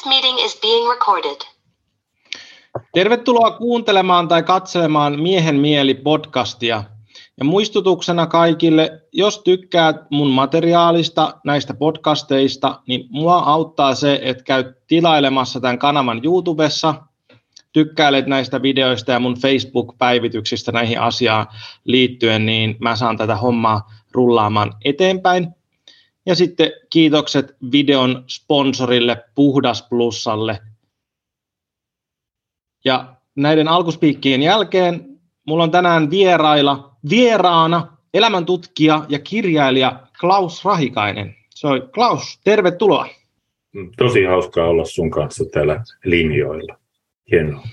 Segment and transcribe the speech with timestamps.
[0.00, 1.40] This meeting is being recorded.
[2.94, 6.84] Tervetuloa kuuntelemaan tai katselemaan Miehen mieli podcastia.
[7.38, 14.66] Ja muistutuksena kaikille, jos tykkäät mun materiaalista näistä podcasteista, niin mua auttaa se, että käyt
[14.86, 16.94] tilailemassa tämän kanavan YouTubessa,
[17.72, 21.46] tykkäilet näistä videoista ja mun Facebook-päivityksistä näihin asiaan
[21.84, 25.59] liittyen, niin mä saan tätä hommaa rullaamaan eteenpäin.
[26.30, 30.58] Ja sitten kiitokset videon sponsorille Puhdas Plusalle.
[32.84, 41.34] Ja näiden alkuspiikkien jälkeen mulla on tänään vierailla, vieraana elämäntutkija ja kirjailija Klaus Rahikainen.
[41.50, 43.06] Se on Klaus, tervetuloa.
[43.96, 46.78] Tosi hauskaa olla sun kanssa täällä linjoilla.
[47.30, 47.64] Hienoa.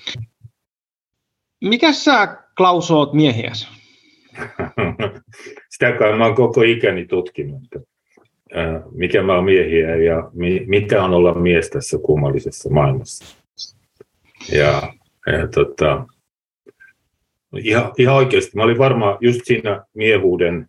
[1.63, 3.67] Mikä sä, Klaus, oot miehiäs?
[5.69, 7.63] Sitä kai mä oon koko ikäni tutkinut
[8.91, 13.37] mikä mä oon miehiä ja mi, mitä on olla mies tässä kummallisessa maailmassa.
[14.51, 14.93] Ja,
[15.25, 16.05] ja tota,
[17.57, 20.67] ihan, ihan oikeasti, mä olin varmaan just siinä miehuuden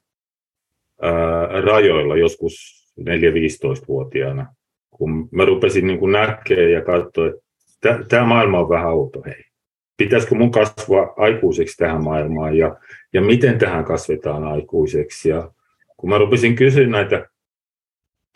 [1.03, 4.55] ää, rajoilla joskus 4-15-vuotiaana,
[4.91, 9.45] kun mä rupesin niin kuin näkemään ja katsoa, että tämä maailma on vähän outo, hei.
[9.97, 12.77] Pitäisikö mun kasvaa aikuiseksi tähän maailmaan ja,
[13.13, 15.29] ja miten tähän kasvetaan aikuiseksi.
[15.29, 15.51] Ja
[15.97, 17.27] kun mä rupesin kysyä näitä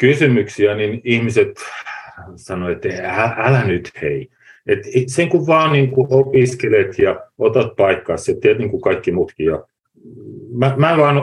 [0.02, 1.50] kysymyksiä, niin ihmiset
[2.36, 4.28] sanoivat, että älä nyt hei.
[4.66, 9.12] Et sen kun vaan niin kuin opiskelet ja otat paikkaa, se teet niin kuin kaikki
[9.12, 9.46] muutkin.
[9.46, 9.64] Ja
[10.54, 11.22] mä, mä, vaan,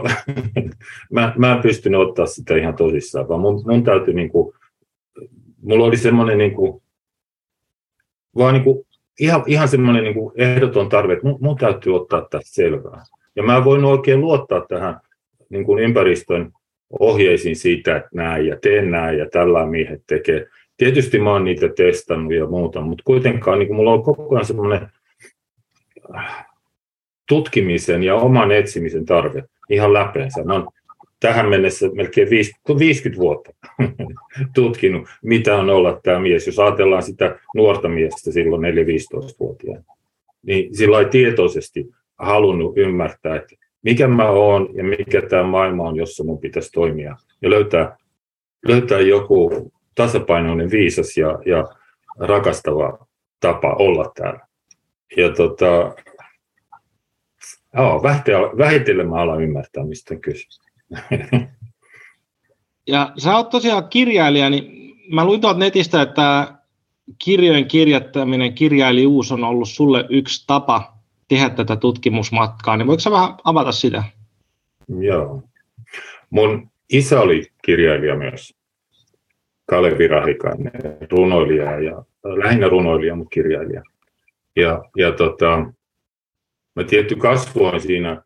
[1.14, 4.54] mä, mä en pystynyt ottaa sitä ihan tosissaan, vaan mun, mun täytyy, niin kuin,
[5.62, 6.82] mulla oli semmoinen niin kuin,
[8.38, 8.86] vaan niin kuin,
[9.20, 13.04] ihan, ihan semmoinen niin kuin ehdoton tarve, että mun, mun täytyy ottaa tästä selvää.
[13.36, 15.00] Ja mä voin oikein luottaa tähän
[15.50, 16.52] niin kuin ympäristön
[17.00, 20.48] ohjeisiin siitä, että näin ja teen näin ja tällä miehet tekee.
[20.78, 24.88] Tietysti mä oon niitä testannut ja muuta, mutta kuitenkaan niin mulla on koko ajan semmoinen
[26.16, 26.46] äh,
[27.28, 30.44] tutkimisen ja oman etsimisen tarve ihan läpeensä.
[30.44, 30.68] Mä oon
[31.20, 32.30] tähän mennessä melkein
[32.80, 33.52] 50 vuotta
[34.56, 36.48] tutkinut, mitä on olla tämä mies.
[36.48, 39.84] Jos ajatellaan sitä nuorta miestä silloin 4-15-vuotiaana,
[40.46, 41.90] niin sillä tietoisesti
[42.20, 47.16] halunnut ymmärtää, että mikä mä oon ja mikä tämä maailma on, jossa mun pitäisi toimia.
[47.42, 47.98] Ja löytää,
[48.68, 51.68] löytää joku tasapainoinen, viisas ja, ja
[52.20, 53.08] rakastava
[53.40, 54.48] tapa olla täällä.
[55.18, 55.96] Ja tota,
[57.74, 58.04] joo,
[58.58, 60.62] vähitellen mä alan ymmärtää, mistä on.
[62.88, 66.54] Ja sä oot tosiaan kirjailija, niin mä luin tuolta netistä, että
[67.24, 70.99] kirjojen kirjoittaminen, kirjailijuus on ollut sulle yksi tapa
[71.30, 74.04] tehdä tätä tutkimusmatkaa, niin voiko sä vähän avata sitä?
[75.00, 75.44] Joo.
[76.30, 78.56] Mun isä oli kirjailija myös.
[79.66, 80.72] Kalevi Rahikainen,
[81.12, 83.84] runoilija ja lähinnä runoilija, mutta kirjailija.
[84.56, 85.66] Ja, ja tota,
[86.76, 88.24] mä tietty kasvoin siinä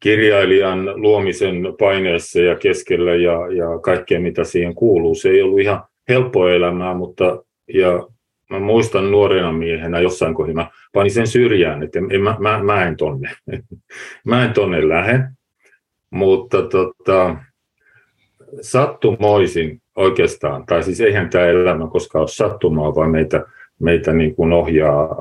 [0.00, 5.14] kirjailijan luomisen paineessa ja keskellä ja, ja kaikkea mitä siihen kuuluu.
[5.14, 8.08] Se ei ollut ihan helppoa elämää, mutta ja
[8.50, 12.96] mä muistan nuorena miehenä jossain kohdassa, panin sen syrjään, että en, mä, mä, mä en
[12.96, 13.30] tonne,
[14.26, 15.20] mä en tonne lähde,
[16.10, 17.36] mutta tota,
[18.60, 23.44] sattumoisin oikeastaan, tai siis eihän tämä elämä koskaan ole sattumaa, vaan meitä,
[23.80, 25.16] meitä niin kuin ohjaa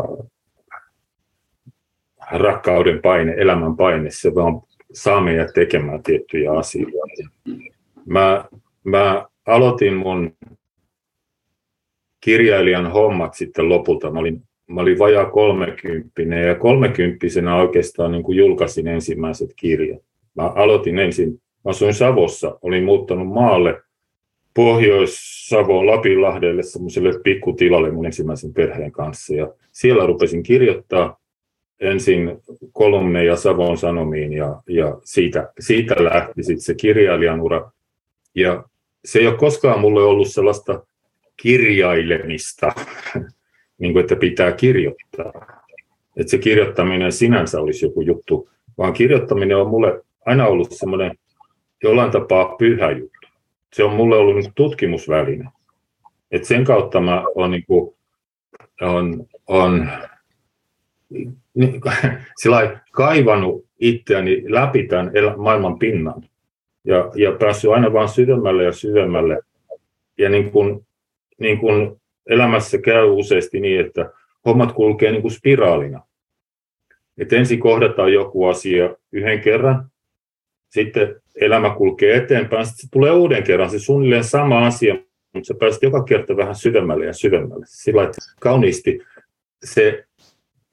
[2.31, 4.61] rakkauden paine, elämän paine, se vaan
[4.93, 7.29] saa meidät tekemään tiettyjä asioita.
[8.05, 8.45] Mä,
[8.83, 10.35] mä aloitin mun
[12.21, 14.11] kirjailijan hommat sitten lopulta.
[14.11, 20.01] Mä olin, mä olin vajaa kolmekymppinen ja kolmekymppisenä oikeastaan niin kuin julkaisin ensimmäiset kirjat.
[20.35, 23.81] Mä aloitin ensin, asuin Savossa, olin muuttanut maalle
[24.53, 31.19] Pohjois-Savoon Lapinlahdelle semmoiselle pikkutilalle mun ensimmäisen perheen kanssa ja siellä rupesin kirjoittaa
[31.79, 32.37] ensin
[32.71, 37.71] kolumneja Savon Sanomiin ja, ja siitä, siitä lähti sitten se kirjailijan ura.
[38.35, 38.63] Ja
[39.05, 40.85] se ei ole koskaan mulle ollut sellaista
[41.37, 42.71] kirjailemista,
[43.83, 45.33] niin kuin, että pitää kirjoittaa.
[46.17, 51.17] Että se kirjoittaminen sinänsä olisi joku juttu, vaan kirjoittaminen on mulle aina ollut semmoinen
[51.83, 53.27] jollain tapaa pyhä juttu.
[53.73, 55.49] Se on mulle ollut niin tutkimusväline.
[56.31, 57.95] Et sen kautta mä oon, niin kuin,
[58.81, 59.89] on, on
[61.53, 61.81] niin,
[62.91, 66.23] kaivannut itseäni läpi tämän maailman pinnan
[66.83, 69.39] ja, ja päässyt aina vaan syvemmälle ja syvemmälle.
[70.17, 70.85] Ja niin kuin
[71.39, 74.11] niin kuin elämässä käy useasti niin, että
[74.45, 76.01] hommat kulkee niin kuin spiraalina.
[77.17, 79.91] Et ensin kohdataan joku asia yhden kerran,
[80.69, 84.95] sitten elämä kulkee eteenpäin, sitten se tulee uuden kerran, se suunnilleen sama asia,
[85.33, 87.65] mutta sä pääset joka kerta vähän syvemmälle ja syvemmälle.
[87.69, 88.99] Sillä että kauniisti
[89.63, 90.05] se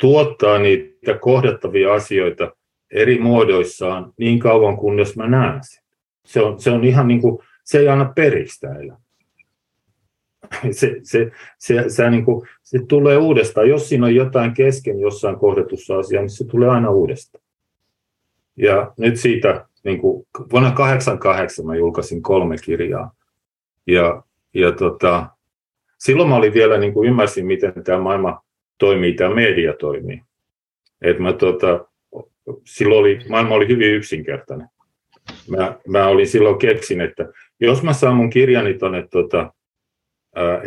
[0.00, 2.56] tuottaa niitä kohdattavia asioita
[2.90, 5.82] eri muodoissaan niin kauan kunnes mä näen sen.
[6.26, 8.96] Se on, se on ihan niin kuin, se ei anna periksi täällä.
[10.70, 13.68] Se, se, se, se, niin kuin, se tulee uudestaan.
[13.68, 17.44] Jos siinä on jotain kesken jossain kohdatussa asiassa, niin se tulee aina uudestaan.
[18.56, 23.12] Ja nyt siitä, niin kuin, vuonna 1988 mä julkaisin kolme kirjaa.
[23.86, 24.22] Ja,
[24.54, 25.26] ja tota,
[25.98, 28.42] silloin mä olin vielä, niin kuin ymmärsin, miten tämä maailma
[28.78, 30.22] toimii, tämä media toimii.
[31.02, 31.84] Et mä, tota,
[32.64, 34.68] silloin oli, maailma oli hyvin yksinkertainen.
[35.48, 37.28] Mä, mä olin silloin keksin, että
[37.60, 39.52] jos mä saan mun kirjani tuonne tota,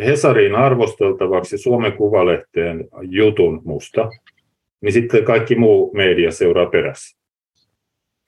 [0.06, 4.10] Hesariin arvosteltavaksi Suomen Kuvalehteen jutun musta,
[4.80, 7.18] niin sitten kaikki muu media seuraa perässä.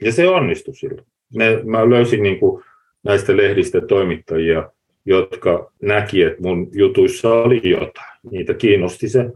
[0.03, 1.07] Ja se onnistui silloin.
[1.35, 2.65] Me, mä löysin niin kuin
[3.05, 4.71] näistä lehdistä toimittajia,
[5.05, 8.19] jotka näki, että mun jutuissa oli jotain.
[8.31, 9.31] Niitä kiinnosti se,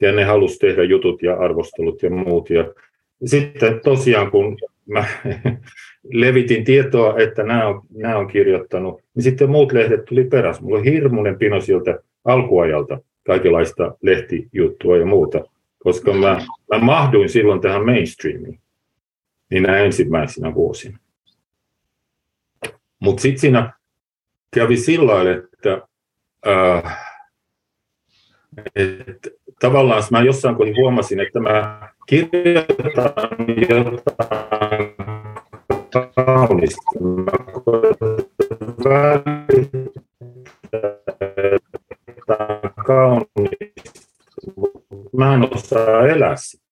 [0.00, 2.50] ja ne halusi tehdä jutut ja arvostelut ja muut.
[2.50, 2.74] Ja
[3.24, 5.04] sitten tosiaan, kun mä
[6.12, 10.62] levitin tietoa, että nämä on, nämä on kirjoittanut, niin sitten muut lehdet tuli perässä.
[10.62, 15.44] Mulla on hirmuinen pino sieltä alkuajalta kaikenlaista lehtijuttua ja muuta,
[15.78, 16.38] koska mä,
[16.72, 18.60] mä mahduin silloin tähän mainstreamiin
[19.50, 20.98] niinä ensimmäisinä vuosina.
[22.98, 23.72] Mutta sitten siinä
[24.54, 25.82] kävi sillä lailla, että,
[26.46, 26.98] äh,
[28.76, 29.30] että
[29.60, 33.10] tavallaan mä jossain kohdin huomasin, että mä kirjoitan
[33.58, 34.93] jotain
[36.24, 36.82] kaunista.
[45.12, 46.64] Mä en osaa elää sitä.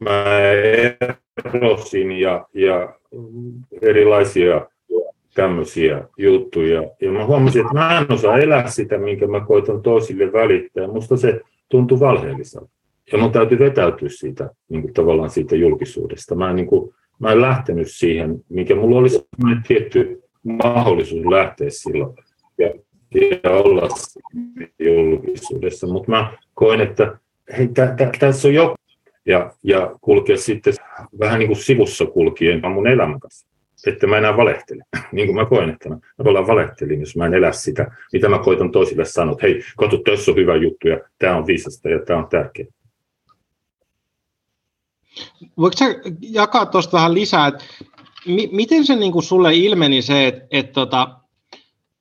[0.00, 0.24] Mä
[1.54, 2.94] erosin ja, ja
[3.82, 4.66] erilaisia
[5.34, 6.82] tämmöisiä juttuja.
[7.00, 10.86] Ja mä huomasin, että mä en osaa elää sitä, minkä mä koitan toisille välittää.
[10.86, 12.81] Musta se tuntui valheelliselta.
[13.12, 16.34] Ja mun täytyy vetäytyä siitä niin kuin tavallaan siitä julkisuudesta.
[16.34, 21.70] Mä en, niin kuin, mä en lähtenyt siihen, mikä mulla oli sellainen tietty mahdollisuus lähteä
[21.70, 22.16] silloin
[22.58, 22.74] ja,
[23.44, 23.88] ja olla
[24.78, 25.86] julkisuudessa.
[25.86, 27.18] Mutta mä koen, että
[27.58, 28.74] hei, tä, tä, tässä on joku.
[29.26, 30.74] Ja, ja kulkea sitten
[31.20, 33.52] vähän niin kuin sivussa kulkien mun elämän kanssa
[33.86, 34.82] että mä enää valehtele.
[35.12, 38.38] Niin kuin mä koen, että mä tavallaan valehtelin, jos mä en elä sitä, mitä mä
[38.38, 41.98] koitan toisille sanoa, että hei, kotu, tässä on hyvä juttu ja tämä on viisasta ja
[41.98, 42.66] tämä on tärkeä.
[45.58, 45.84] Voitko sä
[46.20, 47.64] jakaa tuosta vähän lisää, että
[48.26, 51.08] mi- miten se niin kuin sulle ilmeni se, että, että tota,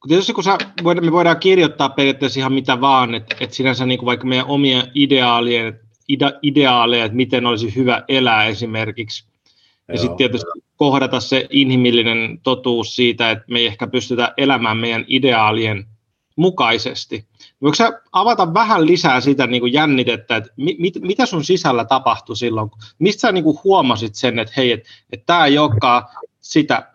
[0.07, 0.57] tietysti kun sä,
[1.01, 4.83] me voidaan kirjoittaa periaatteessa ihan mitä vaan, että, että sinänsä niin kuin vaikka meidän omia
[4.95, 9.25] ideaalien, ide, ideaaleja, että miten olisi hyvä elää esimerkiksi,
[9.87, 15.05] ja sitten tietysti kohdata se inhimillinen totuus siitä, että me ei ehkä pystytä elämään meidän
[15.07, 15.85] ideaalien
[16.41, 17.27] mukaisesti.
[17.61, 21.85] Voiko sä avata vähän lisää sitä niin kuin jännitettä, että mit, mit, mitä sun sisällä
[21.85, 22.71] tapahtui silloin?
[22.99, 26.03] Mistä sä niin kuin huomasit sen, että hei, että, että tämä ei olekaan
[26.39, 26.93] sitä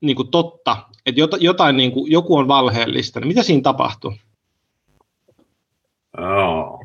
[0.00, 0.76] niin kuin totta,
[1.06, 3.20] että jotain, niin kuin, joku on valheellista.
[3.20, 4.12] Mitä siinä tapahtui?
[6.18, 6.80] Oh.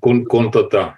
[0.00, 0.96] kun, kun tota,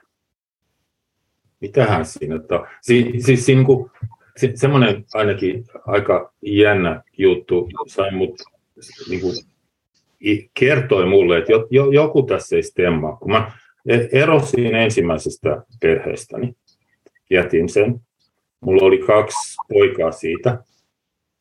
[1.61, 3.91] mitähän siinä, että, si, siis siinä kun,
[4.37, 8.43] se, semmoinen ainakin aika jännä juttu sai mut
[9.09, 9.35] niin kuin,
[10.55, 13.17] kertoi mulle, että jo, joku tässä ei stemmaa.
[13.17, 13.53] Kun mä
[14.13, 16.55] erosin ensimmäisestä perheestäni,
[17.31, 18.01] jätin sen.
[18.61, 20.59] Mulla oli kaksi poikaa siitä.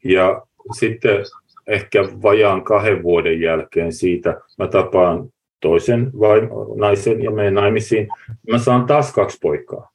[0.03, 0.41] Ja
[0.79, 1.23] sitten
[1.67, 6.41] ehkä vajaan kahden vuoden jälkeen siitä mä tapaan toisen vai
[6.75, 8.07] naisen ja menen naimisiin.
[8.51, 9.91] Mä saan taas kaksi poikaa.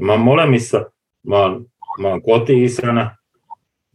[0.00, 0.90] Mä oon molemmissa,
[1.26, 1.66] mä oon,
[1.98, 3.16] mä oon koti-isänä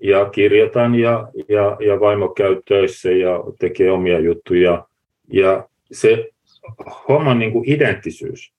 [0.03, 4.88] ja kirjoitan ja, ja, ja vaimo käy töissä ja tekee omia juttuja.
[5.34, 6.29] Ja se
[7.08, 8.53] homman niin kuin identtisyys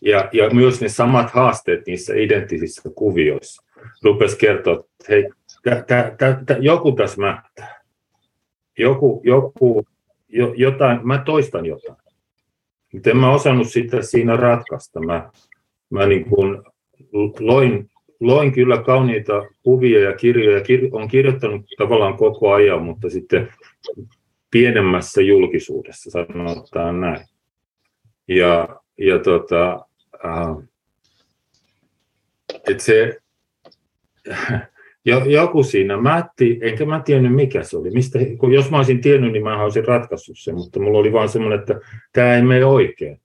[0.00, 3.64] ja, ja myös ne samat haasteet niissä identtisissä kuvioissa
[4.02, 5.30] rupesi kertoa, että hei,
[5.62, 7.84] tä, tä, tä, tä, joku tässä mättää.
[8.78, 9.86] Joku, joku
[10.28, 11.98] jo, jotain, mä toistan jotain.
[12.92, 15.00] Mutta en mä osannut sitä siinä ratkaista.
[15.00, 15.30] Mä,
[15.90, 16.62] mä niin kuin
[17.40, 20.60] loin, loin kyllä kauniita kuvia ja kirjoja.
[20.60, 23.48] Kir, on kirjoittanut tavallaan koko ajan, mutta sitten
[24.50, 27.26] pienemmässä julkisuudessa, sanotaan näin.
[28.28, 29.86] Ja, ja tota,
[30.24, 30.68] äh,
[32.68, 33.16] et se,
[35.04, 37.90] ja joku siinä mätti, enkä mä tiennyt mikä se oli.
[37.90, 41.28] Mistä, kun jos mä olisin tiennyt, niin mä olisin ratkaissut sen, mutta mulla oli vaan
[41.28, 41.80] semmoinen, että
[42.12, 43.20] tämä ei mene oikein.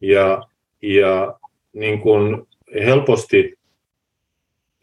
[0.00, 0.42] Ja,
[0.82, 1.38] ja
[1.76, 2.46] niin kun
[2.84, 3.58] helposti,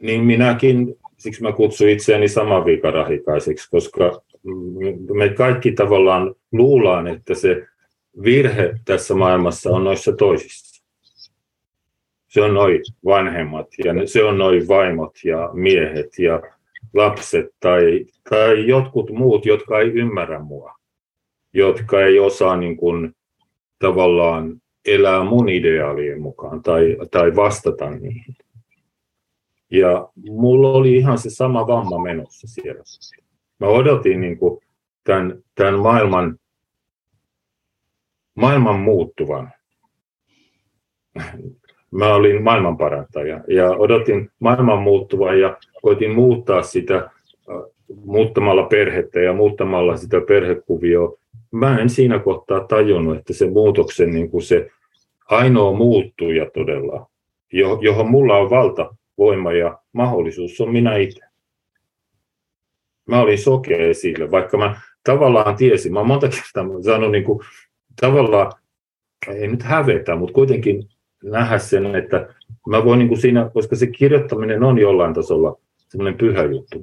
[0.02, 4.22] niin minäkin, siksi mä kutsun itseäni samanviikarahikaiseksi, koska
[5.14, 7.68] me kaikki tavallaan luullaan, että se
[8.24, 10.84] virhe tässä maailmassa on noissa toisissa.
[12.28, 16.42] Se on noin vanhemmat ja se on noin vaimot ja miehet ja
[16.94, 20.76] lapset tai, tai jotkut muut, jotka ei ymmärrä mua,
[21.54, 23.16] jotka ei osaa niin kuin,
[23.80, 28.36] tavallaan elää mun ideaalien mukaan tai, tai vastata niihin.
[29.72, 32.84] Ja mulla oli ihan se sama vamma menossa siellä.
[33.60, 34.64] Mä odotin niin kuin
[35.04, 36.40] tämän, tämän maailman,
[38.36, 39.52] maailman muuttuvan.
[41.92, 47.10] Mä olin maailmanparantaja ja odotin maailman muuttuvan ja koitin muuttaa sitä äh,
[48.06, 51.18] muuttamalla perhettä ja muuttamalla sitä perhekuvioa.
[51.54, 54.70] Mä en siinä kohtaa tajunnut, että se muutoksen niin kuin se
[55.30, 57.10] ainoa muuttuja todella,
[57.82, 61.26] johon mulla on valta, voima ja mahdollisuus, on minä itse.
[63.08, 67.40] Mä olin sokea sille, vaikka mä tavallaan tiesin, mä monta kertaa sanonut niin kuin,
[68.02, 68.52] tavallaan,
[69.28, 70.90] ei nyt hävetä, mutta kuitenkin
[71.24, 72.28] nähdä sen, että
[72.68, 76.82] mä voin niin kuin siinä, koska se kirjoittaminen on jollain tasolla semmoinen pyhä juttu.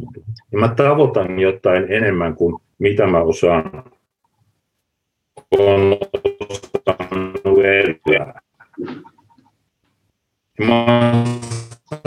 [0.52, 3.84] Ja mä tavoitan jotain enemmän kuin mitä mä osaan
[5.58, 5.98] on
[6.48, 8.40] osannut elää.
[10.58, 11.24] Mä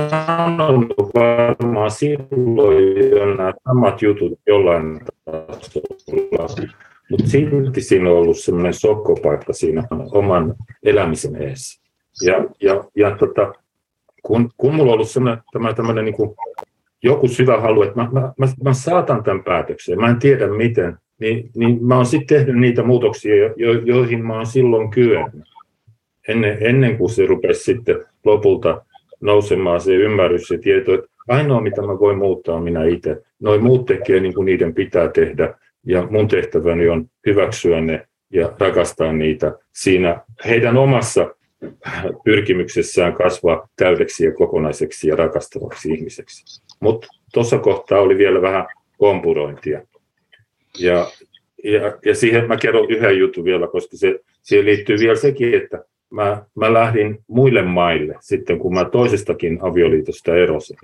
[0.10, 6.70] sanonut varmaan silloin jo nämä samat jutut jollain tasolla,
[7.12, 11.82] mutta silti siinä on ollut semmoinen sokkopaikka siinä oman elämisen edessä.
[12.22, 13.53] Ja, ja, ja tota,
[14.24, 16.36] kun, kun mulla on ollut semmoinen, tämä, tämmöinen niin kuin
[17.03, 20.98] joku syvä halu, että mä, mä, mä, mä saatan tämän päätöksen, mä en tiedä miten,
[21.24, 25.44] niin, niin mä oon sitten tehnyt niitä muutoksia, jo, joihin mä oon silloin kyennyt.
[26.27, 28.86] Ennen, ennen kuin se rupesi sitten lopulta
[29.22, 33.22] nousemaan se ymmärrys ja tieto, että ainoa mitä mä voin muuttaa on minä itse.
[33.39, 38.53] Noin muut tekee niin kuin niiden pitää tehdä ja mun tehtäväni on hyväksyä ne ja
[38.60, 41.36] rakastaa niitä siinä heidän omassa
[42.24, 46.63] pyrkimyksessään kasvaa täydeksi ja kokonaiseksi ja rakastavaksi ihmiseksi.
[46.80, 48.65] Mutta tuossa kohtaa oli vielä vähän
[48.98, 49.82] kompurointia.
[50.80, 51.12] Ja,
[51.63, 55.84] ja, ja siihen mä kerron yhden jutun vielä, koska se, siihen liittyy vielä sekin, että
[56.10, 60.77] mä, mä lähdin muille maille sitten, kun mä toisestakin avioliitosta erosin.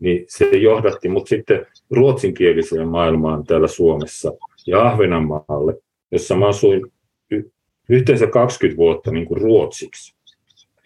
[0.00, 4.32] Niin se johdatti mut sitten ruotsinkieliseen maailmaan täällä Suomessa
[4.66, 5.78] ja Ahvenanmaalle,
[6.12, 6.86] jossa mä asuin
[7.30, 7.50] y-
[7.88, 10.14] yhteensä 20 vuotta niin kuin ruotsiksi.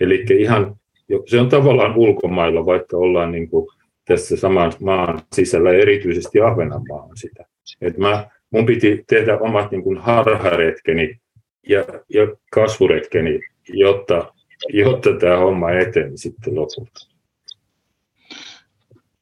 [0.00, 0.76] Eli ihan,
[1.26, 3.69] se on tavallaan ulkomailla, vaikka ollaan niin kuin
[4.05, 7.45] tässä saman maan sisällä, erityisesti Ahvenanmaa on sitä.
[7.81, 11.21] Et mä, mun piti tehdä omat niin kuin harharetkeni
[11.69, 14.33] ja, ja kasvuretkeni jotta,
[14.69, 17.09] jotta tämä homma eteni sitten lopulta.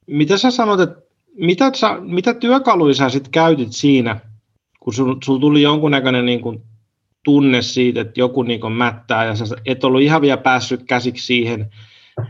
[0.06, 4.20] Mitä sä sanot, että mitä, sä, mitä työkaluja sä sitten käytit siinä,
[4.80, 6.62] kun sulla sul tuli jonkunnäköinen niin kuin
[7.24, 11.26] tunne siitä, että joku niin kuin mättää ja sä et ollut ihan vielä päässyt käsiksi
[11.26, 11.70] siihen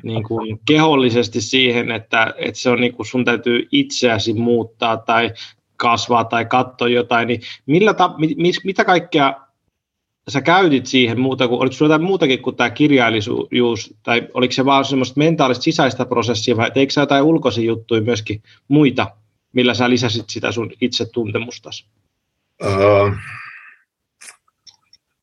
[0.03, 5.31] niin kuin kehollisesti siihen, että, että se on niin kuin sun täytyy itseäsi muuttaa tai
[5.76, 9.47] kasvaa tai katsoa jotain, niin millä ta, mit, mitä kaikkea
[10.28, 14.64] sä käytit siihen muuta kuin, oliko sulla jotain muutakin kuin tämä kirjallisuus, tai oliko se
[14.64, 19.06] vaan semmoista mentaalista sisäistä prosessia, vai teikö sä jotain ulkoisia juttuja myöskin muita,
[19.52, 21.87] millä sä lisäsit sitä sun itsetuntemustasi?
[22.64, 23.12] Uh,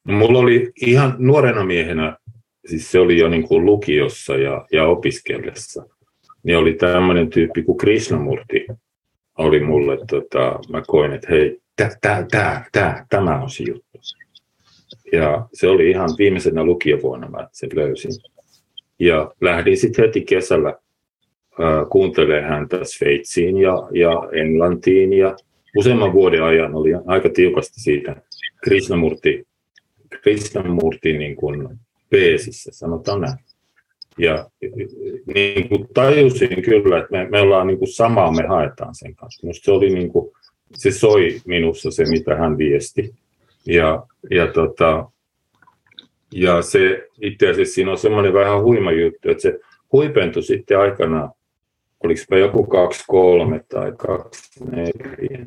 [0.07, 2.17] no mulla oli ihan nuorena miehenä,
[2.65, 5.86] siis se oli jo niin kuin lukiossa ja, ja opiskellessa,
[6.43, 8.65] niin oli tämmöinen tyyppi kuin Krishnamurti,
[9.38, 13.94] oli mulle, tota, mä koin, että hei, tää, tää, tää, tää, tämä on se juttu
[15.13, 18.12] ja se oli ihan viimeisenä lukiovuonna mä sen löysin.
[19.00, 25.36] Ja lähdin sitten heti kesällä äh, kuuntelemaan häntä Sveitsiin ja, ja Englantiin ja
[25.78, 28.16] useamman vuoden ajan oli aika tiukasti siitä
[28.63, 29.48] Krishnamurti,
[30.22, 33.38] Krishnamurti niin kuin peesissä, sanotaan näin.
[34.17, 34.50] Ja
[35.34, 39.46] niin kuin tajusin kyllä, että me, me ollaan niin kuin samaa, me haetaan sen kanssa.
[39.46, 40.32] Minusta se oli niin kuin,
[40.74, 43.13] se soi minussa se, mitä hän viesti.
[43.65, 45.12] Ja, ja, tota,
[46.32, 49.60] ja se itse asiassa siinä on semmoinen vähän huima juttu, että se
[49.91, 51.32] huipentui sitten aikanaan,
[52.03, 52.67] oliko mä joku
[53.60, 55.46] 2-3 tai 2-4.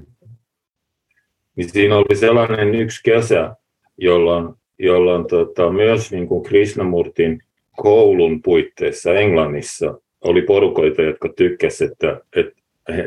[1.57, 3.57] Niin siinä oli sellainen yksi kesä,
[3.99, 7.43] jolloin, jolloin tota, myös niin kuin Krishnamurtin
[7.77, 12.57] koulun puitteissa Englannissa oli porukoita, jotka tykkäsivät, että, että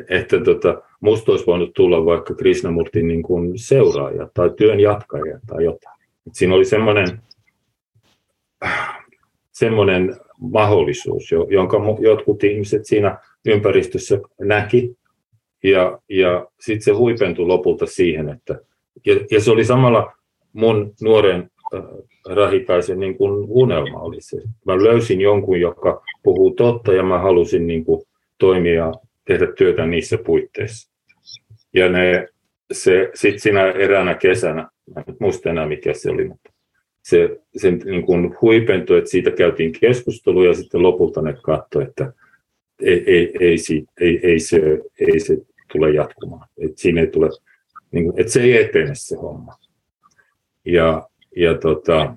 [0.10, 5.64] että tota, musta olisi voinut tulla vaikka Krishnamurtin niin kuin seuraaja tai työn jatkaja tai
[5.64, 6.00] jotain.
[6.28, 7.22] Et siinä oli semmoinen,
[9.52, 14.96] semmoinen mahdollisuus, jonka jotkut ihmiset siinä ympäristössä näki,
[15.64, 18.60] ja, ja sitten se huipentui lopulta siihen, että
[19.06, 20.14] ja, ja se oli samalla
[20.54, 21.84] mun nuoren äh,
[22.36, 24.38] rahikaisen niin kuin unelma oli se.
[24.66, 28.02] Mä löysin jonkun, joka puhuu totta ja mä halusin niin kuin
[28.38, 28.92] toimia,
[29.26, 30.92] tehdä työtä niissä puitteissa.
[31.74, 32.28] Ja ne,
[32.72, 36.50] se, sitten siinä eräänä kesänä, mä en muista enää mikä se oli, mutta
[37.04, 42.14] se, se niin kuin huipentui, että siitä käytiin keskustelua ja sitten lopulta ne katsoi, että
[42.82, 43.58] ei, ei, ei,
[44.02, 45.38] ei, ei, se, ei se
[45.72, 46.48] tule jatkumaan.
[46.58, 47.30] Et siinä ei tule,
[47.92, 49.56] niin kuin, että se ei etene se homma.
[50.66, 52.14] Ja, ja tota,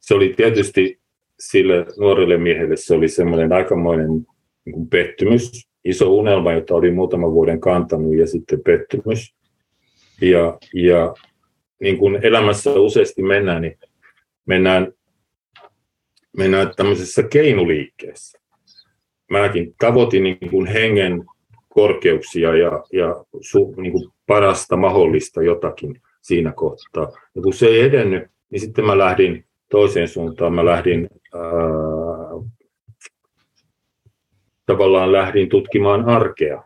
[0.00, 1.00] se oli tietysti
[1.40, 4.10] sille nuorelle miehelle se oli semmoinen aikamoinen
[4.64, 9.34] niin kuin pettymys, iso unelma, jota oli muutaman vuoden kantanut ja sitten pettymys.
[10.20, 11.14] Ja, ja
[11.80, 13.78] niin kuin elämässä useasti mennään, niin
[14.46, 14.92] mennään,
[16.36, 18.38] mennään tämmöisessä keinuliikkeessä.
[19.30, 21.24] Mäkin tavoitin niin kuin hengen
[21.68, 27.12] korkeuksia ja, ja su, niin kuin parasta mahdollista jotakin siinä kohtaa.
[27.34, 30.54] Ja kun se ei edennyt, niin sitten mä lähdin toiseen suuntaan.
[30.54, 31.40] Mä lähdin ää,
[34.66, 36.62] tavallaan lähdin tutkimaan arkea.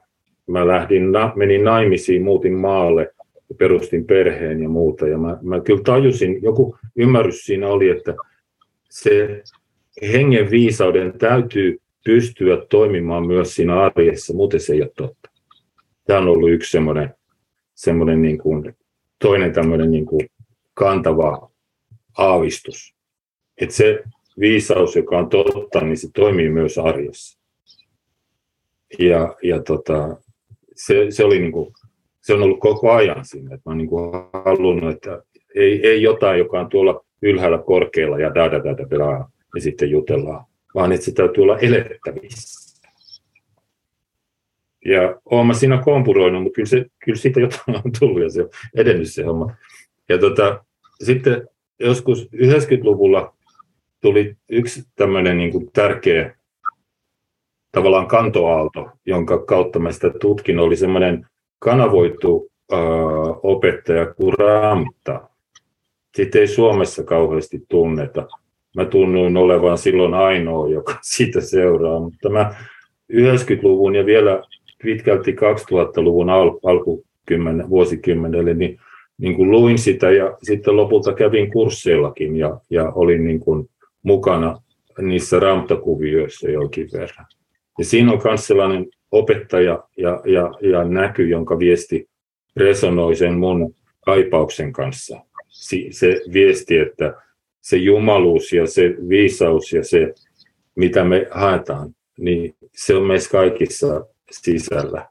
[0.47, 1.03] Mä lähdin,
[1.37, 3.15] menin naimisiin, muutin maalle,
[3.59, 5.09] perustin perheen ja muuta.
[5.09, 8.15] Ja mä, mä kyllä tajusin, joku ymmärrys siinä oli, että
[8.91, 9.43] se
[10.13, 15.31] hengen viisauden täytyy pystyä toimimaan myös siinä arjessa, muuten se ei ole totta.
[16.07, 17.15] Tämä on ollut yksi semmoinen,
[17.75, 18.75] semmoinen niin kuin,
[19.23, 20.29] toinen tämmöinen niin kuin
[20.75, 21.51] kantava
[22.19, 22.95] aavistus.
[23.61, 24.03] Että se
[24.41, 27.41] viisaus, joka on totta, niin se toimii myös arjessa.
[28.99, 30.17] Ja, ja tota,
[30.77, 31.73] se, se, oli niin kuin,
[32.21, 33.55] se on ollut koko ajan siinä.
[33.55, 34.13] Että mä niin kuin
[34.45, 35.23] halunnut, että
[35.55, 39.61] ei, ei jotain, joka on tuolla ylhäällä korkealla ja da da da da, da ja
[39.61, 42.60] sitten jutellaan, vaan että se täytyy olla elettävissä.
[44.85, 48.43] Ja olen mä siinä kompuroinut, mutta kyllä, se, kyllä siitä jotain on tullut ja se
[48.43, 49.55] on edennyt se homma.
[50.09, 50.65] Ja tota,
[51.05, 51.49] sitten
[51.81, 53.35] joskus 90-luvulla
[54.01, 56.35] tuli yksi tämmöinen niin kuin tärkeä
[57.73, 61.27] tavallaan kantoaalto, jonka kautta mä sitä tutkin, oli semmoinen
[61.59, 62.79] kanavoitu äh,
[63.43, 65.29] opettaja kuin Ramta.
[66.17, 68.29] Sitä ei Suomessa kauheasti tunneta.
[68.77, 72.55] Mä tunnuin olevan silloin ainoa, joka siitä seuraa, mutta mä
[73.13, 74.43] 90-luvun ja vielä
[74.83, 78.81] pitkälti 2000-luvun al- alkukymmen, vuosikymmenelle, niin,
[79.19, 83.71] niin kuin luin sitä ja sitten lopulta kävin kursseillakin ja, ja olin niin kuin
[84.03, 84.63] mukana
[85.03, 87.27] niissä ramtakuvioissa jonkin verran.
[87.79, 92.09] Ja siinä on myös sellainen opettaja ja, ja, ja näky, jonka viesti
[92.57, 95.21] resonoi sen mun kaipauksen kanssa.
[95.91, 97.15] Se viesti, että
[97.61, 100.15] se jumaluus ja se viisaus ja se,
[100.77, 105.09] mitä me haetaan, niin se on meissä kaikissa sisällä.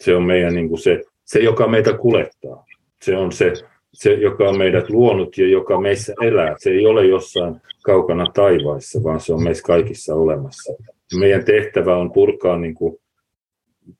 [0.00, 2.64] Se on meidän niin kuin se, se, joka meitä kulettaa.
[3.02, 3.52] Se on se,
[3.92, 6.54] se, joka on meidät luonut ja joka meissä elää.
[6.58, 10.72] Se ei ole jossain kaukana taivaissa, vaan se on meissä kaikissa olemassa.
[11.18, 12.96] Meidän tehtävä on purkaa niin kuin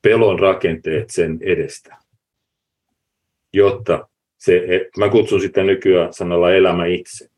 [0.02, 1.96] pelon rakenteet sen edestä,
[3.52, 4.08] jotta
[4.38, 4.62] se,
[4.98, 7.28] mä kutsun sitä nykyään sanalla elämä itse,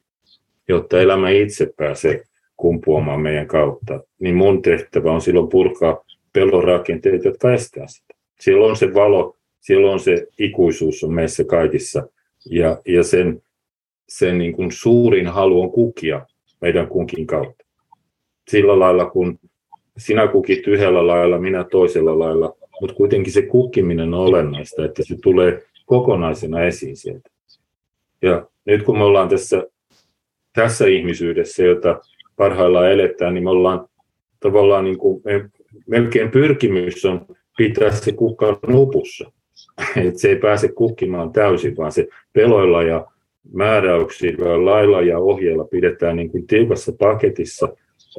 [0.69, 2.23] jotta elämä itse pääsee
[2.57, 8.15] kumpuamaan meidän kautta, niin mun tehtävä on silloin purkaa pelon rakenteet, jotka estää sitä.
[8.41, 12.09] Siellä on se valo, siellä on se ikuisuus on meissä kaikissa,
[12.51, 13.43] ja, ja sen,
[14.09, 16.27] sen niin kuin suurin halu on kukia
[16.61, 17.65] meidän kunkin kautta.
[18.49, 19.39] Sillä lailla, kun
[19.99, 25.17] sinä kukit yhdellä lailla, minä toisella lailla, mutta kuitenkin se kukkiminen on olennaista, että se
[25.23, 27.31] tulee kokonaisena esiin sieltä.
[28.23, 29.67] Ja nyt kun me ollaan tässä,
[30.53, 32.01] tässä ihmisyydessä, jota
[32.37, 33.89] parhaillaan eletään, niin me ollaan
[34.41, 35.51] tavallaan niin kuin, me,
[35.87, 39.33] melkein pyrkimys on pitää se kukka nupussa.
[40.07, 43.07] Että se ei pääse kukkimaan täysin, vaan se peloilla ja
[43.53, 47.69] määräyksillä, lailla ja ohjeilla pidetään niin kuin tiukassa paketissa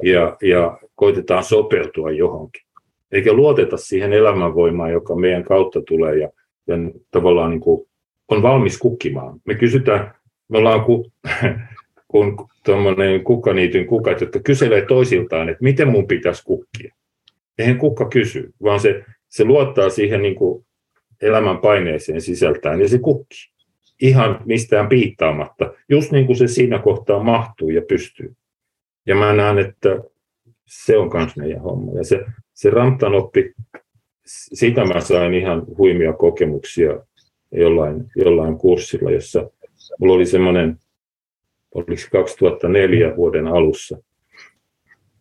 [0.02, 2.62] ja, ja koitetaan sopeutua johonkin.
[3.12, 6.28] Eikä luoteta siihen elämänvoimaan, joka meidän kautta tulee ja,
[6.66, 6.74] ja
[7.10, 7.86] tavallaan niin kuin
[8.28, 9.40] on valmis kukkimaan.
[9.44, 10.14] Me kysytään,
[10.48, 11.12] me ollaan ku,
[12.08, 16.94] kun tuommoinen kukkaniityn kukat, jotka kyselee toisiltaan, että miten mun pitäisi kukkia.
[17.58, 20.66] Eihän kukka kysy, vaan se, se luottaa siihen niin kuin
[21.22, 23.54] elämän paineeseen sisältään ja se kukkii.
[24.00, 28.34] Ihan mistään piittaamatta, just niin kuin se siinä kohtaa mahtuu ja pystyy.
[29.06, 29.98] Ja mä näen, että
[30.66, 31.92] se on myös meidän homma.
[31.98, 33.54] Ja se, se Ramptan oppi
[34.26, 37.00] siitä mä sain ihan huimia kokemuksia
[37.52, 39.50] jollain, jollain kurssilla, jossa
[39.98, 40.78] mulla oli semmoinen,
[41.74, 43.98] oliko 2004 vuoden alussa,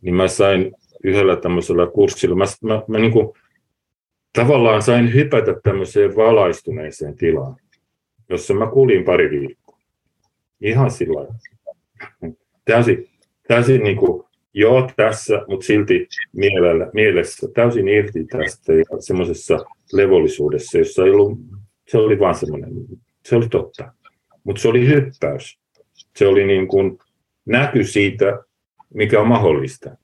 [0.01, 0.71] niin mä sain
[1.03, 3.33] yhdellä tämmöisellä kurssilla, mä, mä, mä niin kuin,
[4.33, 7.55] tavallaan sain hypätä tämmöiseen valaistuneeseen tilaan,
[8.29, 9.79] jossa mä kuulin pari viikkoa.
[10.61, 11.27] Ihan sillä
[12.65, 13.09] Täysin,
[13.47, 20.77] täysin niin kuin, joo tässä, mutta silti mielellä, mielessä täysin irti tästä ja semmoisessa levollisuudessa,
[20.77, 21.39] jossa ei ollut,
[21.87, 22.71] se oli vaan semmoinen,
[23.25, 23.93] se oli totta.
[24.43, 25.59] Mutta se oli hyppäys.
[26.15, 26.99] Se oli niin kuin
[27.45, 28.43] näky siitä,
[28.93, 29.97] mikä on mahdollista.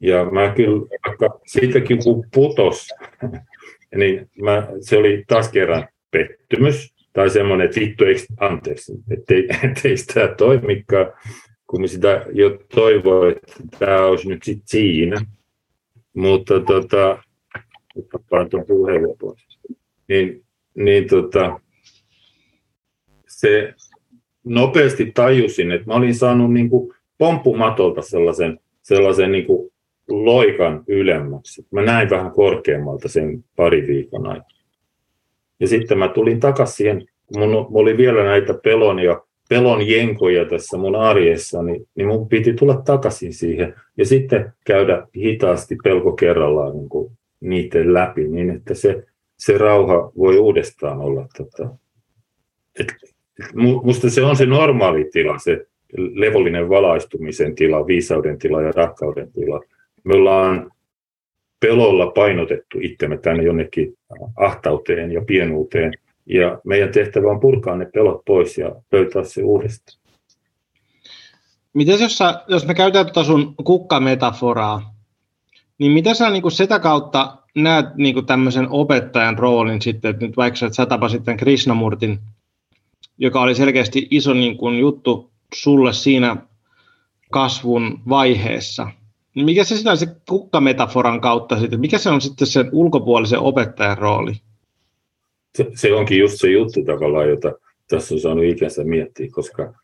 [0.00, 2.88] Ja mä kyllä, vaikka siitäkin kun putos,
[3.96, 9.96] niin mä, se oli taas kerran pettymys, tai semmoinen, että vittu, eikö, anteeksi, ettei, ettei
[9.96, 11.12] sitä toimikaan,
[11.66, 15.20] kun sitä jo toivoi, että tämä olisi nyt sitten siinä.
[16.14, 17.22] Mutta tota,
[18.12, 19.46] tapaan tuon puhelun pois.
[20.08, 21.60] Niin, niin tota,
[23.28, 23.74] se
[24.44, 29.69] nopeasti tajusin, että mä olin saanut niin kuin pomppumatolta sellaisen, sellaisen niin kuin
[30.10, 31.66] loikan ylemmäksi.
[31.70, 34.60] Mä näin vähän korkeammalta sen pari viikon aikana.
[35.60, 40.78] Ja sitten mä tulin takaisin siihen, mun oli vielä näitä pelon ja pelon jenkoja tässä
[40.78, 46.76] mun arjessa, niin, niin mun piti tulla takaisin siihen ja sitten käydä hitaasti pelko kerrallaan
[46.76, 49.04] niin kuin niiden läpi, niin että se,
[49.38, 51.28] se rauha voi uudestaan olla.
[51.36, 51.70] Tota,
[52.80, 52.94] et,
[53.82, 59.60] musta se on se normaali tila, se levollinen valaistumisen tila, viisauden tila ja rakkauden tila.
[60.04, 60.70] Me ollaan
[61.60, 63.94] pelolla painotettu itsemme tänne jonnekin
[64.36, 65.92] ahtauteen ja pienuuteen,
[66.26, 70.00] ja meidän tehtävä on purkaa ne pelot pois ja löytää se uudestaan.
[71.72, 74.94] Miten jos, sä, jos me käytetään tuota sun kukkametaforaa,
[75.78, 80.70] niin mitä sä niin sitä kautta näet niin tämmöisen opettajan roolin sitten, että nyt vaikka
[80.70, 82.18] sä tapasit tämän Krishnamurtin,
[83.18, 86.36] joka oli selkeästi iso niin juttu sulle siinä
[87.30, 88.88] kasvun vaiheessa,
[89.34, 94.32] mikä se siinä se kukkametaforan kautta sitten, mikä se on sitten sen ulkopuolisen opettajan rooli?
[95.54, 97.52] se, se onkin just se juttu tavallaan, jota
[97.88, 99.74] tässä on saanut ikänsä miettiä, koska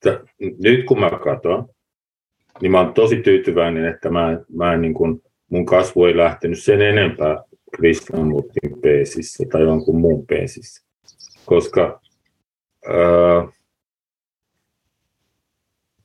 [0.00, 0.24] t-
[0.58, 1.68] nyt kun mä katson,
[2.60, 6.62] niin mä oon tosi tyytyväinen, että mä, mä en niin kuin, mun kasvu ei lähtenyt
[6.62, 7.42] sen enempää
[7.76, 10.84] Krishnamurtin peesissä tai jonkun muun peesissä.
[11.46, 12.00] Koska,
[12.86, 13.48] ää,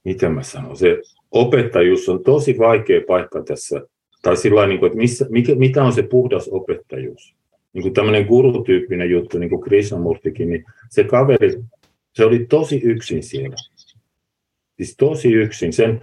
[0.04, 3.82] miten mä sanon, se opettajuus on tosi vaikea paikka tässä.
[4.22, 7.38] Tai sillä niin että missä, mikä, mitä on se puhdas opettajuus?
[7.78, 11.63] niin kuin tämmöinen gurutyyppinen juttu, niin kuin Krishnamurtikin, niin se kaveri,
[12.13, 13.56] se oli tosi yksin siellä.
[14.78, 15.74] Siis tosi yksin.
[15.74, 16.02] Sen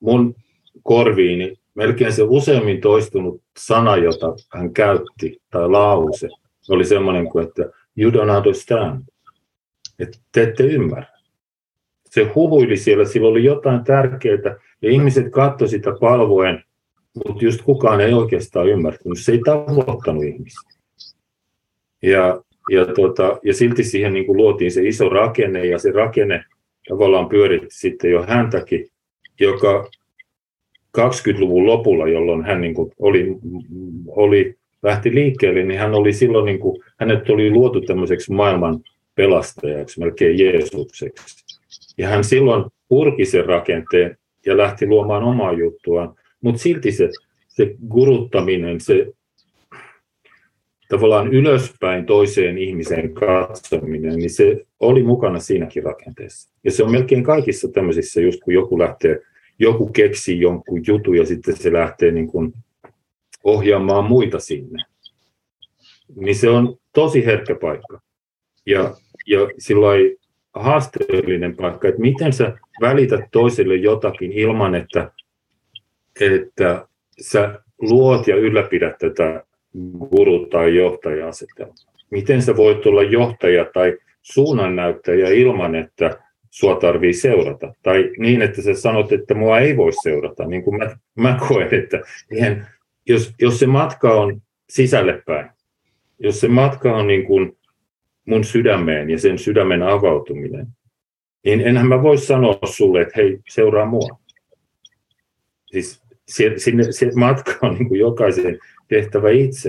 [0.00, 0.34] mun
[0.82, 6.28] korviini melkein se useammin toistunut sana, jota hän käytti, tai lause,
[6.68, 9.02] oli semmoinen kuin, että you don't understand.
[9.98, 11.19] Että te ette ymmärrä.
[12.10, 16.64] Se huhuili siellä, sillä oli jotain tärkeää, ja ihmiset katsoivat sitä palvoen,
[17.26, 19.18] mutta just kukaan ei oikeastaan ymmärtänyt.
[19.18, 20.70] Se ei tavoittanut ihmisiä.
[22.02, 26.44] Ja, ja, tota, ja silti siihen niin kuin luotiin se iso rakenne, ja se rakenne
[26.88, 28.88] tavallaan pyöritti sitten jo häntäkin,
[29.40, 29.90] joka
[30.98, 33.36] 20-luvun lopulla, jolloin hän niin kuin oli,
[34.08, 38.80] oli, lähti liikkeelle, niin hän oli silloin, niin kuin, hänet oli luotu tämmöiseksi maailman
[39.14, 41.39] pelastajaksi, melkein Jeesukseksi.
[42.00, 47.10] Ja hän silloin purki sen rakenteen ja lähti luomaan omaa juttuaan, mutta silti se,
[47.48, 49.12] se guruttaminen, se
[50.88, 56.50] tavallaan ylöspäin toiseen ihmiseen katsominen, niin se oli mukana siinäkin rakenteessa.
[56.64, 59.20] Ja se on melkein kaikissa tämmöisissä, just kun joku lähtee,
[59.58, 62.52] joku keksii jonkun jutun ja sitten se lähtee niin kuin
[63.44, 64.84] ohjaamaan muita sinne.
[66.16, 68.00] Niin se on tosi herkkä paikka.
[68.66, 70.19] Ja, ja silloin
[70.54, 75.10] haasteellinen paikka, että miten sä välität toiselle jotakin ilman, että,
[76.20, 76.86] että
[77.20, 79.44] sä luot ja ylläpidät tätä
[79.98, 81.74] guru- tai johtaja-asetelma.
[82.10, 86.18] Miten sä voit olla johtaja tai suunnannäyttäjä ilman, että
[86.50, 87.74] sua tarvii seurata.
[87.82, 91.74] Tai niin, että sä sanot, että mua ei voi seurata, niin kuin mä, mä koen,
[91.74, 92.00] että
[93.08, 95.50] jos, jos se matka on sisälle päin,
[96.18, 97.56] jos se matka on niin kuin
[98.26, 100.66] mun sydämeen ja sen sydämen avautuminen,
[101.44, 104.20] niin enhän mä voi sanoa sulle, että hei, seuraa mua.
[105.66, 109.68] Siis se, sinne, se matka on niin kuin jokaisen tehtävä itse.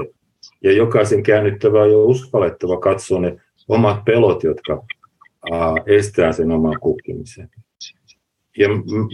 [0.64, 3.38] Ja jokaisen käännyttävä ja uskallettava katsoa ne
[3.68, 4.84] omat pelot, jotka
[5.52, 7.50] ää, estää sen oman kukkimisen.
[8.58, 8.68] Ja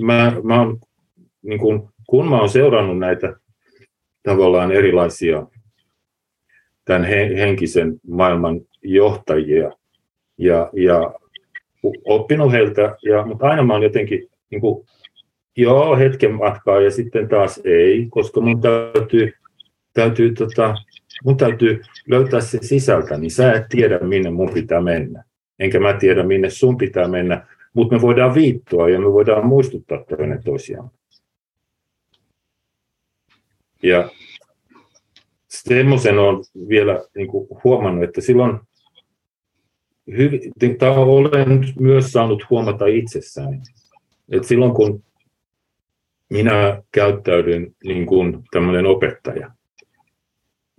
[0.05, 0.79] mä, mä oon,
[1.41, 3.35] niin kun, kun mä oon seurannut näitä
[4.23, 5.47] tavallaan erilaisia
[6.85, 7.03] tämän
[7.37, 8.61] henkisen maailman
[8.93, 9.71] johtajia
[10.37, 11.13] ja, ja
[12.05, 14.87] oppinut heiltä, ja, mutta aina mä oon jotenkin niin kuin,
[15.57, 19.33] joo, hetken matkaa ja sitten taas ei, koska mun täytyy,
[19.93, 20.75] täytyy, tota,
[21.25, 25.23] mun täytyy löytää se sisältä, niin sä et tiedä, minne mun pitää mennä.
[25.59, 30.03] Enkä mä tiedä, minne sun pitää mennä, mutta me voidaan viittoa ja me voidaan muistuttaa
[30.03, 30.91] toinen toisiaan.
[33.83, 34.09] Ja
[35.47, 38.59] semmoisen on vielä niin kuin huomannut, että silloin
[40.07, 40.51] hyvin,
[40.87, 43.57] olen myös saanut huomata itsessäni,
[44.29, 45.03] että silloin kun
[46.29, 49.51] minä käyttäydyn niin kuin tämmöinen opettaja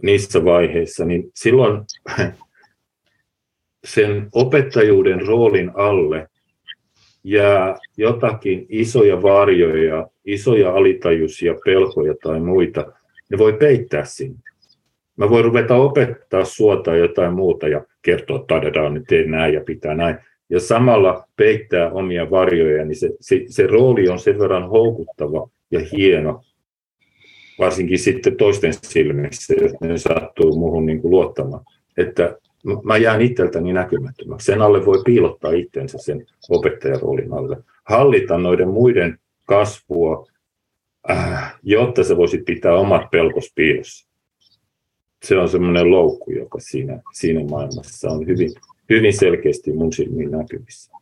[0.02, 1.80] niissä vaiheissa, niin silloin
[3.84, 6.28] sen opettajuuden roolin alle
[7.24, 12.92] jää jotakin isoja varjoja, isoja alitajuisia pelkoja tai muita,
[13.30, 14.38] ne voi peittää sinne.
[15.16, 19.60] Mä voin ruveta opettaa suota jotain muuta ja kertoa, että tadetaan, nyt tee näin ja
[19.60, 20.16] pitää näin.
[20.50, 25.80] Ja samalla peittää omia varjoja, niin se, se, se rooli on sen verran houkuttava ja
[25.92, 26.42] hieno,
[27.58, 31.64] varsinkin sitten toisten silmissä, jos ne sattuu muuhun niin kuin luottamaan,
[31.96, 32.36] että
[32.84, 34.46] mä jään itseltäni näkymättömäksi.
[34.46, 37.56] Sen alle voi piilottaa itsensä sen opettajaroolin alle.
[37.84, 40.26] Hallita noiden muiden kasvua,
[41.10, 44.07] äh, jotta se voisi pitää omat pelkos piilossa.
[45.22, 48.50] Se on semmoinen loukku, joka siinä, siinä maailmassa on hyvin,
[48.88, 50.92] hyvin selkeästi mun silmiin näkyvissä.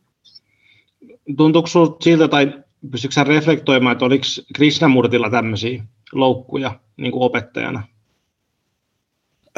[1.37, 4.23] Tuntuuko sinulla siltä, tai pystytkö reflektoimaan, että oliko
[4.55, 7.83] Krishnamurtilla tämmöisiä loukkuja niin kuin opettajana?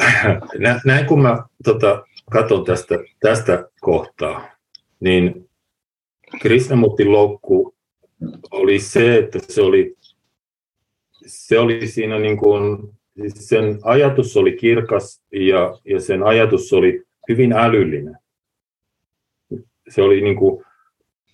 [0.84, 4.48] näin kun mä tota, katson tästä, tästä kohtaa,
[5.00, 5.50] niin
[6.40, 7.74] Krishnamurtin loukku
[8.50, 9.96] oli se, että se oli,
[11.26, 12.94] se oli siinä niin kuin,
[13.28, 18.16] sen ajatus oli kirkas ja, ja sen ajatus oli hyvin älyllinen.
[19.88, 20.64] Se oli niin kuin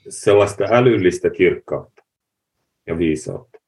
[0.08, 2.04] sellaista älyllistä kirkkautta
[2.86, 3.58] ja viisautta.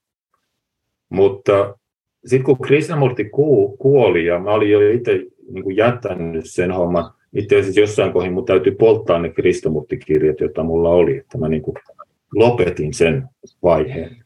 [1.09, 1.78] Mutta
[2.24, 3.31] sitten kun Krishnamurti
[3.78, 5.12] kuoli ja mä olin jo itse
[5.50, 10.88] niin jättänyt sen homman, itse asiassa jossain kohdin mun täytyy polttaa ne Krishnamurti-kirjat, joita mulla
[10.88, 11.76] oli, että mä niin kuin
[12.35, 13.28] lopetin sen
[13.62, 14.24] vaiheen.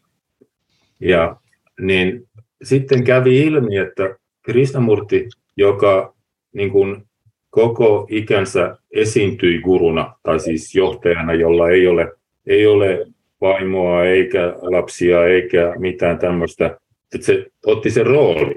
[1.00, 1.37] Ja
[1.81, 2.28] niin
[2.62, 6.14] sitten kävi ilmi, että Krishnamurti, joka
[6.53, 7.03] niin kuin
[7.51, 12.12] koko ikänsä esiintyi guruna, tai siis johtajana, jolla ei ole,
[12.46, 13.07] ei ole
[13.40, 16.79] vaimoa eikä lapsia eikä mitään tämmöistä,
[17.14, 18.55] että se otti sen rooli.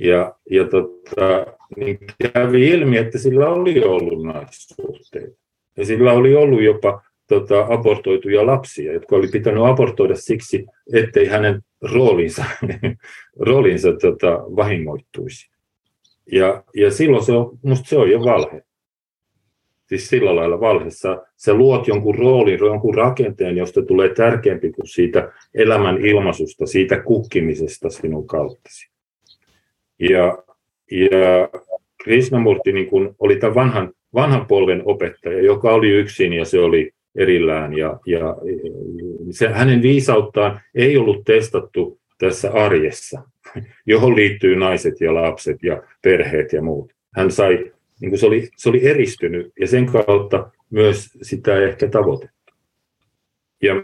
[0.00, 1.98] Ja, ja tota, niin
[2.32, 5.36] kävi ilmi, että sillä oli ollut naissuhteita.
[5.76, 11.62] Ja sillä oli ollut jopa tota, abortoituja lapsia, jotka oli pitänyt abortoida siksi, ettei hänen
[11.82, 12.44] roolinsa,
[13.46, 15.50] roolinsa tota, vahingoittuisi.
[16.32, 18.62] Ja, ja silloin se on, musta se on jo valhe.
[19.86, 25.32] Siis sillä lailla valheessa sä luot jonkun roolin, jonkun rakenteen, josta tulee tärkeämpi kuin siitä
[25.54, 28.90] elämän ilmaisusta, siitä kukkimisesta sinun kauttasi.
[29.98, 30.38] Ja,
[30.90, 31.48] ja
[32.02, 36.92] Krishnamurti niin kun oli tämän vanhan, vanhan polven opettaja, joka oli yksin ja se oli
[37.16, 37.76] erillään.
[37.76, 38.36] Ja, ja
[39.30, 43.22] se, hänen viisauttaan ei ollut testattu tässä arjessa,
[43.86, 46.92] johon liittyy naiset ja lapset ja perheet ja muut.
[47.14, 51.88] Hän sai, niin kuin se, oli, se oli eristynyt ja sen kautta myös sitä ehkä
[51.88, 52.52] tavoitettu.
[53.62, 53.74] Ja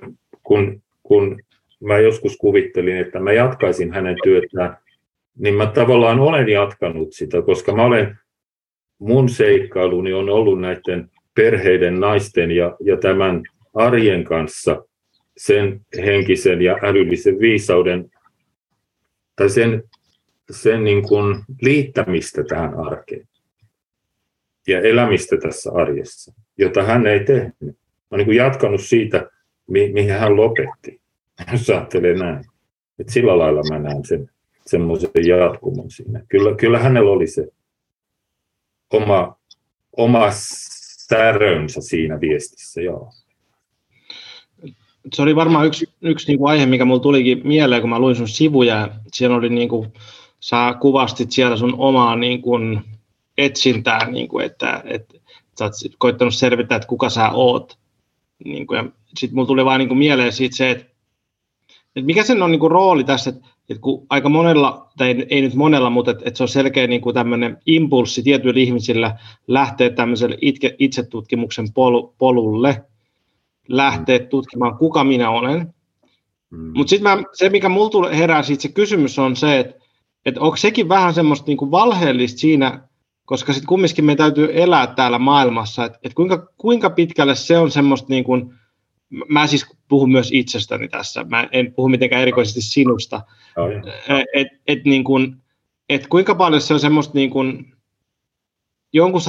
[0.42, 1.42] kun, kun
[1.80, 4.76] mä joskus kuvittelin, että mä jatkaisin hänen työtään,
[5.38, 8.18] niin mä tavallaan olen jatkanut sitä, koska mä olen,
[8.98, 13.42] mun seikkailuni on ollut näiden perheiden, naisten ja, ja tämän
[13.74, 14.84] arjen kanssa
[15.36, 18.10] sen henkisen ja älyllisen viisauden
[19.36, 19.82] tai sen,
[20.50, 23.28] sen niin kuin liittämistä tähän arkeen
[24.66, 27.78] ja elämistä tässä arjessa, jota hän ei tehnyt.
[28.10, 29.30] Mä niin jatkanut siitä,
[29.68, 31.00] mi- mihin hän lopetti,
[31.52, 32.44] jos ajattelee näin.
[32.98, 34.30] Et sillä lailla mä näen sen
[34.66, 36.22] semmoisen jatkumon siinä.
[36.28, 37.48] Kyllä, kyllä hänellä oli se
[38.92, 39.38] oma,
[39.96, 40.30] oma
[41.10, 43.12] särönsä siinä viestissä, joo.
[45.14, 48.16] Se oli varmaan yksi, yksi niin kuin aihe, mikä mulle tulikin mieleen, kun mä luin
[48.16, 48.88] sun sivuja.
[49.12, 49.92] Siellä oli, niin kuin,
[50.40, 52.80] sä kuvastit siellä sun omaa niin kuin,
[53.38, 55.14] etsintää, niin kuin, että, että
[55.58, 57.78] sä oot koittanut selvittää, että kuka sä oot.
[58.44, 58.84] Niin kuin, ja
[59.16, 60.84] sitten mulle tuli vaan niin kuin mieleen siitä se, että,
[61.96, 65.40] että mikä sen on niin kuin, rooli tässä, että, että kun aika monella, tai ei,
[65.40, 69.90] nyt monella, mutta että, että se on selkeä niin kuin tämmöinen impulssi tietyillä ihmisillä lähteä
[69.90, 72.84] tämmöiselle itke, itsetutkimuksen pol, polulle,
[73.68, 75.74] lähteä tutkimaan, kuka minä olen.
[76.50, 76.72] Mm.
[76.76, 79.78] Mutta sitten se, mikä mulla herää siitä se kysymys on se, että
[80.28, 82.88] että onko sekin vähän semmoista niin kuin valheellista siinä,
[83.24, 87.70] koska sitten kumminkin meidän täytyy elää täällä maailmassa, että et kuinka, kuinka pitkälle se on
[87.70, 88.54] semmoista niin kuin,
[89.28, 93.20] mä siis puhun myös itsestäni tässä, mä en puhu mitenkään erikoisesti sinusta,
[93.56, 93.70] oh,
[94.34, 95.36] että et, niin kuin,
[95.88, 97.72] et kuinka paljon se on semmoista niin kuin,
[98.92, 99.20] jonkun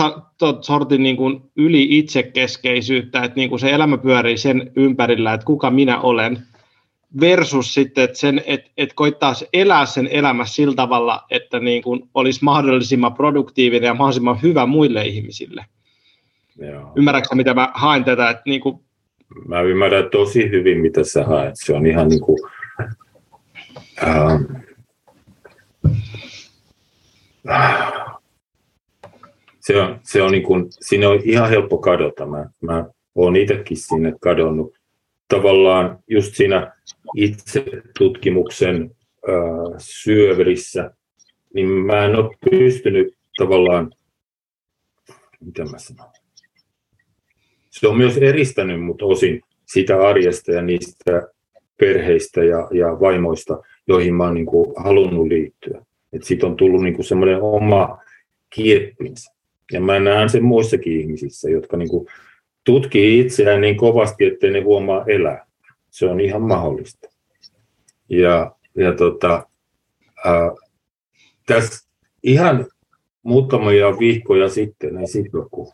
[0.61, 5.71] sortin niin kuin yli itsekeskeisyyttä, että niin kuin se elämä pyörii sen ympärillä, että kuka
[5.71, 6.47] minä olen,
[7.19, 12.09] versus sitten, että, sen, että, että koittaa elää sen elämä sillä tavalla, että niin kuin
[12.13, 15.65] olisi mahdollisimman produktiivinen ja mahdollisimman hyvä muille ihmisille.
[16.57, 16.91] Joo.
[16.95, 18.29] Ymmärrätkö, mitä mä haen tätä?
[18.29, 18.79] Että niin kuin...
[19.47, 21.53] Mä ymmärrän tosi hyvin, mitä sä haet.
[21.53, 22.39] Se on ihan niin kuin,
[24.03, 24.43] ähm,
[29.59, 32.25] se on, se on niin kuin, siinä on ihan helppo kadota.
[32.25, 34.73] Mä, mä oon itsekin sinne kadonnut.
[35.27, 36.73] Tavallaan just siinä
[37.15, 37.65] itse
[37.97, 38.91] tutkimuksen
[39.29, 40.91] äh, syöverissä,
[41.53, 43.91] niin mä en ole pystynyt tavallaan,
[45.39, 46.11] mitä mä sanon,
[47.69, 51.27] se on myös eristänyt mut osin sitä arjesta ja niistä
[51.77, 55.85] perheistä ja, ja vaimoista, joihin mä oon niin kuin halunnut liittyä.
[56.13, 57.97] Et siitä on tullut niin kuin semmoinen oma
[58.49, 59.33] kieppinsä.
[59.71, 62.07] Ja mä näen sen muissakin ihmisissä, jotka niin kuin
[62.63, 65.45] tutkii itseään niin kovasti, ettei ne huomaa elää.
[65.89, 67.09] Se on ihan mahdollista.
[68.09, 69.47] Ja, ja tota,
[70.25, 70.51] ää,
[71.45, 71.89] tässä
[72.23, 72.67] ihan
[73.23, 75.67] muutamia viikkoja sitten, niin sitten kun,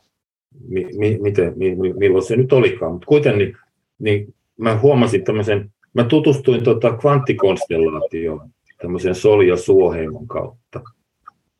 [0.67, 3.57] mi, mi, miten, mi, milloin se nyt olikaan, mutta kuitenkin
[3.99, 10.81] niin, mä huomasin tämmöisen, mä tutustuin tota kvanttikonstellaatioon tämmöisen Sol- ja Suoheimon kautta.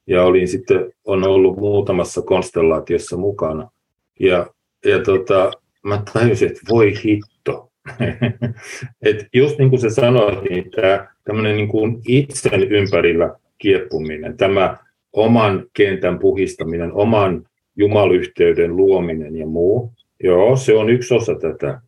[0.08, 3.70] Ja olin sitten, on ollut muutamassa konstellaatiossa mukana.
[4.20, 4.48] Ja,
[4.86, 5.52] ja tota,
[5.84, 7.72] mä tajusin, että voi hitto.
[9.06, 14.78] Et just niin kuin sä sanoit, niin tämä tämmöinen niin kuin itsen ympärillä kieppuminen, tämä
[15.14, 21.82] oman kentän puhistaminen, oman jumalyhteyden luominen ja muu, joo, se on yksi osa tätä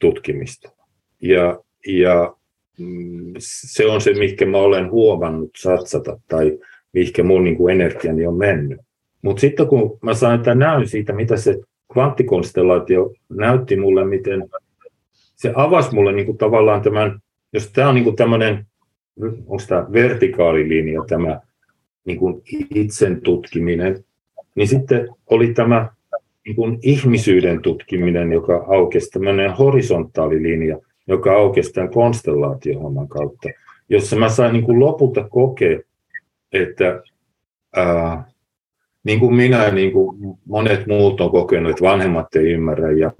[0.00, 0.72] tutkimista.
[1.20, 2.34] Ja, ja
[2.78, 6.58] mm, se on se, mikä mä olen huomannut satsata tai
[6.92, 8.80] mihinkä mun niin kuin energiani on mennyt.
[9.22, 11.60] Mutta sitten kun mä sain tämän näyn siitä, mitä se
[11.92, 14.48] kvanttikonstellaatio näytti mulle, miten
[15.34, 17.20] se avasi mulle niin kuin tavallaan tämän,
[17.52, 18.66] jos tämä on niin kuin tämmöinen,
[19.20, 21.40] onko tämä vertikaalilinja, tämä
[22.04, 22.42] niin kuin
[22.74, 24.04] itsen tutkiminen,
[24.54, 25.88] niin sitten oli tämä
[26.46, 33.48] niin kuin ihmisyyden tutkiminen, joka aukesi tämmöinen horisontaalilinja, joka aukesi tämän konstellaatiohomman kautta,
[33.88, 35.78] jossa mä sain niin kuin lopulta kokea,
[36.52, 37.02] että
[37.76, 38.24] ää,
[39.04, 43.12] niin kuin minä ja niin kuin monet muut on kokenut, että vanhemmat ei ymmärrä ja,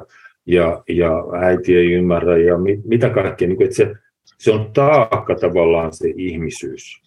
[0.46, 3.94] ja, ja äiti ei ymmärrä ja mit, mitä kaikkea, niin kuin, että se,
[4.38, 7.02] se on taakka tavallaan se ihmisyys.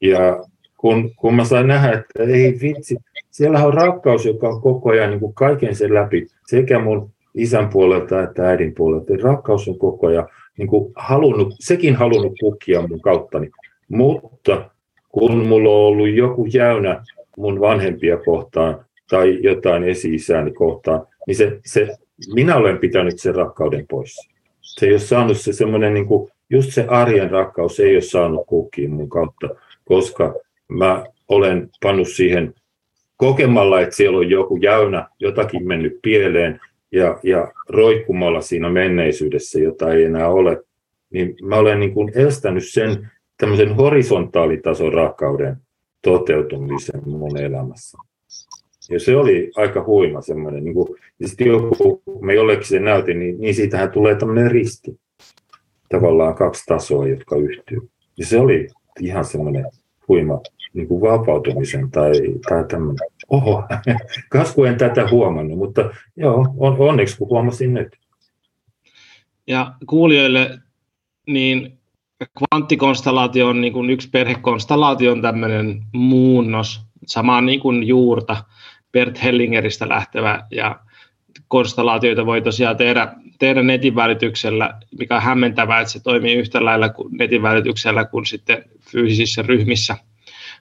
[0.00, 0.44] Ja
[0.76, 2.96] kun, kun mä sain nähdä, että ei vitsi,
[3.36, 7.68] siellä on rakkaus, joka on koko ajan niin kuin kaiken sen läpi, sekä mun isän
[7.68, 9.12] puolelta että äidin puolelta.
[9.22, 13.50] Rakkaus on koko ajan niin kuin halunnut, sekin halunnut kukkia mun kauttani.
[13.88, 14.70] Mutta
[15.08, 17.04] kun mulla on ollut joku jäynä
[17.36, 21.96] mun vanhempia kohtaan tai jotain esi-isääni kohtaan, niin se, se,
[22.34, 24.28] minä olen pitänyt sen rakkauden pois.
[24.60, 28.46] Se ei ole saanut se semmoinen, niin kuin, just se arjen rakkaus ei ole saanut
[28.46, 29.48] kukkiin mun kautta,
[29.84, 30.34] koska
[30.68, 32.54] mä olen pannut siihen
[33.16, 36.60] kokemalla, että siellä on joku jäynä, jotakin mennyt pieleen
[36.92, 40.62] ja, ja roikkumalla siinä menneisyydessä, jota ei enää ole,
[41.10, 45.56] niin mä olen niin kuin estänyt sen tämmöisen horisontaalitason rakkauden
[46.02, 47.98] toteutumisen mun elämässä.
[48.90, 50.88] Ja se oli aika huima semmoinen, niin kuin,
[51.24, 55.00] sitten joku, me jollekin se näytin, niin, niin siitähän tulee tämmöinen risti.
[55.88, 57.78] Tavallaan kaksi tasoa, jotka yhtyy.
[58.18, 58.68] Ja se oli
[59.00, 59.64] ihan semmoinen
[60.08, 60.40] huima
[60.76, 62.12] niin kuin vapautumisen tai,
[62.48, 63.08] tai tämmöinen.
[63.28, 63.64] Oho,
[64.30, 67.96] kasku en tätä huomannut, mutta joo, on, onneksi kun huomasin nyt.
[69.46, 70.58] Ja kuulijoille,
[71.26, 71.78] niin
[72.38, 78.44] kvanttikonstellaatio on niin kuin yksi perhekonstellaatio on tämmöinen muunnos, samaa niin kuin juurta
[78.92, 80.80] Bert Hellingeristä lähtevä ja
[81.48, 86.88] konstellaatioita voi tosiaan tehdä, tehdä netin välityksellä, mikä on hämmentävää, että se toimii yhtä lailla
[86.88, 89.96] kuin netin välityksellä kuin sitten fyysisissä ryhmissä.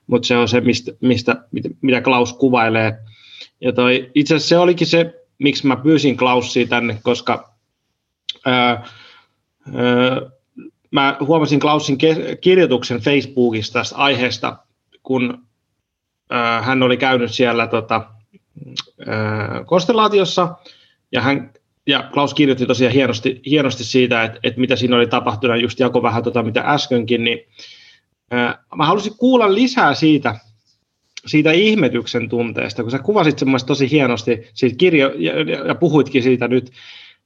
[0.07, 1.35] Mutta se on se, mistä, mistä,
[1.81, 2.97] mitä Klaus kuvailee.
[3.61, 7.53] Ja toi, itse asiassa se olikin se, miksi mä pyysin Klausia tänne, koska
[8.45, 8.85] ää,
[9.73, 10.21] ää,
[10.91, 11.97] mä huomasin Klausin
[12.41, 14.57] kirjoituksen Facebookista tästä aiheesta,
[15.03, 15.45] kun
[16.33, 17.95] äh, hän oli käynyt siellä tota,
[19.07, 20.55] äh, konstellaatiossa,
[21.11, 21.51] ja, hän,
[21.87, 26.01] ja Klaus kirjoitti tosiaan hienosti, hienosti siitä, että, että mitä siinä oli tapahtunut, just jako
[26.01, 27.39] vähän tota, mitä äskenkin, niin
[28.75, 30.35] Mä halusin kuulla lisää siitä,
[31.25, 35.33] siitä ihmetyksen tunteesta, kun sä kuvasit semmoista tosi hienosti siitä kirjo, ja,
[35.67, 36.71] ja puhuitkin siitä nyt,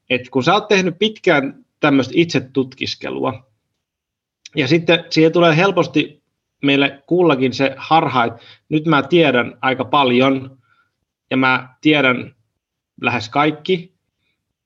[0.09, 3.49] että kun sä oot tehnyt pitkään tämmöistä itsetutkiskelua,
[4.55, 6.21] ja sitten siihen tulee helposti
[6.63, 10.57] meille kullakin se harha, että nyt mä tiedän aika paljon,
[11.31, 12.35] ja mä tiedän
[13.01, 13.93] lähes kaikki,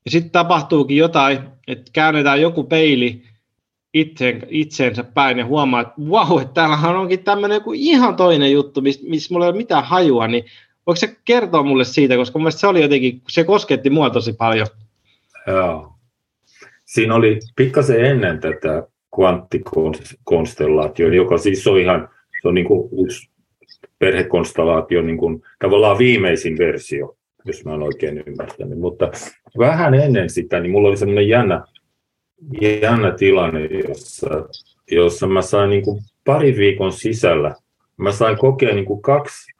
[0.05, 3.23] ja sitten tapahtuukin jotain, että käännetään joku peili
[3.93, 8.81] itseen, itseensä päin ja huomaa, että vau, että täällähän onkin tämmöinen joku ihan toinen juttu,
[8.81, 10.45] missä mis mulla ei ole mitään hajua, niin
[10.87, 14.67] voiko se kertoa mulle siitä, koska mun se oli jotenkin, se kosketti mua tosi paljon.
[15.47, 15.93] Joo.
[16.85, 22.09] Siinä oli pikkasen ennen tätä kvanttikonstellaatio, joka siis on ihan,
[22.41, 23.29] se on niin kuin yksi
[23.99, 28.79] perhekonstellaatio, niin kuin, tavallaan viimeisin versio, jos mä oon oikein ymmärtänyt.
[28.79, 29.11] Mutta
[29.57, 31.63] vähän ennen sitä, niin mulla oli semmoinen jännä
[32.81, 34.29] jännä tilanne, jossa,
[34.91, 37.55] jossa mä sain niin kuin pari viikon sisällä,
[37.97, 39.53] mä sain kokea niin kuin kaksi,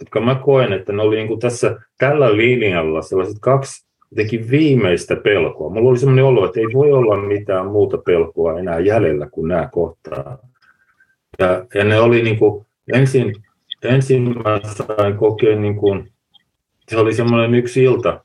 [0.00, 5.16] jotka mä koen, että ne oli niin kuin tässä tällä linjalla sellaiset kaksi jotenkin viimeistä
[5.16, 5.70] pelkoa.
[5.70, 9.68] Mulla oli sellainen olo, että ei voi olla mitään muuta pelkoa enää jäljellä kuin nämä
[9.72, 10.38] kohtaa.
[11.38, 13.34] Ja, ja ne oli niin kuin, ensin,
[13.82, 16.12] ensin mä sain kokea, niin kuin,
[16.88, 18.24] se oli semmoinen yksi ilta,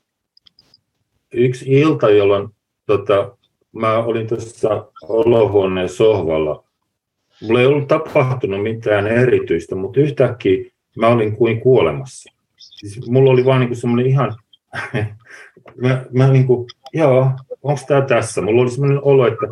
[1.32, 2.48] yksi ilta, jolloin
[2.86, 3.37] tota,
[3.72, 6.64] mä olin tuossa olohuoneen sohvalla.
[7.42, 10.64] Mulla ei ollut tapahtunut mitään erityistä, mutta yhtäkkiä
[10.96, 12.32] mä olin kuin kuolemassa.
[12.56, 14.36] Siis mulla oli vaan niinku semmoinen ihan,
[15.82, 17.30] mä, mä niinku, joo,
[17.62, 18.42] onko tämä tässä?
[18.42, 19.46] Mulla oli semmoinen olo, että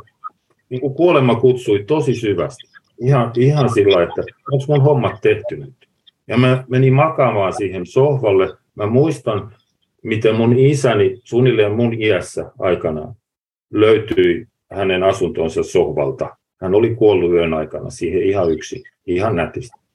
[0.71, 2.69] niinku kuolema kutsui tosi syvästi.
[3.01, 5.75] Ihan, ihan sillä että onko mun hommat tehty nyt?
[6.29, 8.57] Ja mä menin makaamaan siihen sohvalle.
[8.75, 9.53] Mä muistan,
[10.03, 13.15] miten mun isäni suunnilleen mun iässä aikanaan
[13.71, 16.37] löytyi hänen asuntonsa sohvalta.
[16.61, 19.87] Hän oli kuollut yön aikana siihen ihan yksi, ihan nätisti.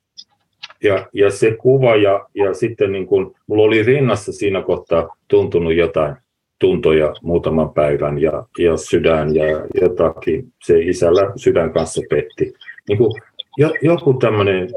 [0.83, 5.73] Ja, ja se kuva ja, ja sitten niin kun, mulla oli rinnassa siinä kohtaa tuntunut
[5.73, 6.15] jotain
[6.59, 9.45] tuntoja muutaman päivän ja, ja sydän ja
[9.81, 12.53] jotakin, se isällä sydän kanssa petti.
[12.89, 13.21] Niin kun,
[13.57, 14.69] jo, joku tämmöinen,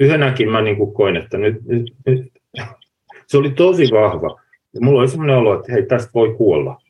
[0.00, 2.32] yhdenäkin mä niin koin, että nyt, nyt, nyt,
[3.26, 4.40] se oli tosi vahva.
[4.74, 6.81] Ja mulla oli semmoinen olo, että hei, tästä voi kuolla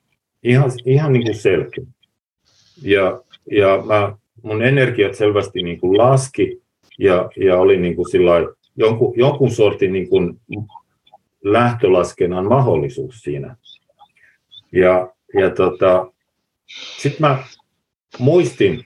[0.43, 1.85] ihan, ihan niin kuin selkeä.
[2.83, 6.63] Ja, ja mä, mun energiat selvästi niin kuin laski
[6.99, 8.33] ja, ja oli niin kuin sillä
[8.77, 10.41] jonkun, jonkun sortin niin kuin
[11.45, 13.57] lähtölaskennan mahdollisuus siinä.
[14.73, 16.13] Ja, ja tota,
[16.99, 17.45] sitten mä
[18.19, 18.85] muistin,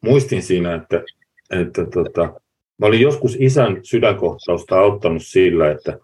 [0.00, 1.02] muistin siinä, että,
[1.50, 2.40] että tota,
[2.78, 5.98] mä olin joskus isän sydänkohtausta auttanut sillä, että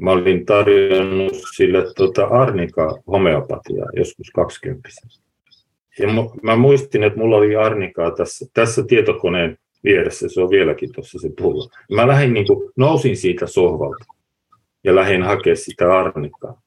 [0.00, 4.88] mä olin tarjonnut sille tota arnika homeopatiaa joskus 20
[5.98, 6.08] Ja
[6.42, 11.30] mä muistin, että mulla oli arnikaa tässä, tässä tietokoneen vieressä, se on vieläkin tuossa se
[11.38, 11.68] pullo.
[11.94, 14.04] Mä lähdin niin kuin, nousin siitä sohvalta
[14.84, 16.62] ja lähdin hakemaan sitä arnikaa.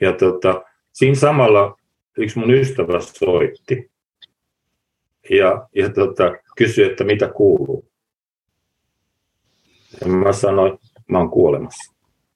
[0.00, 0.62] Ja tota,
[0.92, 1.76] siinä samalla
[2.18, 3.90] yksi mun ystävä soitti
[5.30, 7.88] ja, ja tota, kysyi, että mitä kuuluu.
[10.00, 10.78] Ja mä sanoin,
[11.08, 11.91] mä oon kuolemassa.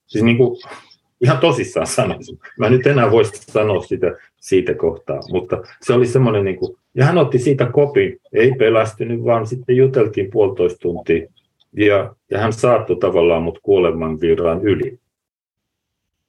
[0.07, 0.57] Siis niin kuin,
[1.21, 2.39] ihan tosissaan sanoisin.
[2.59, 7.05] Mä nyt enää voisi sanoa sitä siitä kohtaa, mutta se oli semmoinen, niin kuin, ja
[7.05, 11.29] hän otti siitä kopin, ei pelästynyt, vaan sitten juteltiin puolitoista tuntia,
[11.77, 14.99] ja, ja hän saattoi tavallaan mut kuoleman virran yli,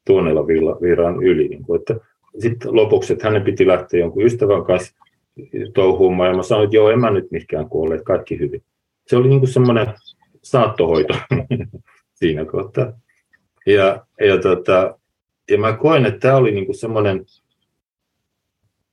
[0.06, 0.48] tuonella
[0.82, 1.48] virran yli.
[1.48, 1.96] Niin kuin, että
[2.40, 4.96] sitten lopuksi, että hänen piti lähteä jonkun ystävän kanssa
[5.74, 8.64] touhuumaan, ja mä sanoin, että joo, en mä nyt mihinkään kuolleet, kaikki hyvin.
[9.08, 9.88] Se oli niin kuin semmoinen
[10.44, 11.14] saattohoito
[12.20, 12.94] siinä kohtaa.
[13.68, 15.00] Ja, ja, tota,
[15.52, 17.26] ja mä koen, että tämä oli niinku semmoinen,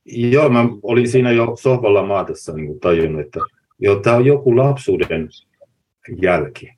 [0.05, 3.39] joo, mä olin siinä jo sohvalla maatessa niinku tajunnut, että
[3.79, 5.29] joo, tämä on joku lapsuuden
[6.21, 6.69] jälki.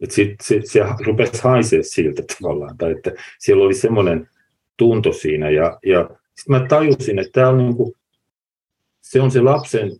[0.00, 4.28] Että sit, se, se rupesi haisee siltä tavallaan, tai että siellä oli semmoinen
[4.76, 7.96] tunto siinä, ja, ja sitten mä tajusin, että tämä on niinku,
[9.00, 9.90] se on se lapsen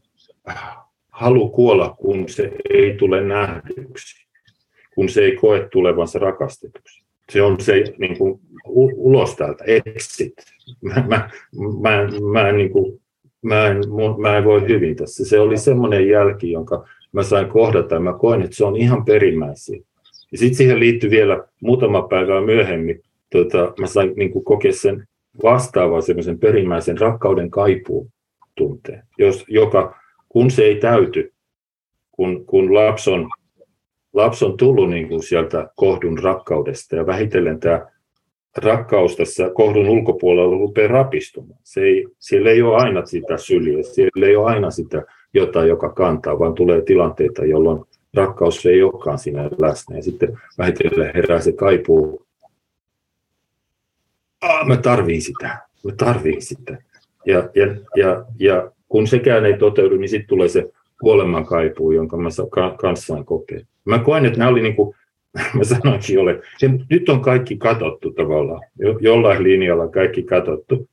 [1.11, 4.26] halu kuolla, kun se ei tule nähdyksi,
[4.95, 6.96] kun se ei koe tulevansa rakastetuksi
[7.33, 8.41] se on se niin kuin,
[8.97, 10.35] ulos täältä, exit.
[10.83, 11.31] Mä, mä,
[11.81, 13.01] mä, mä, niin kuin,
[13.43, 13.83] mä, en,
[14.18, 15.24] mä en voi hyvin tässä.
[15.24, 19.05] Se oli semmoinen jälki, jonka mä sain kohdata ja mä koin, että se on ihan
[19.05, 19.81] perimmäisiä.
[20.33, 23.03] Ja sitten siihen liittyi vielä muutama päivä myöhemmin,
[23.33, 25.07] tota, mä sain niin kuin, kokea sen
[25.43, 28.11] vastaavan semmoisen perimmäisen rakkauden kaipuun
[28.55, 29.95] tunteen, jos, joka
[30.29, 31.33] kun se ei täyty,
[32.12, 33.29] kun, kun lapsi on
[34.17, 37.87] lapsi on tullut niin kuin sieltä kohdun rakkaudesta ja vähitellen tämä
[38.57, 41.61] rakkaus tässä kohdun ulkopuolella rupeaa rapistumaan.
[41.64, 45.03] Se ei, siellä ei ole aina sitä syliä, siellä ei ole aina sitä
[45.35, 49.97] jotain, joka kantaa, vaan tulee tilanteita, jolloin rakkaus ei olekaan siinä läsnä.
[49.97, 52.27] Ja sitten vähitellen herää se kaipuu,
[54.41, 56.79] ah, mä tarviin sitä, mä tarviin sitä.
[57.27, 62.17] Ja, ja, ja, ja kun sekään ei toteudu, niin sitten tulee se kuoleman kaipuu, jonka
[62.17, 62.29] mä
[62.77, 63.67] kanssaan kokeen.
[63.87, 64.97] Mä koen, että nämä oli niin kuin,
[65.57, 70.89] mä sanoinkin ole, se, nyt on kaikki katottu tavallaan, jo, jollain linjalla kaikki katottu.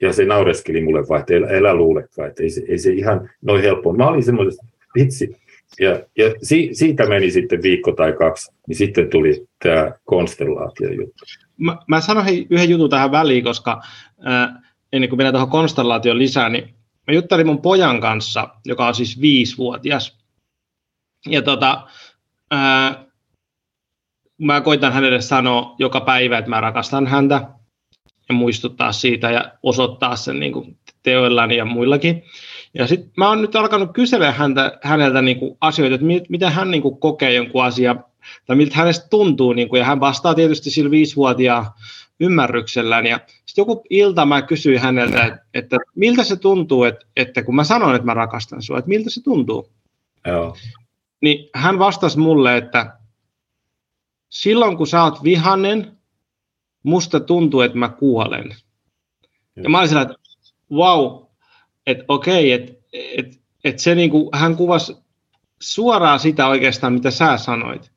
[0.00, 3.30] Ja se naureskeli mulle vaan, että älä, älä luulekaan, että ei se, ei se ihan
[3.42, 3.92] noin helppoa.
[3.92, 5.36] Mä olin semmoisesta, vitsi,
[5.80, 11.24] ja, ja si, siitä meni sitten viikko tai kaksi, niin sitten tuli tämä konstellaatio-juttu.
[11.56, 13.82] Mä, mä sanon hei, yhden jutun tähän väliin, koska
[14.26, 16.74] äh, ennen kuin mennään tuohon konstellaation lisään, niin
[17.06, 20.18] mä juttelin mun pojan kanssa, joka on siis viisivuotias.
[21.26, 21.88] Ja tota,
[22.50, 23.04] ää,
[24.38, 27.48] mä koitan hänelle sanoa joka päivä, että mä rakastan häntä
[28.28, 32.22] ja muistuttaa siitä ja osoittaa sen niin kuin teoillani ja muillakin.
[32.74, 36.52] Ja sitten mä oon nyt alkanut kysellä häntä, häneltä niin kuin asioita, että mit, miten
[36.52, 37.96] hän niin kuin kokee jonkun asia,
[38.46, 41.66] tai miltä hänestä tuntuu, niin kuin, ja hän vastaa tietysti sillä viisivuotiaan
[42.20, 43.06] ymmärryksellään.
[43.06, 47.56] Ja sitten joku ilta mä kysyin häneltä, että, että miltä se tuntuu, että, että kun
[47.56, 49.70] mä sanon, että mä rakastan sinua, että miltä se tuntuu.
[50.26, 50.56] Joo.
[51.20, 52.98] Niin hän vastasi mulle, että
[54.28, 55.98] silloin kun sä oot vihanen,
[56.82, 58.56] musta tuntuu, että mä kuolen.
[59.56, 60.14] Ja mä olin sillä, että
[60.72, 61.22] wow,
[61.86, 64.96] että okei, että et, et se niinku, hän kuvasi
[65.60, 67.90] suoraan sitä oikeastaan, mitä sä sanoit.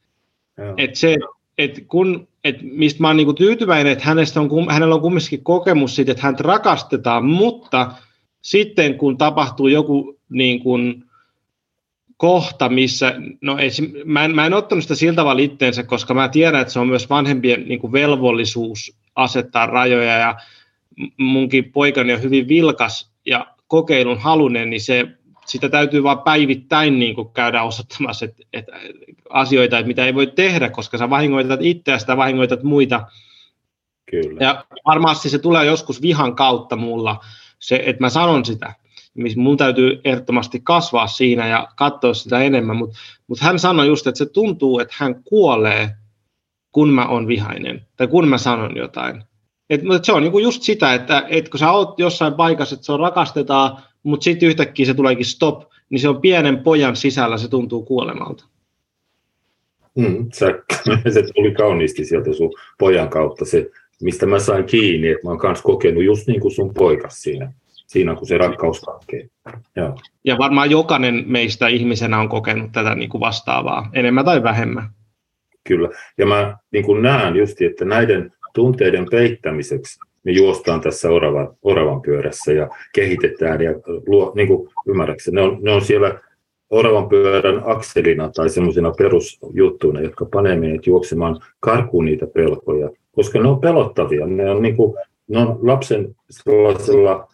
[0.77, 1.17] Että se,
[1.57, 5.95] että kun, et mistä mä oon niinku tyytyväinen, että hänestä on, hänellä on kumminkin kokemus
[5.95, 7.91] siitä, että häntä rakastetaan, mutta
[8.41, 11.10] sitten kun tapahtuu joku niin kuin,
[12.21, 13.69] kohta, missä, no ei,
[14.05, 16.87] mä, en, mä en ottanut sitä siltä tavalla itteensä, koska mä tiedän, että se on
[16.87, 20.35] myös vanhempien niin kuin velvollisuus asettaa rajoja ja
[21.17, 25.07] munkin poikani on hyvin vilkas ja kokeilun halunen, niin se,
[25.45, 28.71] sitä täytyy vaan päivittäin niin kuin käydä osoittamassa että, että
[29.29, 33.07] asioita, että mitä ei voi tehdä, koska sä vahingoitat itseäsi ja vahingoitat muita.
[34.11, 34.45] Kyllä.
[34.45, 37.19] Ja varmasti se tulee joskus vihan kautta mulla,
[37.59, 38.73] se, että mä sanon sitä
[39.13, 42.97] missä mun täytyy ehdottomasti kasvaa siinä ja katsoa sitä enemmän, mutta
[43.27, 45.89] mut hän sanoi just, että se tuntuu, että hän kuolee,
[46.71, 49.23] kun mä oon vihainen, tai kun mä sanon jotain.
[49.69, 52.85] Et, mutta se on niinku just sitä, että et kun sä oot jossain paikassa, että
[52.85, 57.37] se on rakastetaan, mutta sitten yhtäkkiä se tuleekin stop, niin se on pienen pojan sisällä,
[57.37, 58.45] se tuntuu kuolemalta.
[59.95, 60.45] Mm, se,
[61.13, 63.69] se tuli kauniisti sieltä sun pojan kautta, se,
[64.01, 67.53] mistä mä sain kiinni, että mä oon kanssa kokenut just niin kuin sun poikas siinä
[67.91, 69.27] siinä, kun se rakkaus katkee.
[69.75, 69.95] Joo.
[70.23, 74.89] Ja varmaan jokainen meistä ihmisenä on kokenut tätä niin kuin vastaavaa, enemmän tai vähemmän.
[75.67, 81.55] Kyllä, ja mä niin kuin näen just, että näiden tunteiden peittämiseksi me juostaan tässä oravan,
[81.61, 83.71] oravan pyörässä ja kehitetään ja
[84.07, 84.69] luo, niin kuin
[85.31, 86.19] ne on, ne on siellä
[86.69, 93.49] oravan pyörän akselina tai semmoisina perusjuttuina, jotka panee meidät juoksemaan karkuun niitä pelkoja, koska ne
[93.49, 94.25] on pelottavia.
[94.25, 94.93] Ne on, niin kuin,
[95.27, 97.30] ne on lapsen sellaisella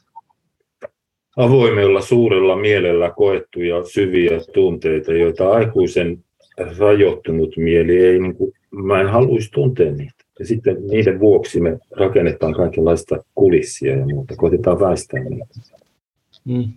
[1.37, 6.23] avoimella suurella mielellä koettuja syviä tunteita, joita aikuisen
[6.77, 10.23] rajoittunut mieli ei, niin kuin, mä en haluaisi tuntea niitä.
[10.39, 15.45] Ja sitten niiden vuoksi me rakennetaan kaikenlaista kulissia ja muuta, koitetaan väistää niitä.
[16.45, 16.73] Mm.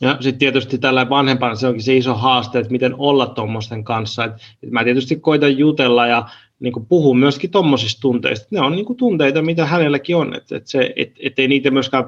[0.00, 4.24] Ja sitten tietysti tällä vanhempana se onkin se iso haaste, että miten olla tuommoisten kanssa.
[4.24, 4.32] Et,
[4.62, 6.26] et mä tietysti koitan jutella ja
[6.60, 8.46] niin puhun myöskin tuommoisista tunteista.
[8.50, 10.36] Ne on niin tunteita, mitä hänelläkin on.
[10.36, 12.04] Että et se, et, et ei niitä myöskään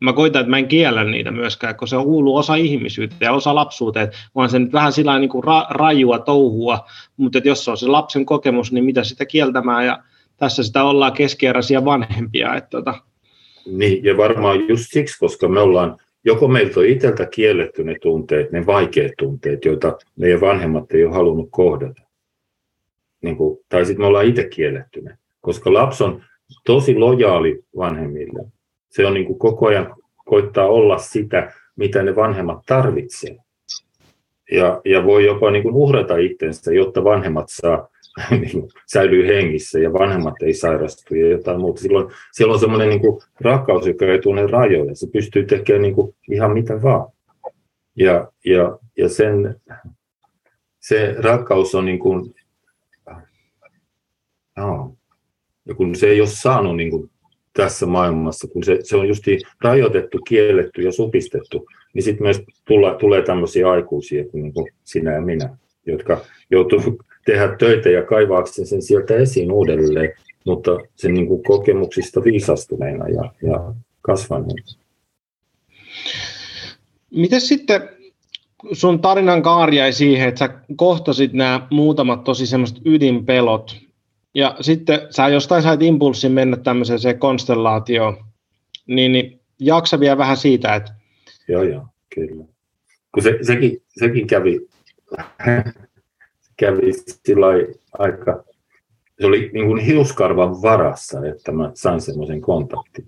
[0.00, 3.32] mä koitan, että mä en kiellä niitä myöskään, koska se on kuuluu osa ihmisyyttä ja
[3.32, 6.86] osa lapsuuteen, vaan se nyt vähän sillä niin kuin ra- rajua touhua,
[7.16, 10.02] mutta että jos se on se lapsen kokemus, niin mitä sitä kieltämään ja
[10.36, 12.54] tässä sitä ollaan keskeeräisiä vanhempia.
[12.54, 12.94] Että tota.
[13.66, 18.52] Niin, ja varmaan just siksi, koska me ollaan, joko meiltä on itseltä kielletty ne tunteet,
[18.52, 22.02] ne vaikeat tunteet, joita meidän vanhemmat ei ole halunnut kohdata.
[23.22, 26.22] Niin kuin, tai sitten me ollaan itse kielletty ne, koska lapsi on
[26.66, 28.46] tosi lojaali vanhemmille
[28.90, 33.40] se on niin kuin koko ajan koittaa olla sitä, mitä ne vanhemmat tarvitsevat.
[34.52, 37.88] Ja, ja voi jopa niin kuin uhrata itsensä, jotta vanhemmat saa
[38.30, 41.80] niin säilyy hengissä ja vanhemmat ei sairastu ja jotain muuta.
[41.80, 44.94] Silloin, silloin on semmoinen niin kuin rakkaus, joka ei tunne rajoja.
[44.94, 47.12] Se pystyy tekemään niin kuin ihan mitä vaan.
[47.96, 49.60] Ja, ja, ja sen,
[50.80, 52.34] se rakkaus on niin kuin,
[54.56, 54.94] no,
[55.66, 57.10] ja kun se ei ole saanut niin kuin
[57.52, 59.24] tässä maailmassa, kun se, se on just
[59.60, 65.20] rajoitettu, kielletty ja supistettu, niin sitten myös tulla, tulee tämmöisiä aikuisia niin kuin sinä ja
[65.20, 66.20] minä, jotka
[66.50, 66.80] joutuu
[67.26, 70.12] tehdä töitä ja kaivaa sen sieltä esiin uudelleen,
[70.46, 74.80] mutta sen niin kuin kokemuksista viisastuneena ja, ja kasvaneena.
[77.10, 77.88] Miten sitten,
[78.72, 83.76] sun tarinan kaari jäi siihen, että sä kohtasit nämä muutamat tosi semmoiset ydinpelot,
[84.34, 88.24] ja sitten sä jostain sait impulssin mennä tämmöiseen se konstellaatioon,
[88.86, 90.92] niin, niin jaksa vielä vähän siitä, että...
[91.48, 92.44] Joo, joo, kyllä.
[93.14, 94.60] Kun se, sekin, sekin kävi,
[96.56, 96.92] kävi
[97.26, 97.46] sillä
[97.92, 98.44] aika,
[99.20, 103.06] se oli niin kuin hiuskarvan varassa, että mä sain semmoisen kontaktin.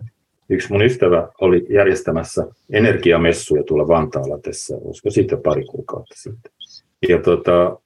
[0.49, 6.53] Yksi mun ystävä oli järjestämässä energiamessuja tuolla Vantaalla tässä, olisiko siitä pari kuukautta sitten.
[7.09, 7.79] Ja tota,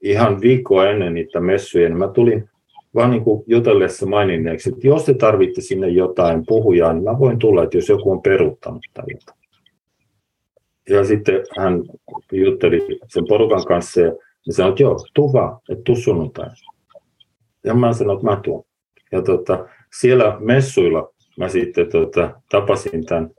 [0.00, 2.48] ihan viikkoa ennen niitä messuja, niin mä tulin
[2.94, 7.38] vaan niin kuin jutellessa maininneeksi, että jos te tarvitte sinne jotain puhujaa, niin mä voin
[7.38, 9.38] tulla, että jos joku on peruuttanut tai jotain.
[10.88, 11.82] Ja sitten hän
[12.32, 14.12] jutteli sen porukan kanssa ja
[14.50, 16.46] sanoi, että joo, tuu vaan, että tuu sunnuntai.
[17.64, 18.64] Ja mä sanoin, että mä tuun.
[19.12, 19.68] Ja tota,
[20.00, 23.30] siellä messuilla mä sitten tota, tapasin tämän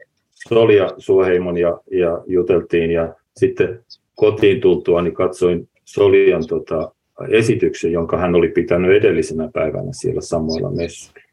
[0.50, 3.86] Solia Suoheimon ja, ja juteltiin ja sitten
[4.16, 6.92] kotiin tultua niin katsoin Solian tota,
[7.30, 11.30] esityksen, jonka hän oli pitänyt edellisenä päivänä siellä samoilla messuilla.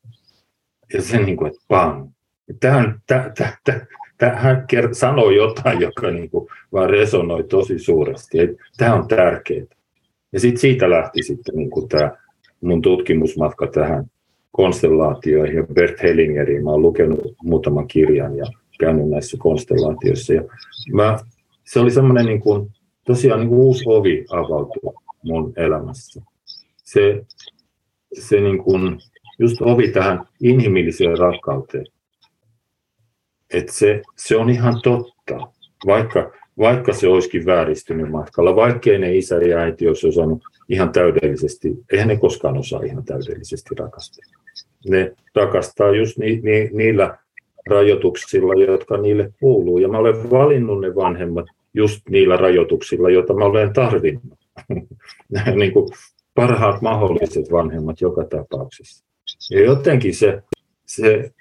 [0.92, 2.08] Ja se niin kuin, että pam.
[2.60, 3.58] Tähän, täh, täh,
[4.18, 8.38] täh, hän sanoi jotain, joka niin kuin vaan resonoi tosi suuresti.
[8.76, 9.66] Tämä on tärkeää.
[10.32, 12.10] Ja sitten siitä lähti sitten niin kuin tämä
[12.60, 14.04] mun tutkimusmatka tähän
[14.52, 16.64] konstellaatioihin ja Bert Hellingeriin.
[16.64, 18.44] Mä oon lukenut muutaman kirjan ja
[18.80, 20.32] käynyt näissä konstellaatioissa.
[20.34, 20.42] Ja
[20.92, 21.18] mä,
[21.64, 22.70] se oli semmoinen niin kuin,
[23.06, 24.92] tosiaan niin kuin uusi ovi avautui
[25.24, 26.20] mun elämässä.
[26.76, 27.24] Se,
[28.12, 28.98] se niin kuin,
[29.38, 31.86] just ovi tähän inhimilliseen rakkauteen.
[33.54, 35.52] Että se, se on ihan totta,
[35.86, 41.68] vaikka, vaikka se olisikin vääristynyt matkalla, vaikkei ne isä ja äiti olisi osannut ihan täydellisesti,
[41.92, 44.24] eihän ne koskaan osaa ihan täydellisesti rakastaa.
[44.88, 47.18] Ne rakastaa just ni, ni, niillä
[47.68, 49.78] rajoituksilla, jotka niille kuuluu.
[49.78, 54.39] Ja mä olen valinnut ne vanhemmat just niillä rajoituksilla, joita mä olen tarvinnut.
[55.60, 55.90] niin kuin
[56.34, 59.04] parhaat mahdolliset vanhemmat joka tapauksessa.
[59.50, 60.42] Ja jotenkin se,
[60.86, 61.32] se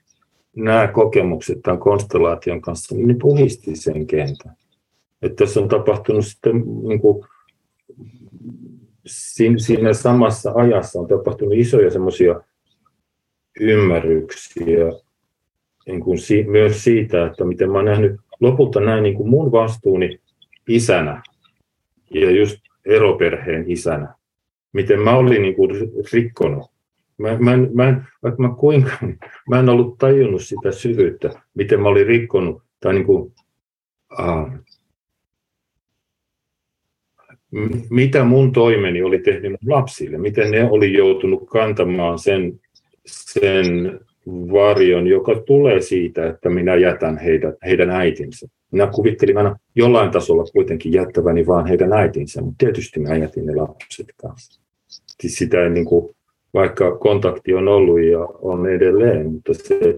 [0.56, 4.56] nämä kokemukset tämän konstellaation kanssa, niin ne puhisti sen kentän.
[5.22, 7.26] Että tässä on tapahtunut sitten niin kuin,
[9.58, 12.42] siinä samassa ajassa on tapahtunut isoja semmoisia
[13.60, 14.86] ymmärryksiä
[15.88, 19.52] niin kuin si, myös siitä, että miten mä oon nähnyt lopulta näin niin kuin mun
[19.52, 20.20] vastuuni
[20.68, 21.24] isänä
[22.14, 22.58] ja just
[22.90, 24.14] eroperheen isänä,
[24.74, 25.72] miten mä olin niin kuin
[26.14, 26.72] rikkonut.
[27.18, 28.92] Mä, mä, en, mä en, mä, kuinka,
[29.50, 33.34] mä en ollut tajunnut sitä syvyyttä, miten mä olin rikkonut, tai niin kuin,
[34.20, 34.50] uh,
[37.90, 42.60] mitä mun toimeni oli tehnyt lapsille, miten ne oli joutunut kantamaan sen,
[43.06, 44.00] sen
[44.52, 48.48] varjon, joka tulee siitä, että minä jätän heidät, heidän äitinsä.
[48.72, 53.56] Minä kuvittelin aina jollain tasolla kuitenkin jättäväni vaan heidän äitinsä, mutta tietysti minä jätin ne
[53.56, 54.62] lapset kanssa.
[55.22, 56.16] Siis sitä ei niin kuin,
[56.54, 59.96] vaikka kontakti on ollut ja on edelleen, mutta se,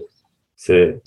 [0.56, 1.00] se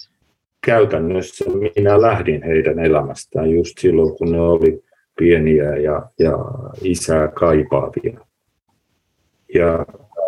[0.66, 1.46] käytännössä
[1.76, 4.84] minä lähdin heidän elämästään just silloin, kun ne oli
[5.20, 6.38] pieniä ja, ja
[6.82, 8.20] isää kaipaavia.
[9.54, 9.86] Ja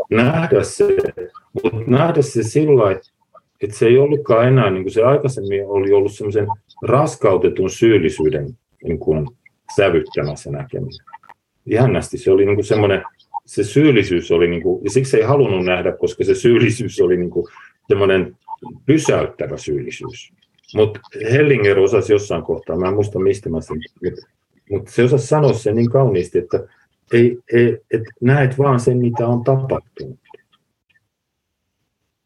[0.10, 0.88] nähdä se,
[1.54, 3.00] mutta nähdä se sillä
[3.62, 6.48] että se ei ollutkaan enää, niin kuin se aikaisemmin oli ollut semmoisen
[6.82, 9.28] raskautetun syyllisyyden niin kuin
[9.76, 11.06] sävyttämässä näkeminen.
[11.66, 13.04] Jännästi se oli niin kuin semmoinen,
[13.46, 17.30] se syyllisyys oli, niin kuin, ja siksi ei halunnut nähdä, koska se syyllisyys oli niin
[17.30, 17.46] kuin
[17.88, 18.38] semmoinen
[18.86, 20.34] pysäyttävä syyllisyys.
[20.76, 21.00] Mutta
[21.32, 23.78] Hellinger osasi jossain kohtaa, mä en muista mistä mä sen,
[24.70, 26.68] mutta se osasi sanoa sen niin kauniisti, että
[27.14, 30.20] ei, ei, et näet vaan sen, mitä on tapahtunut.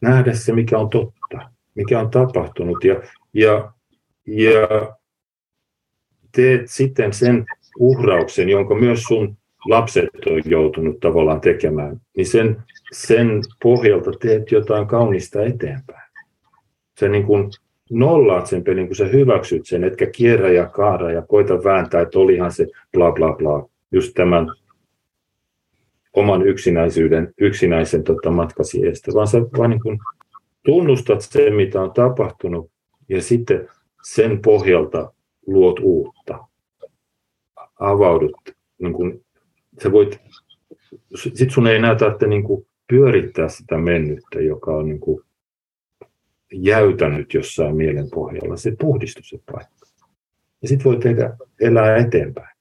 [0.01, 3.01] Nähdä se, mikä on totta, mikä on tapahtunut ja,
[3.33, 3.71] ja,
[4.27, 4.95] ja
[6.35, 7.45] teet sitten sen
[7.79, 9.37] uhrauksen, jonka myös sun
[9.69, 16.11] lapset on joutunut tavallaan tekemään, niin sen, sen pohjalta teet jotain kaunista eteenpäin.
[16.99, 17.51] Se niin kuin
[17.89, 22.19] nollaat sen pelin, kun sä hyväksyt sen, etkä kierrä ja kaara ja koita vääntää, että
[22.19, 24.47] olihan se bla bla bla, just tämän
[26.13, 29.99] oman yksinäisyyden, yksinäisen tota, matkasi eestä, vaan sä vaan niin kuin
[30.65, 32.71] tunnustat sen, mitä on tapahtunut,
[33.09, 33.69] ja sitten
[34.03, 35.13] sen pohjalta
[35.47, 36.47] luot uutta.
[37.79, 38.37] Avaudut.
[38.81, 39.25] Niin kuin,
[39.83, 40.21] sä voit,
[41.15, 45.23] sit sun ei enää tarvitse niin kuin pyörittää sitä mennyttä, joka on niin kuin
[46.53, 48.57] jäytänyt jossain mielen pohjalla.
[48.57, 49.87] Se puhdistuu se paikka.
[50.61, 52.57] Ja sitten voi tehdä, elää eteenpäin.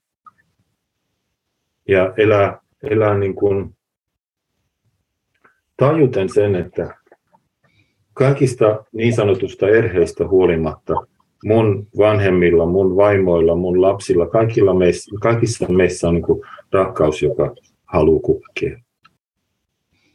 [1.87, 3.75] Ja elää elää niin kuin
[5.77, 6.95] tajuten sen, että
[8.13, 10.93] kaikista niin sanotusta erheistä huolimatta
[11.45, 17.55] mun vanhemmilla, mun vaimoilla, mun lapsilla, kaikilla meissä, kaikissa meissä on niin kuin rakkaus, joka
[17.85, 18.79] haluaa kukkea.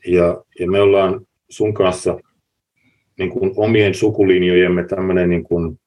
[0.07, 2.19] Ja, ja me ollaan sun kanssa
[3.19, 5.81] niin kuin omien sukulinjojemme tämmöinen, niin kuin,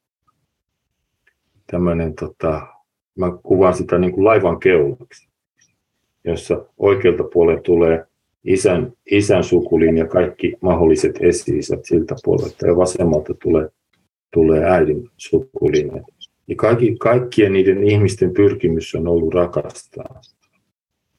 [1.72, 2.68] tämmöinen tota,
[3.18, 5.29] mä kuvaan sitä niin kuin laivan keulaksi,
[6.26, 8.06] jossa oikealta puolelta tulee
[8.44, 13.70] isän, isän sukulinja, kaikki mahdolliset esi-isät siltä puolelta, ja vasemmalta tulee,
[14.34, 16.04] tulee äidin sukulinja.
[16.48, 20.22] Ja kaikki, kaikkien niiden ihmisten pyrkimys on ollut rakastaa.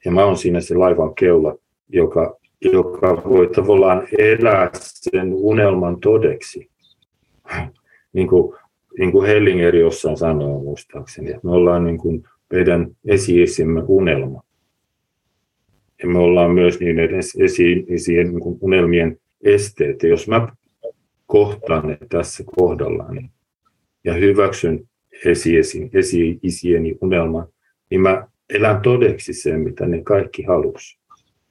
[0.05, 1.55] Ja mä oon siinä se laivan keula,
[1.89, 6.69] joka, joka voi tavallaan elää sen unelman todeksi.
[8.13, 8.55] niin kuin,
[8.99, 12.23] niin kuin Hellinger jossain sanoo muistaakseni, että me ollaan niin kuin
[12.53, 13.35] meidän esi
[13.87, 14.43] unelma.
[16.01, 20.03] Ja me ollaan myös niiden esi-isien niin unelmien esteet.
[20.03, 20.47] Ja jos mä
[21.25, 23.29] kohtaan ne tässä kohdallaan niin,
[24.03, 24.89] ja hyväksyn
[25.93, 27.47] esi-isieni unelman,
[27.89, 30.99] niin mä elän todeksi sen, mitä ne kaikki halusi.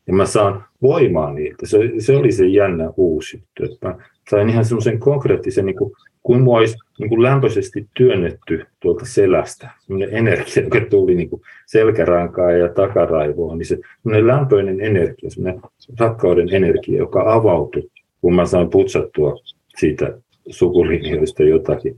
[0.06, 1.66] Ja mä saan voimaa niiltä.
[1.66, 3.78] Se, se oli se jännä uusi juttu.
[3.82, 3.98] Mä
[4.30, 5.92] sain ihan semmoisen konkreettisen, niin kuin,
[6.22, 9.70] kuin mua olisi niin kuin lämpöisesti työnnetty tuolta selästä.
[9.80, 15.62] Semmoinen energia, joka tuli niin kuin selkärankaa ja takaraivoa, niin se semmoinen lämpöinen energia, semmoinen
[15.98, 17.90] rakkauden energia, joka avautui,
[18.20, 19.36] kun mä sain putsattua
[19.78, 20.18] siitä
[20.50, 21.96] sukulinjoista jotakin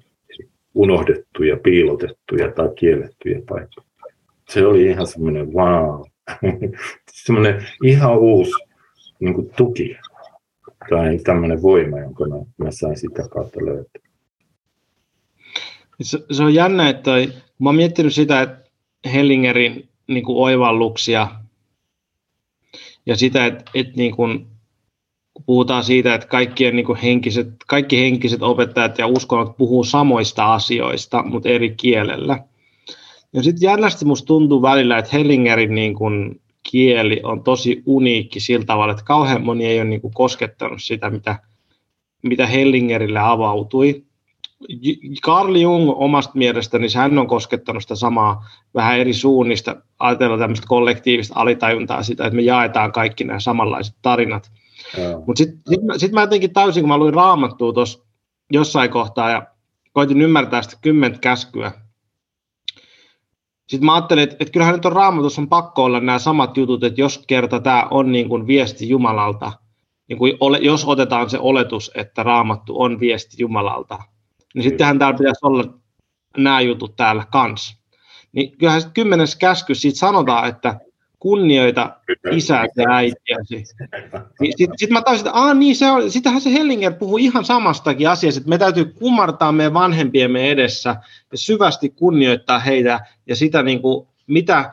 [0.75, 3.93] unohdettuja, piilotettuja tai kiellettyjä paikkoja
[4.53, 6.03] se oli ihan semmoinen wow,
[7.25, 8.53] semmoinen ihan uusi
[9.21, 9.97] niin kuin tuki
[10.91, 14.12] tai tämmöinen voima, jonka mä, mä sain sitä kautta löytää.
[16.03, 18.71] Se, se on jännä, että toi, mä oon miettinyt sitä, että
[19.13, 21.29] Hellingerin niin kuin oivalluksia
[23.07, 24.47] ja sitä, että, että niin kuin,
[25.35, 30.55] kun puhutaan siitä, että kaikkien niin kuin henkiset, kaikki henkiset opettajat ja uskonnot puhuu samoista
[30.55, 32.39] asioista, mutta eri kielellä–
[33.33, 36.41] ja sitten jännästi musta tuntuu välillä, että Hellingerin niin kun
[36.71, 41.11] kieli on tosi uniikki sillä tavalla, että kauhean moni ei ole niin kuin koskettanut sitä,
[41.11, 41.39] mitä,
[42.23, 44.05] mitä Hellingerille avautui.
[45.23, 48.45] Carl Jung omasta mielestäni, niin hän on koskettanut sitä samaa
[48.75, 54.53] vähän eri suunnista, ajatella tämmöistä kollektiivista alitajuntaa sitä, että me jaetaan kaikki nämä samanlaiset tarinat.
[55.27, 58.05] Mutta sitten sit, sit mä jotenkin täysin, kun mä luin raamattua tuossa
[58.53, 59.47] jossain kohtaa ja
[59.93, 61.73] koitin ymmärtää sitä kymmentä käskyä,
[63.73, 66.85] sitten mä ajattelin, että, että kyllähän nyt on raamatussa on pakko olla nämä samat jutut,
[66.85, 69.53] että jos kerta tämä on niin kuin viesti Jumalalta,
[70.09, 73.99] niin kuin ole, jos otetaan se oletus, että raamattu on viesti Jumalalta,
[74.55, 75.65] niin sittenhän täällä pitäisi olla
[76.37, 77.77] nämä jutut täällä kanssa.
[78.33, 80.81] Niin kyllähän sitten kymmenes käsky siitä sanotaan, että
[81.23, 81.97] kunnioita
[82.31, 83.65] isää ja äitiäsi.
[84.41, 87.45] Niin Sitten sit mä taisin, että Aa, niin se on, sitähän se Hellinger puhuu ihan
[87.45, 90.97] samastakin asiasta, että me täytyy kumartaa meidän vanhempiemme edessä
[91.33, 94.73] ja syvästi kunnioittaa heitä ja sitä, niin kuin, mitä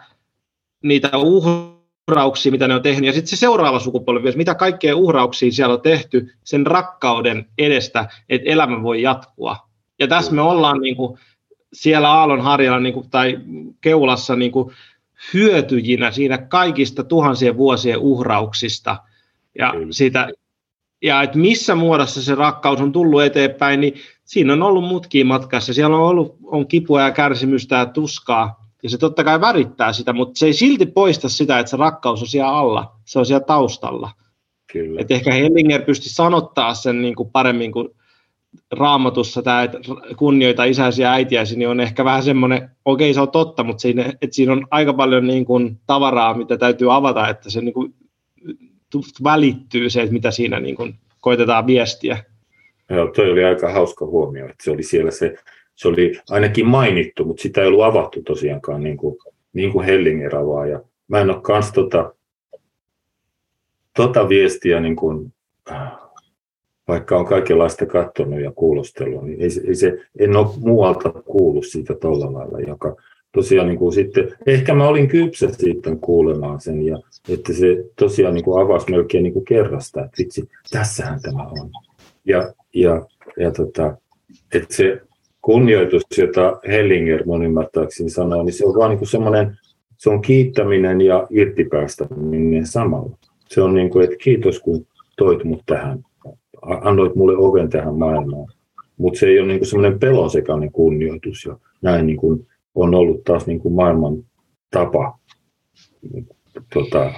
[0.84, 5.74] niitä uhrauksia, mitä ne on tehnyt, ja sitten se seuraava sukupolvi, mitä kaikkea uhrauksia siellä
[5.74, 9.69] on tehty sen rakkauden edestä, että elämä voi jatkua.
[10.00, 11.20] Ja tässä me ollaan niin kuin,
[11.74, 13.40] siellä Aallonharjalla niin kuin, tai
[13.82, 14.74] Keulassa niin kuin,
[15.34, 18.98] hyötyjinä siinä kaikista tuhansien vuosien uhrauksista
[19.60, 19.92] ja Kyllä.
[19.92, 20.30] siitä,
[21.02, 23.94] ja että missä muodossa se rakkaus on tullut eteenpäin, niin
[24.26, 25.74] siinä on ollut mutkia matkassa.
[25.74, 30.14] Siellä on ollut on kipua ja kärsimystä ja tuskaa, ja se totta kai värittää sitä,
[30.14, 33.46] mutta se ei silti poista sitä, että se rakkaus on siellä alla, se on siellä
[33.46, 34.12] taustalla.
[34.72, 35.02] Kyllä.
[35.02, 37.90] Et ehkä Hellinger pystyy sanottaa sen niin kuin paremmin kuin
[38.72, 39.78] raamatussa tämä, että
[40.18, 44.06] kunnioita isäsi ja äitiäsi, niin on ehkä vähän semmoinen, okei se on totta, mutta siinä,
[44.22, 47.94] että siinä on aika paljon niin kuin tavaraa, mitä täytyy avata, että se niin kuin
[49.24, 52.24] välittyy se, että mitä siinä niin kuin koitetaan viestiä.
[52.90, 55.36] Joo, toi oli aika hauska huomio, että se oli siellä se,
[55.76, 59.18] se oli ainakin mainittu, mutta sitä ei ollut avattu tosiaankaan niin kuin,
[59.54, 60.36] niin kuin Hellinger.
[60.72, 62.14] Ja mä en ole kans tota,
[63.96, 65.34] tota viestiä niin kuin,
[65.72, 65.92] äh,
[66.90, 71.96] vaikka on kaikenlaista katsonut ja kuulostellut, niin ei, ei se, en ole muualta kuullut siitä
[71.96, 72.96] tuolla lailla, joka
[73.32, 78.34] tosiaan niin kuin sitten, ehkä mä olin kypsä sitten kuulemaan sen, ja että se tosiaan
[78.34, 81.70] niin kuin avasi melkein niin kuin kerrasta, että vitsi, tässähän tämä on.
[82.26, 83.06] Ja, ja,
[83.38, 83.98] ja tota,
[84.54, 85.02] että se
[85.42, 89.58] kunnioitus, jota Hellinger mun ymmärtääkseni sanoo, niin se on vaan niin kuin semmoinen,
[89.98, 93.18] se on kiittäminen ja irtipäästäminen samalla.
[93.48, 94.86] Se on niin kuin, että kiitos kun
[95.18, 96.04] toit mut tähän
[96.62, 98.54] annoit mulle oven tähän maailmaan.
[98.98, 102.46] Mutta se ei ole niinku semmoinen pelonsekainen kunnioitus ja näin niinku
[102.76, 104.24] on ollut taas niinku maailman
[104.72, 105.20] tapa
[106.74, 107.14] tota,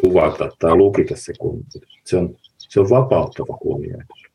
[0.00, 2.00] kuvata tai lukita se kunnioitus.
[2.04, 4.26] Se on, se on vapauttava kunnioitus.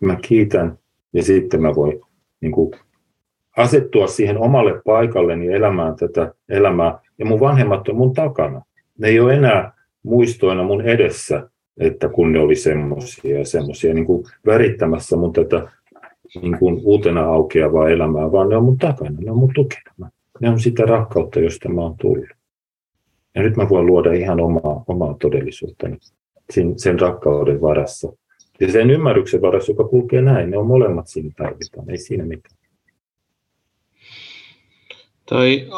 [0.00, 0.78] Mä kiitän
[1.12, 2.00] ja sitten mä voin
[2.40, 2.70] niin kuin
[3.56, 6.98] asettua siihen omalle paikalleni elämään tätä elämää.
[7.18, 8.62] Ja mun vanhemmat on mun takana.
[8.98, 9.72] Ne ei ole enää
[10.02, 14.06] muistoina mun edessä, että kun ne oli semmoisia ja semmoisia niin
[14.46, 15.68] värittämässä mun tätä
[16.42, 20.10] niin kuin uutena aukeavaa elämää, vaan ne on mun takana, ne on mun tukena.
[20.40, 22.28] Ne on sitä rakkautta, josta mä oon tullut.
[23.34, 25.86] Ja nyt mä voin luoda ihan omaa, omaa todellisuutta
[26.50, 28.12] sen, sen rakkauden varassa.
[28.60, 32.56] Ja sen ymmärryksen varassa, joka kulkee näin, ne on molemmat siinä tarvitaan, ei siinä mitään.
[35.28, 35.68] Toi,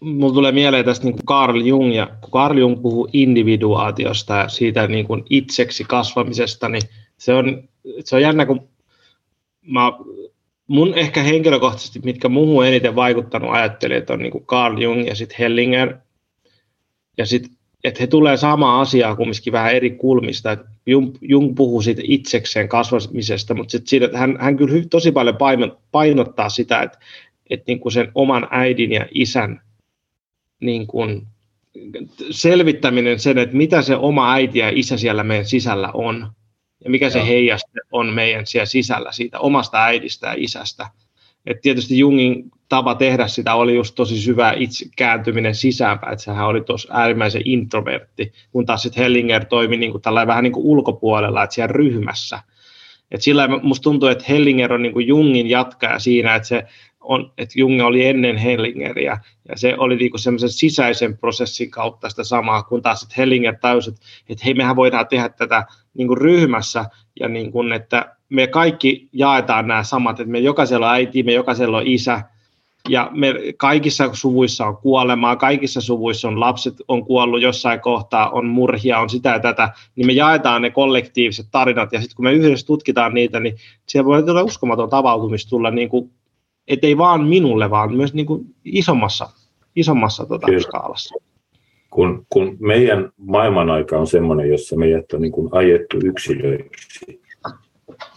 [0.00, 4.48] mulla tulee mieleen tästä niin kuin Carl Jung, ja kun Carl Jung puhuu individuaatiosta ja
[4.48, 6.82] siitä niin kuin itseksi kasvamisesta, niin
[7.18, 7.68] se on,
[8.04, 8.68] se on jännä, kun
[9.62, 9.92] mä,
[10.66, 15.36] mun ehkä henkilökohtaisesti, mitkä muuhun eniten vaikuttanut ajattelijat on niin kuin Carl Jung ja sitten
[15.38, 15.94] Hellinger,
[17.18, 20.52] ja sitten että he tulee samaa asiaa kumminkin vähän eri kulmista.
[20.52, 25.36] Et Jung, Jung puhuu siitä itsekseen kasvamisesta, mutta sit siitä, hän, hän kyllä tosi paljon
[25.92, 26.98] painottaa sitä, että,
[27.50, 29.60] että niin kuin sen oman äidin ja isän
[30.60, 31.26] niin kuin
[32.30, 36.32] selvittäminen sen, että mitä se oma äiti ja isä siellä meidän sisällä on,
[36.84, 40.86] ja mikä se heijaste on meidän siellä sisällä siitä omasta äidistä ja isästä.
[41.46, 46.46] Et tietysti Jungin tapa tehdä sitä oli just tosi syvä itse kääntyminen sisäänpäin, että sehän
[46.46, 51.42] oli tuossa äärimmäisen introvertti, kun taas sitten Hellinger toimi niin kuin vähän niin kuin ulkopuolella,
[51.42, 52.42] että siellä ryhmässä.
[53.10, 56.62] Et sillä musta tuntuu, että Hellinger on niin kuin Jungin jatkaja siinä, että se
[57.00, 62.24] on, että Jung oli ennen Hellingeriä, ja se oli niinku semmoisen sisäisen prosessin kautta sitä
[62.24, 63.94] samaa, kun taas että Hellinger täysin,
[64.28, 66.84] että hei, mehän voidaan tehdä tätä niinku ryhmässä,
[67.20, 71.76] ja niinku, että me kaikki jaetaan nämä samat, että me jokaisella on äiti, me jokaisella
[71.76, 72.22] on isä,
[72.88, 78.46] ja me kaikissa suvuissa on kuolemaa, kaikissa suvuissa on lapset on kuollut jossain kohtaa, on
[78.46, 82.32] murhia, on sitä ja tätä, niin me jaetaan ne kollektiiviset tarinat, ja sitten kun me
[82.32, 86.10] yhdessä tutkitaan niitä, niin siellä voi tulla uskomaton tavautumista tulla niin kuin
[86.70, 89.28] et ei vaan minulle, vaan myös niin kuin isommassa,
[89.76, 91.14] isommassa tota, skaalassa.
[91.90, 97.20] Kun, kun meidän maailman aika on sellainen, jossa meidät on niin kuin ajettu yksilöiksi,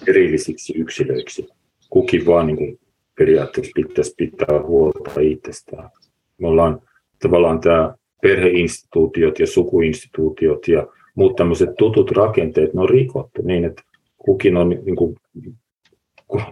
[0.07, 1.47] erillisiksi yksilöiksi,
[1.89, 2.79] kukin vaan niin kuin
[3.17, 5.89] periaatteessa pitäisi pitää huolta itsestään.
[6.37, 6.81] Me ollaan
[7.21, 13.83] tavallaan tämä perheinstituutiot ja sukuinstituutiot ja muut tämmöiset tutut rakenteet, ne on rikottu niin, että
[14.17, 15.15] kukin on niin kuin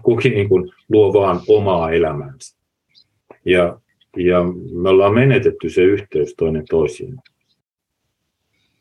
[0.04, 2.58] kukin niin kuin luo vaan omaa elämäänsä.
[3.46, 3.80] Ja,
[4.18, 4.44] ja
[4.82, 7.16] me ollaan menetetty se yhteys toinen toisiin.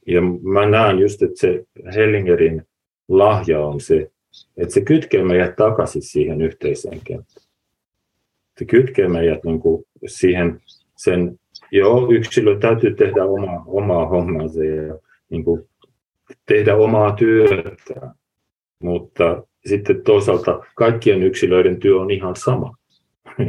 [0.06, 1.64] Ja mä näen just, että se
[1.94, 2.62] Hellingerin
[3.08, 4.10] lahja on se,
[4.56, 7.46] että se kytkee meidät takaisin siihen yhteiseen kenttään.
[8.58, 10.60] Se kytkee meidät niin kuin siihen
[10.96, 11.38] sen,
[11.72, 14.98] joo, yksilö täytyy tehdä omaa, omaa hommansa ja
[15.30, 15.68] niin kuin
[16.46, 18.14] tehdä omaa työtä,
[18.78, 22.74] mutta sitten toisaalta kaikkien yksilöiden työ on ihan sama.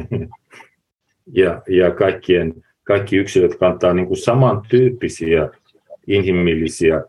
[1.41, 2.53] ja, ja kaikkien,
[2.83, 5.49] kaikki yksilöt kantaa niin kuin samantyyppisiä
[6.07, 7.03] inhimillisiä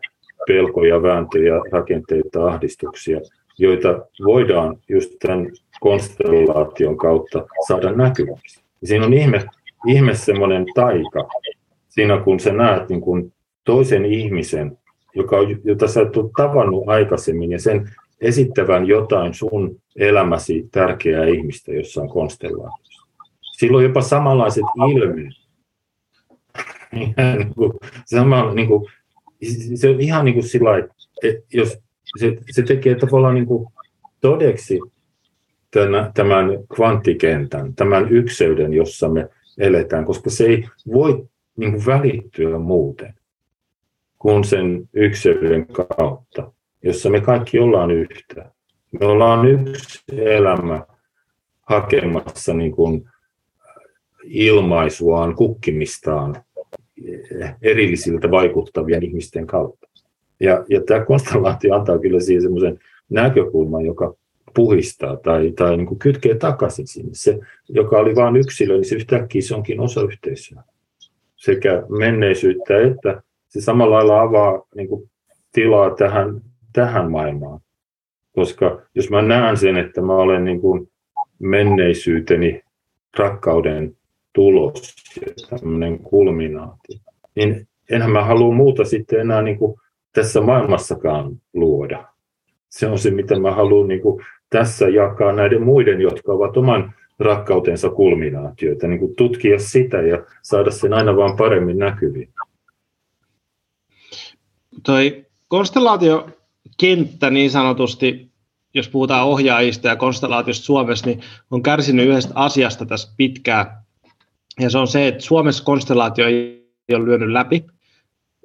[0.47, 3.19] pelkoja, vääntöjä, rakenteita, ahdistuksia,
[3.57, 8.63] joita voidaan just tämän konstellaation kautta saada näkyväksi.
[8.81, 9.45] Ja siinä on ihme,
[9.87, 11.27] ihme semmoinen taika
[11.89, 13.33] siinä, kun sä näet niin kuin
[13.63, 14.77] toisen ihmisen,
[15.15, 17.89] joka, jota sä et ole tavannut aikaisemmin, ja sen
[18.23, 23.07] esittävän jotain sun elämäsi tärkeää ihmistä jossain konstellaatiossa.
[23.41, 25.33] Silloin jopa samanlaiset ilmeet.
[27.37, 27.73] niin kuin,
[28.05, 28.85] sama, niin kuin,
[29.75, 30.77] se on ihan niin kuin sillä
[31.23, 31.77] että jos
[32.19, 33.67] se, se tekee tavallaan niin kuin
[34.21, 34.79] todeksi
[35.71, 36.45] tämän, tämän
[36.75, 43.13] kvanttikentän, tämän ykseyden, jossa me eletään, koska se ei voi niin kuin välittyä muuten
[44.19, 46.52] kuin sen ykseyden kautta
[46.83, 48.51] jossa me kaikki ollaan yhtä.
[48.99, 50.85] Me ollaan yksi elämä
[51.61, 53.09] hakemassa niin kuin
[54.23, 56.35] ilmaisuaan, kukkimistaan
[57.61, 59.87] erillisiltä vaikuttavien ihmisten kautta.
[60.39, 62.79] Ja, ja tämä konstellaatio antaa kyllä siihen semmoisen
[63.09, 64.13] näkökulman, joka
[64.55, 67.11] puhistaa tai, tai niin kuin kytkee takaisin sinne.
[67.13, 70.63] Se, joka oli vain yksilö, niin se yhtäkkiä se onkin osa yhteisöä.
[71.35, 75.09] Sekä menneisyyttä että se samalla lailla avaa niin kuin
[75.51, 76.41] tilaa tähän
[76.73, 77.59] tähän maailmaan.
[78.35, 80.91] Koska jos mä näen sen, että mä olen niin kuin
[81.39, 82.61] menneisyyteni
[83.17, 83.97] rakkauden
[84.33, 86.97] tulos ja tämmöinen kulminaatio,
[87.35, 89.75] niin enhän mä halua muuta sitten enää niin kuin
[90.13, 92.05] tässä maailmassakaan luoda.
[92.69, 96.93] Se on se, mitä mä haluan niin kuin tässä jakaa näiden muiden, jotka ovat oman
[97.19, 102.29] rakkautensa kulminaatioita, niin kuin tutkia sitä ja saada sen aina vaan paremmin näkyviin.
[104.83, 106.27] Toi konstellaatio
[106.79, 108.31] kenttä niin sanotusti,
[108.73, 113.65] jos puhutaan ohjaajista ja konstellaatiosta Suomessa, niin on kärsinyt yhdestä asiasta tässä pitkään.
[114.59, 117.65] Ja se on se, että Suomessa konstellaatio ei ole lyönyt läpi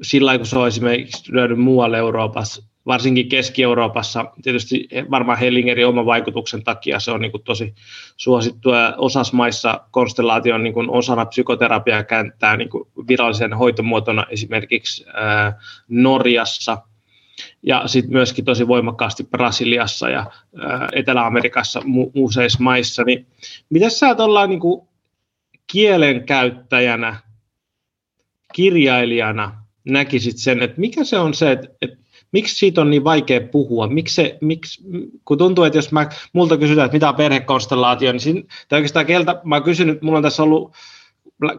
[0.03, 4.25] sillä kun se on esimerkiksi lyönyt muualle Euroopassa, varsinkin Keski-Euroopassa.
[4.43, 7.75] Tietysti varmaan Hellingerin oman vaikutuksen takia se on niin tosi
[8.17, 12.71] suosittu ja osassa maissa konstellaatio on niin osana psykoterapiaa kääntää niin
[13.09, 16.79] virallisen hoitomuotona esimerkiksi ää, Norjassa
[17.63, 20.31] ja sitten myöskin tosi voimakkaasti Brasiliassa ja
[20.93, 23.05] Etelä-Amerikassa mu- useissa maissa.
[23.05, 23.27] Niin
[23.71, 24.61] miten sä ollaan niin
[25.67, 27.17] kielenkäyttäjänä,
[28.55, 31.97] kirjailijana näkisit sen, että mikä se on se, että, että
[32.33, 33.89] miksi siitä on niin vaikea puhua?
[33.89, 34.85] Miksi se, miksi,
[35.25, 39.07] kun tuntuu, että jos mä, multa kysytään, että mitä on perhekonstellaatio, niin siinä, tai oikeastaan
[39.07, 40.75] keltä, mä oon kysynyt, mulla on tässä ollut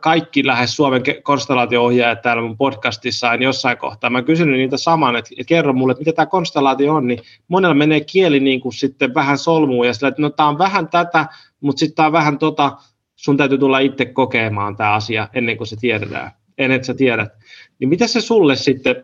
[0.02, 4.10] kaikki lähes Suomen konstellaatio-ohjaajat täällä mun podcastissa aina jossain kohtaa.
[4.10, 8.00] Mä kysynyt niitä saman, että, kerro mulle, että mitä tämä konstellaatio on, niin monella menee
[8.00, 11.26] kieli niin kuin sitten vähän solmuun ja sillä, että no tämä on vähän tätä,
[11.62, 12.78] mutta sitten tämä on vähän tota,
[13.16, 17.30] sun täytyy tulla itse kokemaan tämä asia ennen kuin se tiedetään, ennen että sä tiedät.
[17.80, 19.04] Niin mitä se sulle sitten,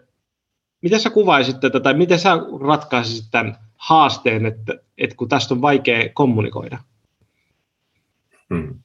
[0.81, 5.61] miten sä kuvaisit tätä, tai miten sä ratkaisisit tämän haasteen, että, että kun tästä on
[5.61, 6.77] vaikea kommunikoida?
[8.53, 8.79] Hmm.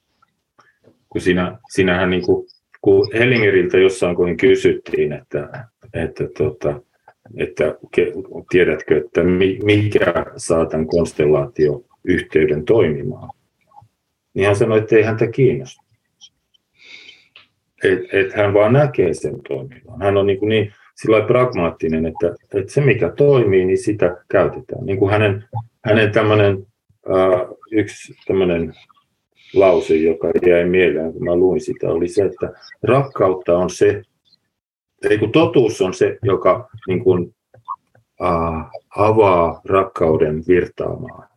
[1.11, 2.47] Kun siinä, siinähän niin kuin,
[2.81, 6.81] kun Hellingeriltä jossain kohin kysyttiin, että, että, tota,
[7.37, 7.75] että
[8.49, 9.23] tiedätkö, että
[9.63, 13.29] mikä saa tämän konstellaatioyhteyden toimimaan,
[14.33, 15.91] niin hän sanoi, että ei häntä kiinnosta
[17.83, 20.01] että et hän vaan näkee sen toimivan.
[20.01, 24.85] Hän on niin, niin sillä pragmaattinen, että, että se mikä toimii, niin sitä käytetään.
[24.85, 25.43] Niin kuin hänen,
[25.85, 26.67] hänen tämmöinen,
[27.09, 27.41] äh,
[27.71, 28.73] yksi tämmöinen
[29.53, 34.01] lause, joka jäi mieleen, kun mä luin sitä, oli se, että rakkautta on se,
[35.09, 37.35] ei kun totuus on se, joka niin kuin,
[38.21, 41.31] äh, avaa rakkauden virtaamaan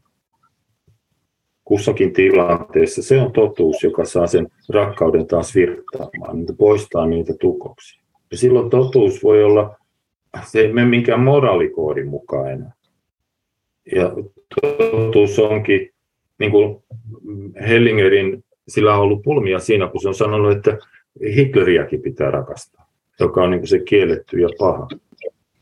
[1.65, 8.03] kussakin tilanteessa se on totuus, joka saa sen rakkauden taas virtaamaan, niin poistaa niitä tukoksia.
[8.31, 9.77] Ja silloin totuus voi olla,
[10.45, 12.73] se ei mene minkään moraalikoodin mukaan
[13.95, 14.13] Ja
[14.61, 15.94] totuus onkin,
[16.45, 16.83] niin kuin
[17.69, 20.79] Hellingerin, sillä on ollut pulmia siinä, kun se on sanonut, että
[21.37, 22.87] Hitleriäkin pitää rakastaa,
[23.21, 24.89] joka on niin kuin se kielletty ja paha.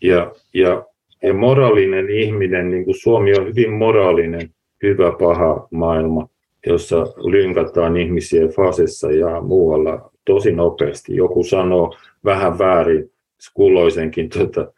[0.02, 0.84] Ja, ja,
[1.22, 4.50] ja moraalinen ihminen, niin kuin Suomi on hyvin moraalinen
[4.82, 6.28] hyvä paha maailma,
[6.66, 11.16] jossa lynkataan ihmisiä fasessa ja muualla tosi nopeasti.
[11.16, 13.10] Joku sanoo vähän väärin
[13.54, 14.72] kulloisenkin tuota,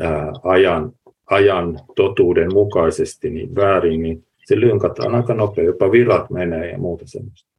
[0.00, 0.92] ää, ajan,
[1.30, 7.06] ajan totuuden mukaisesti niin väärin, niin se lynkataan aika nopeasti, jopa virat menee ja muuta
[7.06, 7.50] semmoista.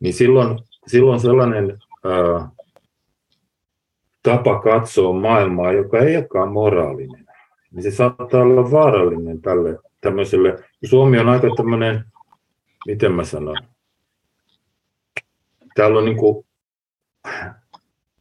[0.00, 2.48] Niin silloin, silloin sellainen ää,
[4.22, 7.26] tapa katsoa maailmaa, joka ei olekaan moraalinen,
[7.70, 12.04] niin se saattaa olla vaarallinen tälle tämmöiselle, Suomi on aika tämmöinen,
[12.86, 13.56] miten mä sanon,
[15.74, 16.46] täällä on niin kuin,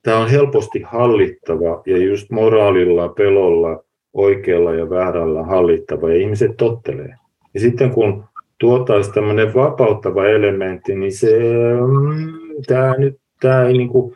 [0.04, 7.16] tämä on helposti hallittava ja just moraalilla, pelolla, oikealla ja väärällä hallittava ja ihmiset tottelee.
[7.58, 8.24] Ja sitten kun
[8.58, 11.40] tuotaisiin tämmöinen vapauttava elementti, niin se,
[11.88, 12.34] mm,
[12.68, 14.16] tämä nyt, tämä ei niin kuin,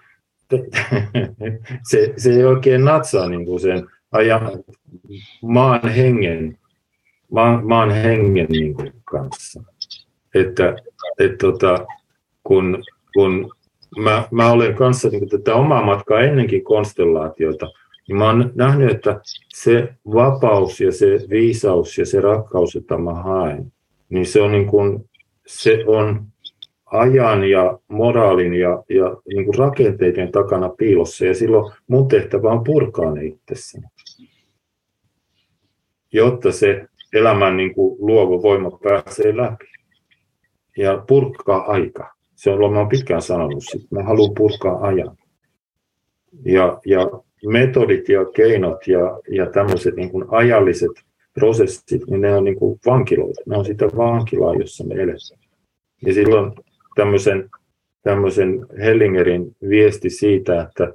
[1.90, 4.64] se, se ei oikein natsaa niin kuin sen ajan,
[5.42, 6.58] maan hengen
[7.32, 9.64] maan, maan hengen niin kuin, kanssa.
[10.36, 10.76] Että
[11.20, 11.86] et, tota,
[12.44, 12.84] kun,
[13.14, 13.52] kun
[13.98, 17.68] mä, mä olen kanssa niin kuin, tätä omaa matkaa ennenkin konstellaatiota,
[18.12, 19.22] niin mä oon nähnyt, että
[19.54, 23.74] se vapaus ja se viisaus ja se rakkaus, jota mä haen,
[24.10, 25.10] niin se on, niin kuin,
[25.48, 26.26] se on
[26.86, 31.26] ajan ja moraalin ja, ja niin kuin rakenteiden takana piilossa.
[31.26, 33.88] Ja silloin mun tehtävä on purkaa ne itsessäni,
[36.14, 39.66] jotta se elämän niin kuin luova voima pääsee läpi.
[40.78, 42.14] Ja purkaa aika.
[42.36, 45.18] Se on, mä olen pitkään sanonut, että mä haluan purkaa ajan.
[46.46, 47.12] Ja, ja
[47.46, 50.92] metodit ja keinot ja, ja tämmöiset niin kuin ajalliset
[51.34, 53.42] prosessit, niin ne on niin kuin vankiloita.
[53.46, 55.42] Ne on sitä vankilaa, jossa me eletään.
[56.06, 56.54] Ja silloin
[56.96, 57.50] tämmöisen,
[58.04, 60.94] tämmöisen Hellingerin viesti siitä, että,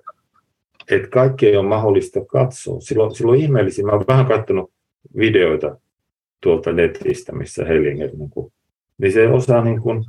[0.91, 2.81] että kaikki ole mahdollista katsoa.
[2.81, 4.71] Silloin, silloin ihmeellisin, mä olen vähän katsonut
[5.17, 5.79] videoita
[6.43, 8.53] tuolta netistä, missä Hellinger, niin, kuin,
[8.99, 10.05] niin se osaa, niin kuin,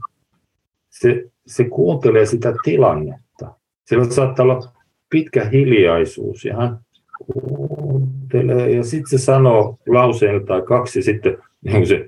[0.90, 3.54] se, se kuuntelee sitä tilannetta.
[3.86, 4.77] Sillä saattaa olla
[5.10, 6.78] pitkä hiljaisuus ja hän
[7.26, 12.08] kuuntelee ja sitten se sanoo lauseen tai kaksi ja sitten niin se,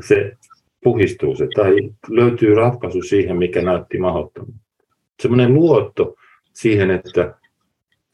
[0.00, 0.32] se
[0.84, 1.74] puhistuu se tai
[2.08, 4.52] löytyy ratkaisu siihen, mikä näytti mahdottomalta.
[5.22, 6.16] Semmoinen luotto
[6.52, 7.34] siihen, että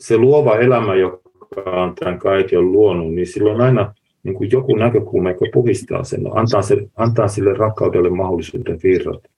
[0.00, 1.26] se luova elämä, joka
[1.66, 6.62] on tämän kaiken luonut, niin silloin aina niin kuin joku näkökulma, joka puhistaa sen, antaa,
[6.62, 9.28] se, antaa sille rakkaudelle mahdollisuuden virrata.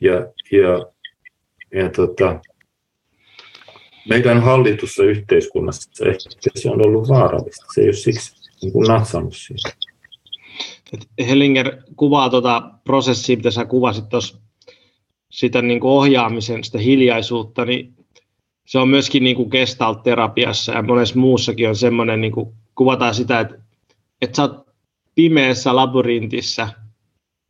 [0.00, 0.86] Ja, ja,
[1.74, 2.40] ja tota,
[4.10, 7.66] meidän hallitussa yhteiskunnassa ehkä se on ollut vaarallista.
[7.74, 9.70] Se ei ole siksi niin kuin natsannut siitä.
[11.28, 14.38] Hellinger kuvaa tuota prosessia, mitä sä kuvasit tuossa,
[15.30, 17.94] sitä niin kuin ohjaamisen, sitä hiljaisuutta, niin
[18.66, 23.40] se on myöskin niin kuin gestalt-terapiassa ja monessa muussakin on semmoinen, niin kuin kuvataan sitä,
[23.40, 23.54] että,
[24.22, 24.66] että sä oot
[25.14, 26.68] pimeässä labyrintissa,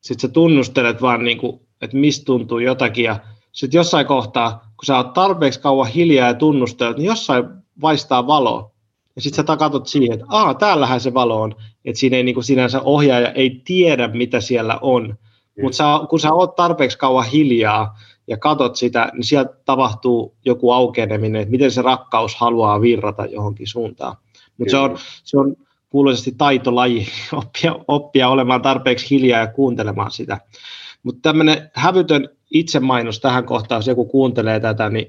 [0.01, 3.21] sitten sä tunnustelet vaan, niin kuin, että mistä tuntuu jotakin ja
[3.53, 7.45] sitten jossain kohtaa, kun sä oot tarpeeksi kauan hiljaa ja tunnustelet, niin jossain
[7.81, 8.73] vaistaa valo.
[9.17, 11.55] Ja sitten sä katsot siihen, että aa, täällähän se valo on.
[11.85, 15.19] Että siinä ei niin kuin sinänsä ohjaaja ei tiedä, mitä siellä on.
[15.63, 21.43] Mutta kun sä oot tarpeeksi kauan hiljaa ja katot sitä, niin sieltä tapahtuu joku aukeneminen,
[21.43, 24.17] että miten se rakkaus haluaa virrata johonkin suuntaan.
[24.59, 25.57] Mutta se on, se on
[25.91, 30.41] kuuluisesti taitolaji oppia, oppia olemaan tarpeeksi hiljaa ja kuuntelemaan sitä.
[31.03, 35.07] Mutta tämmöinen hävytön itsemainos tähän kohtaan, jos joku kuuntelee tätä, niin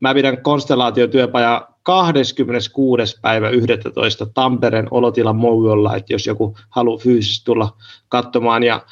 [0.00, 3.16] mä pidän konstellaatiotyöpaja 26.
[3.22, 4.26] päivä 11.
[4.26, 7.76] Tampereen Olotilan Moujolla, että jos joku haluaa fyysisesti tulla
[8.08, 8.82] katsomaan ja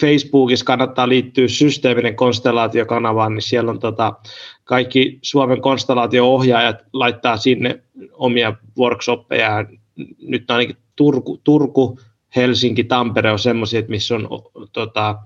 [0.00, 4.12] Facebookissa kannattaa liittyä systeeminen konstellaatiokanavaan, niin siellä on tota,
[4.64, 9.64] kaikki Suomen konstellaatio-ohjaajat laittaa sinne omia workshoppeja.
[10.22, 11.98] Nyt ainakin Turku, Turku
[12.36, 14.28] Helsinki, Tampere on semmoisia, missä on
[14.72, 15.18] tota,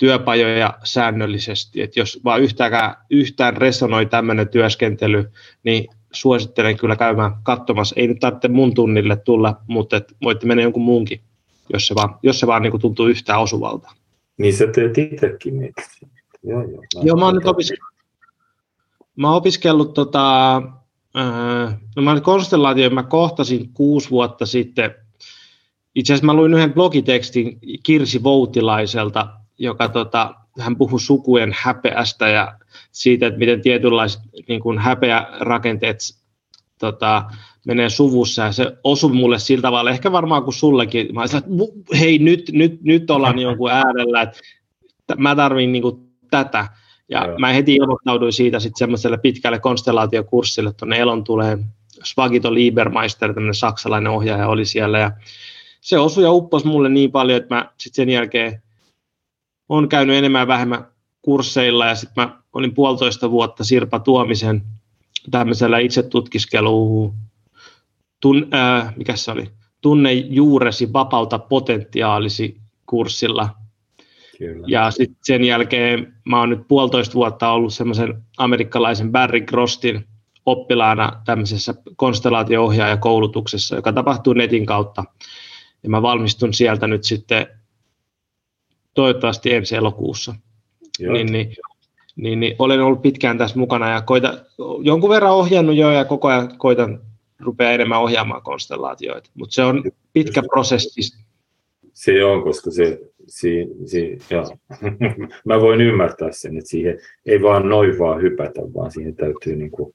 [0.00, 1.82] työpajoja säännöllisesti.
[1.82, 5.30] Et jos vaan yhtään, yhtään resonoi tämmöinen työskentely,
[5.64, 7.94] niin suosittelen kyllä käymään katsomassa.
[7.98, 11.20] Ei nyt tarvitse mun tunnille tulla, mutta et voitte mennä jonkun muunkin,
[11.72, 13.90] jos se vaan, jos se vaan niin tuntuu yhtään osuvalta.
[14.38, 15.82] Niin sä teet itsekin niitä.
[16.42, 16.82] Joo, joo.
[16.96, 17.94] Mä, joo, mä oon nyt opiskellut,
[19.16, 20.56] mä oon opiskellut tota,
[21.18, 24.94] äh, no mä konstellaatio, mä kohtasin kuusi vuotta sitten.
[25.94, 32.54] Itse asiassa mä luin yhden blogitekstin Kirsi Voutilaiselta, joka tota, hän puhui sukujen häpeästä ja
[32.92, 35.98] siitä, että miten tietynlaiset niin kuin häpeärakenteet
[36.78, 37.24] tota,
[37.66, 41.14] menee suvussa ja se osui mulle sillä tavalla, ehkä varmaan kuin sullekin.
[41.14, 44.40] Mä sanoin, että hei nyt, nyt, nyt ollaan jonkun äärellä, että
[45.18, 46.00] mä tarvin niin kuin
[46.30, 46.68] tätä.
[47.08, 47.38] Ja Joo.
[47.38, 51.58] mä heti ilmoittauduin siitä sitten semmoiselle pitkälle konstellaatiokurssille tuonne Elon tulee.
[52.04, 55.10] Svagito Liebermeister, tämmöinen saksalainen ohjaaja oli siellä ja
[55.80, 58.62] se osui ja upposi mulle niin paljon, että mä sitten sen jälkeen
[59.70, 60.86] on käynyt enemmän ja vähemmän
[61.22, 64.62] kursseilla ja sitten mä olin puolitoista vuotta Sirpa Tuomisen
[65.30, 67.14] tämmöisellä itsetutkiskeluun,
[68.20, 69.46] tun, äh, mikä se oli,
[69.80, 72.56] tunne juuresi, vapauta potentiaalisi
[72.86, 73.48] kurssilla.
[74.38, 74.66] Kyllä.
[74.70, 80.04] Ja sitten sen jälkeen mä oon nyt puolitoista vuotta ollut semmoisen amerikkalaisen Barry Grostin
[80.46, 85.04] oppilaana tämmöisessä konstellaatio-ohjaajakoulutuksessa, joka tapahtuu netin kautta.
[85.82, 87.59] Ja mä valmistun sieltä nyt sitten
[88.94, 90.34] toivottavasti ensi elokuussa.
[90.98, 91.56] Niin, niin,
[92.16, 94.44] niin, niin, olen ollut pitkään tässä mukana ja koita,
[94.82, 97.00] jonkun verran ohjannut jo ja koko ajan koitan
[97.40, 101.18] rupea enemmän ohjaamaan konstellaatioita, mutta se on pitkä prosessi.
[101.92, 104.44] Se on, koska se, si, si, ja.
[105.48, 109.70] mä voin ymmärtää sen, että siihen ei vaan noin vaan hypätä, vaan siihen täytyy niin
[109.70, 109.94] kuin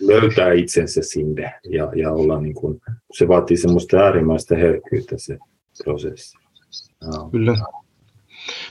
[0.00, 2.80] löytää itsensä sinne ja, ja olla niin kuin,
[3.12, 5.38] se vaatii semmoista äärimmäistä herkkyyttä se
[5.84, 6.45] prosessi.
[7.04, 7.30] No.
[7.30, 7.56] Kyllä.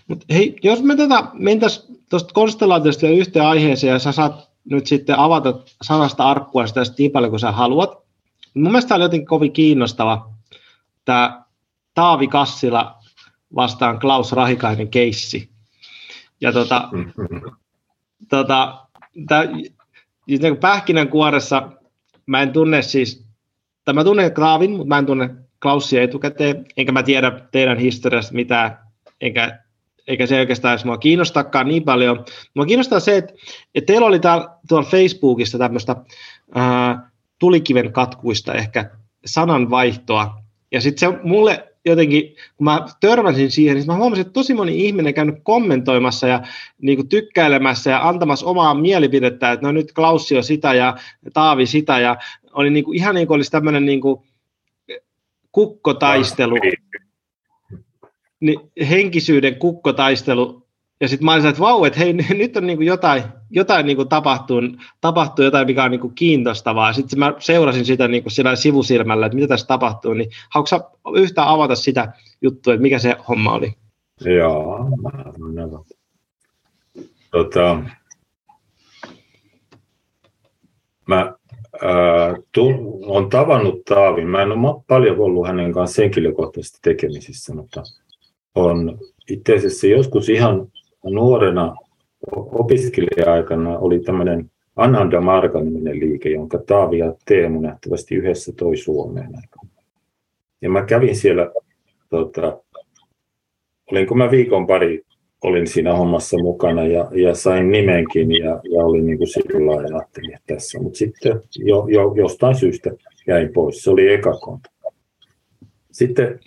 [0.07, 5.19] Mut hei, jos me tätä mentäisiin tuosta konstellaatiosta yhteen aiheeseen ja sä saat nyt sitten
[5.19, 8.05] avata sanasta arkkua sitä niin paljon kuin sä haluat.
[8.53, 10.29] Mun mielestä tämä oli jotenkin kovin kiinnostava
[11.05, 11.45] tämä
[11.93, 12.95] Taavi Kassila
[13.55, 15.49] vastaan Klaus Rahikainen keissi.
[16.41, 16.89] Ja tota,
[18.29, 18.85] tota,
[19.27, 19.43] tää,
[20.27, 21.71] niin pähkinänkuoressa
[22.25, 23.25] mä en tunne siis,
[23.85, 28.33] tai mä tunnen Klaavin, mutta mä en tunne Klausia etukäteen, enkä mä tiedä teidän historiasta
[28.33, 28.79] mitään,
[29.21, 29.59] enkä,
[30.07, 32.25] eikä se oikeastaan edes mua kiinnostakaan niin paljon.
[32.53, 33.33] Mua kiinnostaa se, että,
[33.75, 35.95] että teillä oli täällä, tuolla Facebookissa tämmöistä
[36.55, 37.09] ää,
[37.39, 38.89] tulikiven katkuista ehkä
[39.25, 40.37] sananvaihtoa,
[40.71, 44.85] ja sitten se mulle jotenkin, kun mä törmäsin siihen, niin mä huomasin, että tosi moni
[44.85, 46.41] ihminen käynyt kommentoimassa ja
[46.81, 50.97] niin kuin tykkäilemässä ja antamassa omaa mielipidettä, että no nyt Klaussi on sitä ja
[51.33, 52.17] Taavi sitä, ja
[52.53, 54.21] oli niin kuin, ihan niin kuin olisi tämmöinen niin kuin
[55.55, 56.55] kukkotaistelu,
[58.39, 58.59] niin
[58.89, 60.67] henkisyyden kukkotaistelu,
[61.01, 64.61] ja sitten mä olisin, että vau, että hei, nyt on niinku jotain, jotain niinku tapahtuu,
[65.01, 66.93] tapahtuu jotain, mikä on niinku kiinnostavaa.
[66.93, 71.75] Sitten mä seurasin sitä niinku sillä sivusilmällä, että mitä tässä tapahtuu, niin haluatko yhtään avata
[71.75, 73.73] sitä juttua, että mikä se homma oli?
[74.37, 74.89] Joo,
[77.31, 77.83] tota,
[81.07, 81.33] mä
[83.05, 84.27] on tavannut Taavin.
[84.27, 87.83] Mä en ole paljon ollut hänen kanssaan henkilökohtaisesti tekemisissä, mutta
[88.55, 88.97] on
[89.29, 90.67] itse asiassa joskus ihan
[91.03, 91.75] nuorena
[92.35, 99.33] opiskelija-aikana oli tämmöinen Ananda Marga-niminen liike, jonka Taavi ja Teemu nähtävästi yhdessä toi Suomeen.
[100.61, 101.51] Ja mä kävin siellä,
[102.09, 102.57] tota,
[103.91, 105.01] olinko mä viikon pari
[105.45, 110.01] olin siinä hommassa mukana ja, ja sain nimenkin ja, ja olin niin kuin sillä lailla
[110.03, 110.79] että tässä.
[110.79, 112.91] Mutta sitten jo, jo, jostain syystä
[113.27, 113.83] jäin pois.
[113.83, 114.69] Se oli eka konto.
[115.91, 116.39] Sitten,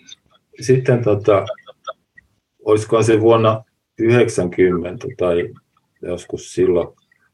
[0.61, 1.47] sitten tota,
[2.65, 3.65] olisikohan se vuonna
[3.99, 5.49] 90 tai
[6.03, 6.89] joskus silloin.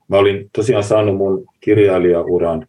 [0.09, 2.67] Mä olin tosiaan saanut mun kirjailijauran,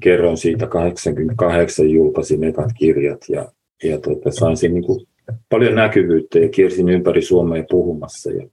[0.00, 3.52] kerron siitä 88 julkaisin ekat kirjat ja,
[3.84, 5.06] ja tota, sain sen niin kuin
[5.48, 8.30] paljon näkyvyyttä ja kiersin ympäri Suomea puhumassa.
[8.30, 8.46] Ja,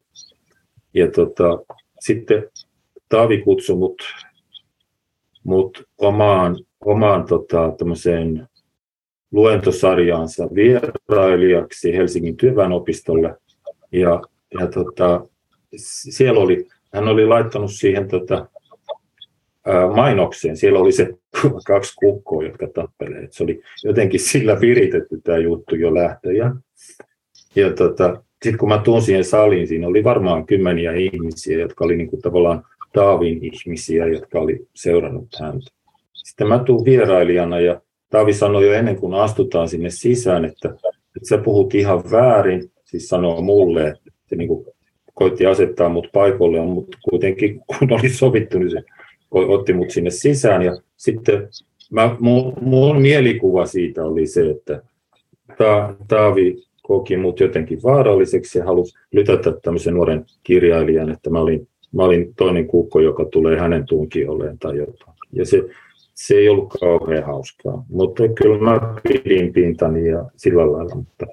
[0.93, 1.59] ja tota,
[1.99, 2.49] sitten
[3.09, 4.01] Taavi kutsui mut,
[5.43, 7.71] mut omaan, omaan tota,
[9.31, 13.35] luentosarjaansa vierailijaksi Helsingin työväenopistolle.
[13.91, 14.21] Ja,
[14.59, 15.27] ja tota,
[15.75, 18.47] siellä oli, hän oli laittanut siihen tota,
[19.95, 20.57] mainokseen.
[20.57, 21.17] Siellä oli se
[21.67, 23.27] kaksi kukkoa, jotka tappelee.
[23.31, 26.51] se oli jotenkin sillä viritetty tämä juttu jo lähtöjä.
[27.55, 31.97] Ja tota, sitten kun mä tuun siihen saliin, siinä oli varmaan kymmeniä ihmisiä, jotka oli
[31.97, 35.65] niinku tavallaan Taavin ihmisiä, jotka oli seurannut häntä.
[36.13, 41.29] Sitten mä tuun vierailijana ja Taavi sanoi jo ennen kuin astutaan sinne sisään, että, että
[41.29, 44.65] sä puhut ihan väärin, siis sanoo mulle, että se niin kuin
[45.13, 48.83] koitti asettaa mut paikoille, mutta kuitenkin kun oli sovittu, niin se
[49.33, 50.61] otti mut sinne sisään.
[50.61, 51.49] Ja sitten
[51.91, 54.81] mä, mun, mun mielikuva siitä oli se, että
[55.57, 61.67] ta, Taavi koki mut jotenkin vaaralliseksi ja halusi lytätä tämmöisen nuoren kirjailijan, että mä olin,
[61.91, 65.17] mä olin toinen kukko, joka tulee hänen tunkiolleen tai jotain.
[65.33, 65.63] Ja se,
[66.13, 70.95] se ei ollut kauhean hauskaa, mutta kyllä mä pidin pintani ja sillä lailla.
[70.95, 71.25] Mutta,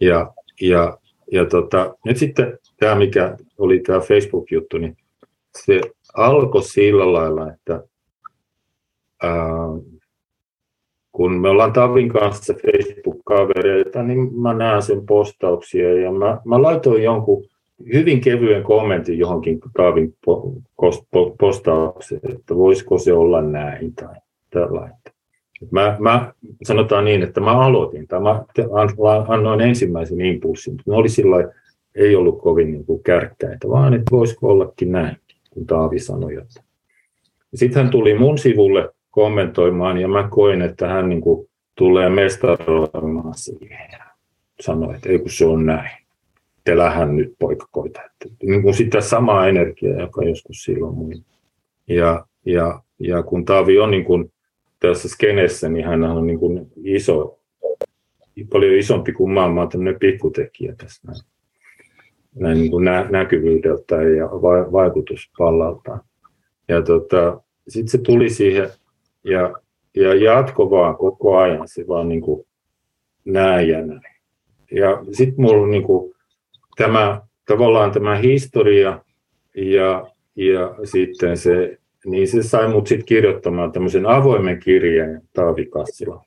[0.00, 0.98] ja, ja,
[1.32, 4.96] ja tota, nyt sitten tämä, mikä oli tämä Facebook-juttu, niin
[5.58, 5.80] se
[6.12, 7.84] alkoi sillä lailla, että
[9.22, 9.32] ää,
[11.12, 17.02] kun me ollaan Tavin kanssa Facebook-kavereita, niin mä näen sen postauksia ja mä, mä laitoin
[17.02, 17.44] jonkun
[17.92, 20.14] hyvin kevyen kommentin johonkin Taavin
[21.40, 24.14] postaukseen, että voisiko se olla näin tai
[24.50, 24.96] tällainen.
[25.70, 26.32] Mä, mä,
[26.62, 28.44] sanotaan niin, että mä aloitin tai mä
[29.28, 31.36] annoin ensimmäisen impulssin, mutta ne oli sillä
[31.94, 35.16] ei ollut kovin niin kuin kärkkäitä, vaan että voisiko ollakin näin,
[35.52, 36.36] kun Taavi sanoi.
[36.36, 36.62] Että.
[37.54, 43.34] Sitten hän tuli mun sivulle kommentoimaan ja mä koin, että hän niin kuin tulee mestaroimaan
[43.34, 43.88] siihen
[44.60, 45.90] sanoi, että ei kun se on näin.
[46.64, 48.00] Telähän nyt poika koita.
[48.02, 51.24] Että, niin kuin sitä samaa energiaa, joka joskus silloin muin.
[51.88, 54.32] Ja, ja, ja kun Taavi on niin kuin
[54.80, 57.38] tässä skenessä, niin hän on niin kuin iso,
[58.52, 61.20] paljon isompi kuin mä, mä tämmöinen pikkutekijä tässä näin,
[62.34, 65.98] näin niin kuin nä- näkyvyydeltä ja va- vaikutuspallalta.
[66.68, 68.68] Ja tota, sitten se tuli siihen
[69.24, 69.52] ja,
[69.96, 72.46] ja jatko vaan koko ajan, se vaan niin kuin
[73.24, 74.16] näin ja näin.
[74.72, 76.14] Ja sitten mulla niin kuin
[76.76, 79.04] tämä, tavallaan tämä historia
[79.56, 80.06] ja,
[80.36, 86.24] ja sitten se, niin se sai mut sitten kirjoittamaan tämmöisen avoimen kirjeen Taavi Kassila,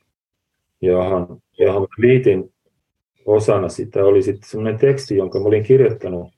[0.81, 2.53] johon, johon liitin
[3.25, 6.29] osana sitä oli sitten semmoinen teksti, jonka olin kirjoittanut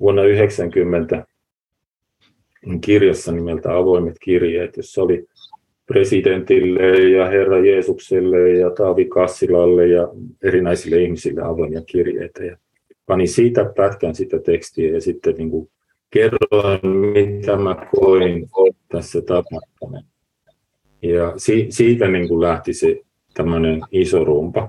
[0.00, 1.26] vuonna 90
[2.80, 5.26] kirjassa nimeltä Avoimet kirjeet, jossa oli
[5.86, 10.08] presidentille ja Herra Jeesukselle ja Taavi Kassilalle ja
[10.42, 12.44] erinäisille ihmisille avoimia kirjeitä.
[12.44, 12.56] Ja
[13.06, 15.70] panin siitä pätkän sitä tekstiä ja sitten niin kuin
[16.10, 18.48] kerroin, mitä mä koin
[18.88, 20.04] tässä tapahtuneen.
[21.02, 23.00] Ja si- siitä niin kuin lähti se
[23.34, 24.68] tämmöinen iso rumpa.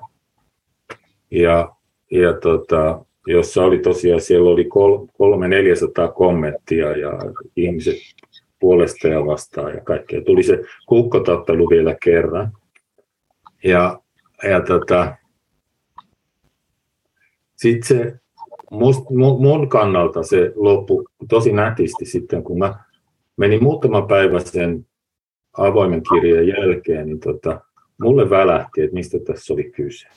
[1.31, 1.75] Ja,
[2.11, 7.11] ja tota, jossa oli tosiaan, siellä oli kol, kolme 400 kommenttia ja
[7.55, 7.97] ihmiset
[8.59, 10.21] puolesta ja vastaan ja kaikkea.
[10.21, 12.51] Tuli se kukkotappelu vielä kerran.
[13.63, 13.99] Ja,
[14.43, 15.15] ja tota,
[17.55, 18.19] sitten se
[18.71, 22.83] must, mun kannalta se loppui tosi nätisti sitten, kun mä
[23.37, 24.85] menin muutama päivä sen
[25.57, 27.61] avoimen kirjan jälkeen, niin tota,
[28.01, 30.07] mulle välähti, että mistä tässä oli kyse.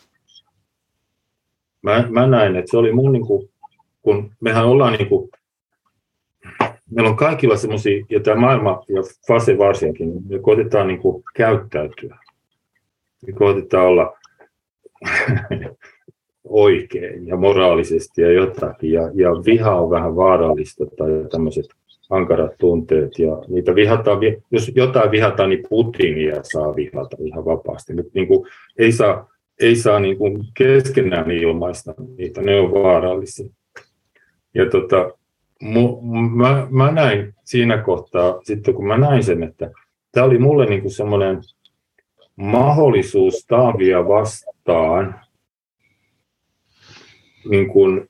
[1.82, 3.50] Mä, mä näin, että se oli mun, niin kuin,
[4.02, 5.30] kun mehän ollaan niin kuin,
[6.90, 12.18] meillä on kaikilla semmoisia, ja tämä maailma ja fase varsinkin, me koitetaan niin kuin käyttäytyä.
[13.26, 14.18] Me koitetaan olla
[16.44, 18.92] oikein ja moraalisesti ja jotakin.
[18.92, 21.66] Ja, ja viha on vähän vaarallista tai tämmöiset
[22.10, 24.18] ankarat tunteet ja niitä vihataan,
[24.50, 27.94] jos jotain vihataan, niin Putinia saa vihata ihan vapaasti.
[27.94, 28.48] Mutta niin kuin,
[28.78, 33.49] ei saa, ei saa niin kuin keskenään ilmaista niitä, ne on vaarallisia.
[34.55, 35.11] Ja tota,
[35.62, 39.70] mu, mä, mä näin siinä kohtaa, sitten kun mä näin sen, että
[40.12, 41.41] tämä oli mulle niin kuin semmoinen
[42.37, 45.20] mahdollisuus Taavia vastaan
[47.51, 48.09] niin kuin,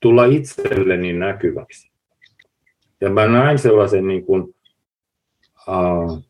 [0.00, 1.90] tulla itselleni näkyväksi.
[3.00, 4.54] Ja mä näin sellaisen, niin kuin,
[5.68, 6.22] uh,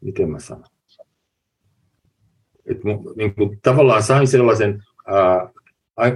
[0.00, 0.77] miten mä sanon,
[2.70, 5.58] että niin kuin, tavallaan sain sellaisen uh,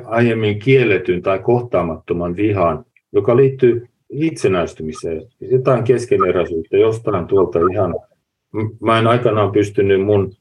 [0.05, 7.95] aiemmin kielletyn tai kohtaamattoman vihan, joka liittyy itsenäistymiseen, jotain keskeneräisyyttä, jostain tuolta ihan,
[8.81, 10.33] mä en aikanaan pystynyt mun,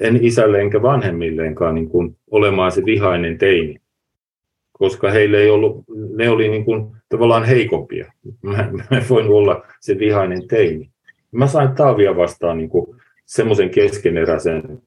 [0.00, 3.76] en isälle enkä vanhemmilleenkaan niin kuin olemaan se vihainen teini,
[4.72, 5.84] koska heille ei ollut,
[6.16, 8.12] ne oli niin kuin tavallaan heikompia.
[8.42, 10.90] Mä, mä en voinut olla se vihainen teini.
[11.32, 12.70] Mä sain Taavia vastaan niin
[13.26, 14.82] semmoisen keskeneräisen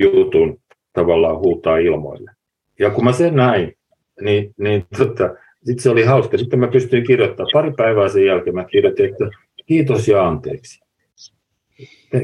[0.00, 0.60] jutun
[0.92, 2.30] tavallaan huutaa ilmoille.
[2.78, 3.76] Ja kun mä sen näin,
[4.20, 5.34] niin, niin tota,
[5.64, 6.38] sitten se oli hauska.
[6.38, 7.50] Sitten mä pystyin kirjoittamaan.
[7.52, 9.24] Pari päivää sen jälkeen mä kirjoitin, että
[9.66, 10.84] kiitos ja anteeksi.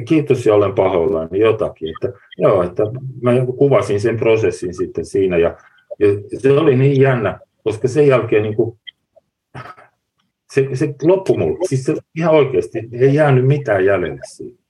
[0.08, 1.88] Kiitos ja olen pahoillani jotakin.
[1.88, 2.82] Että, joo, että
[3.22, 5.56] mä kuvasin sen prosessin sitten siinä ja,
[5.98, 6.08] ja
[6.38, 8.78] se oli niin jännä, koska sen jälkeen niin kuin,
[10.54, 11.58] se, se loppui mulle.
[11.68, 14.60] Siis se ihan oikeasti ei jäänyt mitään jäljelle siitä.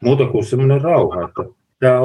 [0.00, 1.42] Muuta kuin semmoinen rauha, että
[1.80, 2.00] tämä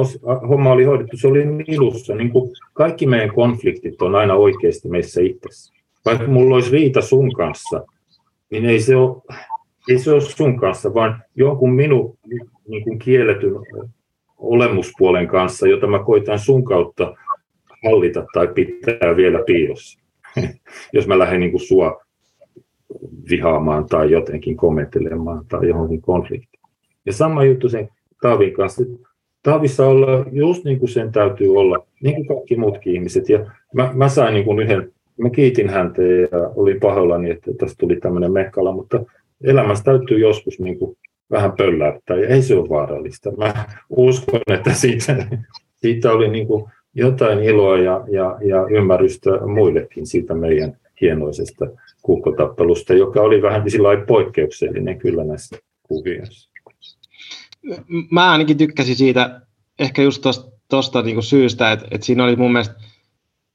[0.48, 2.14] homma oli hoidettu, se oli minussa.
[2.14, 5.72] Niin kuin kaikki meidän konfliktit on aina oikeasti meissä itsessä
[6.04, 7.84] vaikka mulla olisi riita sun kanssa,
[8.50, 9.22] niin ei se ole,
[9.88, 12.18] ei se ole sun kanssa, vaan jonkun minun
[12.68, 13.52] niin kuin kielletyn
[14.38, 17.14] olemuspuolen kanssa, jota mä koitan sun kautta
[17.84, 20.00] hallita tai pitää vielä piilossa.
[20.92, 22.00] Jos mä lähden niin kuin sua
[23.30, 26.62] vihaamaan tai jotenkin kommenttelemaan tai johonkin konfliktiin.
[27.06, 27.88] Ja sama juttu sen
[28.22, 28.84] Taavin kanssa.
[29.42, 33.28] Taavissa olla just niin kuin sen täytyy olla, niin kuin kaikki muutkin ihmiset.
[33.28, 34.92] Ja mä, mä sain niin kuin yhden
[35.22, 39.04] mä kiitin häntä ja olin pahoillani, että tästä tuli tämmöinen mehkala, mutta
[39.44, 40.96] elämässä täytyy joskus niin kuin
[41.30, 43.30] vähän pölläyttää ja ei se ole vaarallista.
[43.30, 43.54] Mä
[43.90, 45.26] uskon, että siitä,
[45.76, 46.64] siitä oli niin kuin
[46.94, 51.66] jotain iloa ja, ja, ja ymmärrystä muillekin siitä meidän hienoisesta
[52.02, 56.51] kukkotappelusta, joka oli vähän sillä poikkeuksellinen kyllä näissä kuvioissa.
[58.10, 59.40] Mä ainakin tykkäsin siitä
[59.78, 60.22] ehkä just
[60.70, 62.74] tuosta niin syystä, että, että siinä oli mun mielestä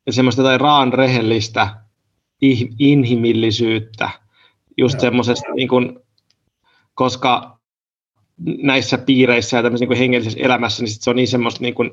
[0.09, 1.75] semmoista jotain raan rehellistä
[2.79, 4.09] inhimillisyyttä,
[4.77, 5.99] just semmoisesta, niin kuin,
[6.93, 7.59] koska
[8.63, 11.91] näissä piireissä ja tämmöisessä niin hengellisessä elämässä, niin sit se on niin semmoista niin kuin,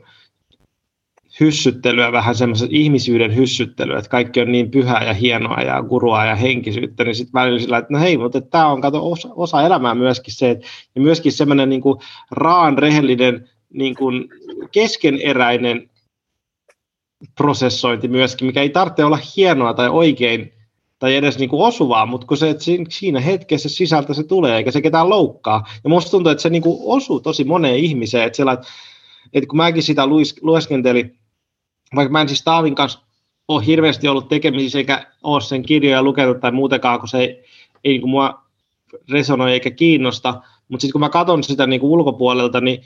[1.40, 6.36] hyssyttelyä, vähän semmoista ihmisyyden hyssyttelyä, että kaikki on niin pyhää ja hienoa ja gurua ja
[6.36, 9.94] henkisyyttä, niin sitten välillä sillä, että no hei, mutta tämä on kato, osa, osa elämää
[9.94, 11.82] myöskin se, että, ja myöskin semmoinen niin
[12.30, 14.28] raan rehellinen niin kuin,
[14.72, 15.90] keskeneräinen
[17.34, 20.52] prosessointi myöskin, mikä ei tarvitse olla hienoa tai oikein
[20.98, 24.70] tai edes niin kuin osuvaa, mutta kun se, että siinä hetkessä sisältä se tulee, eikä
[24.70, 25.66] se ketään loukkaa.
[25.84, 28.52] Ja musta tuntuu, että se niin kuin osuu tosi moneen ihmiseen, että, siellä,
[29.32, 30.02] että, kun mäkin sitä
[30.42, 31.18] lueskentelin,
[31.94, 33.00] vaikka mä en siis Taavin kanssa
[33.48, 37.44] ole hirveästi ollut tekemisissä eikä ole sen kirjoja lukenut tai muutenkaan, kun se ei,
[37.84, 38.44] ei niin kuin mua
[39.10, 42.82] resonoi eikä kiinnosta, mutta sitten kun mä katson sitä niin kuin ulkopuolelta, niin,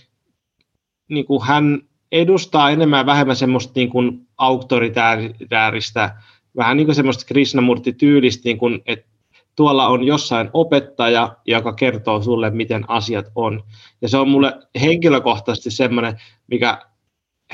[1.08, 1.82] niin kuin hän
[2.12, 6.16] edustaa enemmän vähemmän semmoista niin kuin auktoritääristä,
[6.56, 9.08] vähän niin kuin semmoista Krishnamurti-tyylistä, niin kuin, että
[9.56, 13.64] tuolla on jossain opettaja, joka kertoo sulle, miten asiat on.
[14.02, 16.78] Ja se on mulle henkilökohtaisesti semmoinen, mikä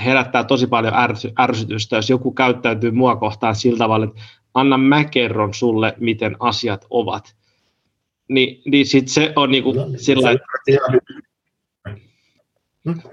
[0.05, 4.23] herättää tosi paljon ärsy, ärsytystä, jos joku käyttäytyy mua kohtaan sillä tavalla, että
[4.55, 7.37] anna mä kerron sulle, miten asiat ovat.
[8.29, 10.43] Ni, niin sit se on niinku no, sillä että...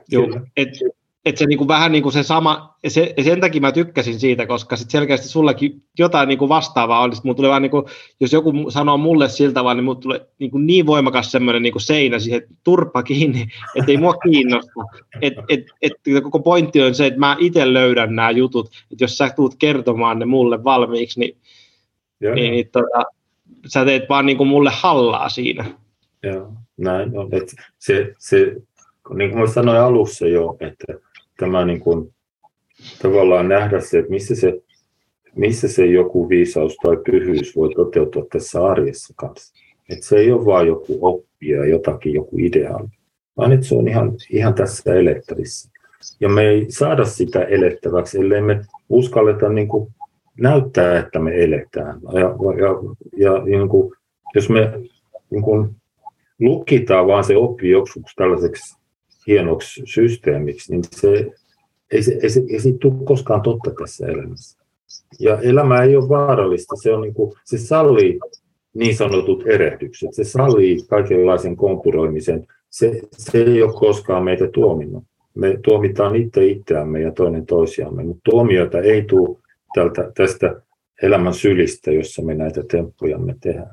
[0.10, 0.28] Joo,
[0.58, 0.70] et,
[1.26, 4.76] että se niinku vähän niin kuin se sama, se, sen takia mä tykkäsin siitä, koska
[4.76, 7.22] sit selkeästi sullekin jotain niinku vastaavaa olisi.
[7.24, 7.86] Mulla tulee vaan niinku,
[8.20, 12.20] jos joku sanoo mulle siltä tavalla, niin mulla tulee niinku niin voimakas semmoinen niinku seinä
[12.20, 13.42] siihen turpa kiinni,
[13.76, 14.72] että ei mua kiinnosta.
[15.22, 15.94] Et, et, et,
[16.24, 20.20] koko pointti on se, että mä itse löydän nämä jutut, että jos sä tulet kertomaan
[20.20, 21.38] ne mulle valmiiksi, niin,
[22.22, 23.04] Joo, niin, niin tota,
[23.68, 25.66] sä teet vaan niinku mulle hallaa siinä.
[26.24, 27.30] Joo, näin on.
[27.32, 28.56] Et se, se,
[29.14, 30.94] niin kuin mä sanoin alussa jo, että
[31.42, 32.14] tämä niin kuin,
[33.02, 34.62] tavallaan nähdä se, että missä se,
[35.36, 39.54] missä se joku viisaus tai pyhyys voi toteutua tässä arjessa kanssa.
[39.90, 42.88] Että se ei ole vain joku oppia jotakin, joku ideaali,
[43.38, 45.70] vaan että se on ihan, ihan tässä elettävissä.
[46.20, 49.92] Ja me ei saada sitä elettäväksi, ellei me uskalleta niin kuin
[50.40, 52.00] näyttää, että me eletään.
[52.14, 52.70] Ja, ja,
[53.18, 53.94] ja niin kuin,
[54.36, 54.80] jos me
[55.30, 55.76] niin kuin,
[56.40, 58.81] lukitaan vaan se oppi joksikin tällaiseksi
[59.28, 61.32] hienoksi systeemiksi, niin se
[61.92, 64.62] ei, se, ei, se, ei se tule koskaan totta tässä elämässä.
[65.20, 68.20] Ja elämä ei ole vaarallista, se, on niin kuin, se sallii
[68.74, 75.04] niin sanotut erehdykset, se sallii kaikenlaisen kompuroimisen, se, se ei ole koskaan meitä tuominnut.
[75.36, 79.38] Me tuomitaan itse itseämme ja toinen toisiamme, mutta tuomioita ei tule
[79.76, 80.62] tältä, tästä
[81.02, 83.72] elämän sylistä, jossa me näitä temppujamme tehdään.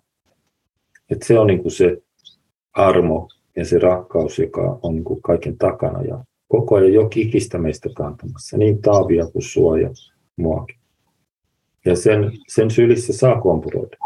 [1.11, 2.03] Et se on niin kuin se
[2.73, 7.59] armo ja se rakkaus, joka on niin kuin kaiken takana ja koko ajan jo ikistä
[7.59, 9.91] meistä kantamassa, niin Taavia kuin sua ja
[10.37, 10.77] muakin.
[11.85, 13.97] Ja sen, sen sylissä saa kompuroida.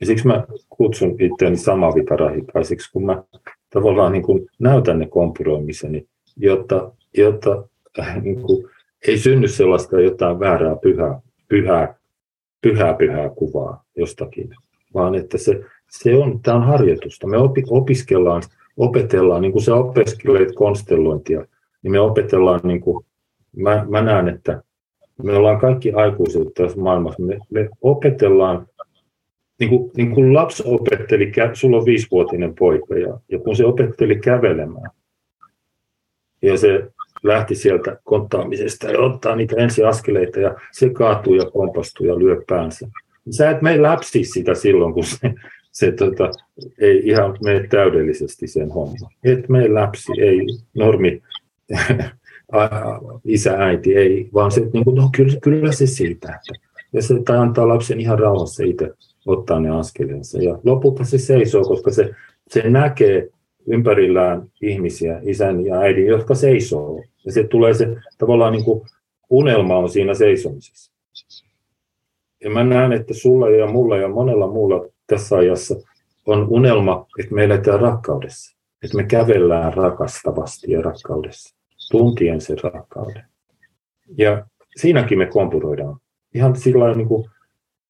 [0.00, 3.22] Ja siksi mä kutsun itseäni samavitarahikaiseksi, kun mä
[3.70, 6.06] tavallaan niin kuin näytän ne kompuroimiseni,
[6.36, 7.64] jotta, jotta
[7.98, 8.70] äh, niin kuin,
[9.08, 11.94] ei synny sellaista jotain väärää pyhää, pyhää,
[12.60, 14.50] pyhää, pyhää kuvaa jostakin,
[14.94, 17.26] vaan että se, se on, tämä on harjoitusta.
[17.26, 18.42] Me opi, opiskellaan,
[18.80, 21.44] opetellaan, niin kuin sä opiskelet konstellointia,
[21.82, 23.04] niin me opetellaan, niin kuin,
[23.56, 24.62] mä, mä näen, että
[25.22, 28.66] me ollaan kaikki aikuiset tässä maailmassa, me, me opetellaan,
[29.60, 34.18] niin kuin, niin kuin lapsi opetteli, sulla on viisivuotinen poika, ja, ja kun se opetteli
[34.18, 34.90] kävelemään,
[36.42, 36.90] ja se
[37.22, 42.88] lähti sieltä konttaamisesta ja ottaa niitä ensiaskeleita ja se kaatuu ja kompastuu ja lyö päänsä.
[43.30, 45.34] Sä et mene läpsi sitä silloin, kun se,
[45.72, 46.30] se tota,
[46.78, 49.10] ei ihan mene täydellisesti sen homma.
[49.24, 51.22] Et mene läpsi, ei normi
[53.24, 56.40] isä, äiti, ei, vaan se, niin kuin, no kyllä, kyllä se siitä.
[56.92, 58.90] Ja se tai antaa lapsen ihan rauhassa itse
[59.26, 60.42] ottaa ne askeleensa.
[60.42, 62.10] Ja lopulta se seisoo, koska se,
[62.48, 63.28] se näkee
[63.66, 67.02] ympärillään ihmisiä, isän ja äidin, jotka seisoo.
[67.24, 68.82] Ja se tulee se tavallaan niin kuin
[69.30, 70.92] unelma on siinä seisomisessa.
[72.44, 75.74] Ja mä näen, että sulla ja mulla ja monella muulla tässä ajassa
[76.26, 78.56] on unelma, että me eletään rakkaudessa.
[78.84, 81.56] Että me kävellään rakastavasti ja rakkaudessa,
[81.90, 83.24] tuntien sen rakkauden.
[84.18, 84.46] Ja
[84.76, 85.96] siinäkin me kompuroidaan.
[86.34, 87.30] Ihan sillä niin kuin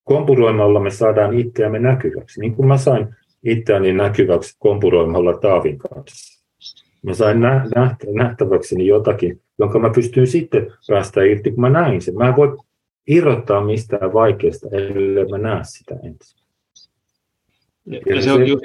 [0.05, 2.41] kompuroimalla me saadaan itseämme näkyväksi.
[2.41, 3.15] Niin kuin mä sain
[3.45, 6.45] itseäni näkyväksi kompuroimalla Taavin kanssa.
[7.03, 7.39] Mä sain
[8.15, 12.17] nähtäväkseni jotakin, jonka mä pystyin sitten päästä irti, kun mä näin sen.
[12.17, 12.57] Mä en voi
[13.07, 16.40] irrottaa mistään vaikeasta, ellei mä näe sitä ensin.
[17.87, 18.65] Ja, se on just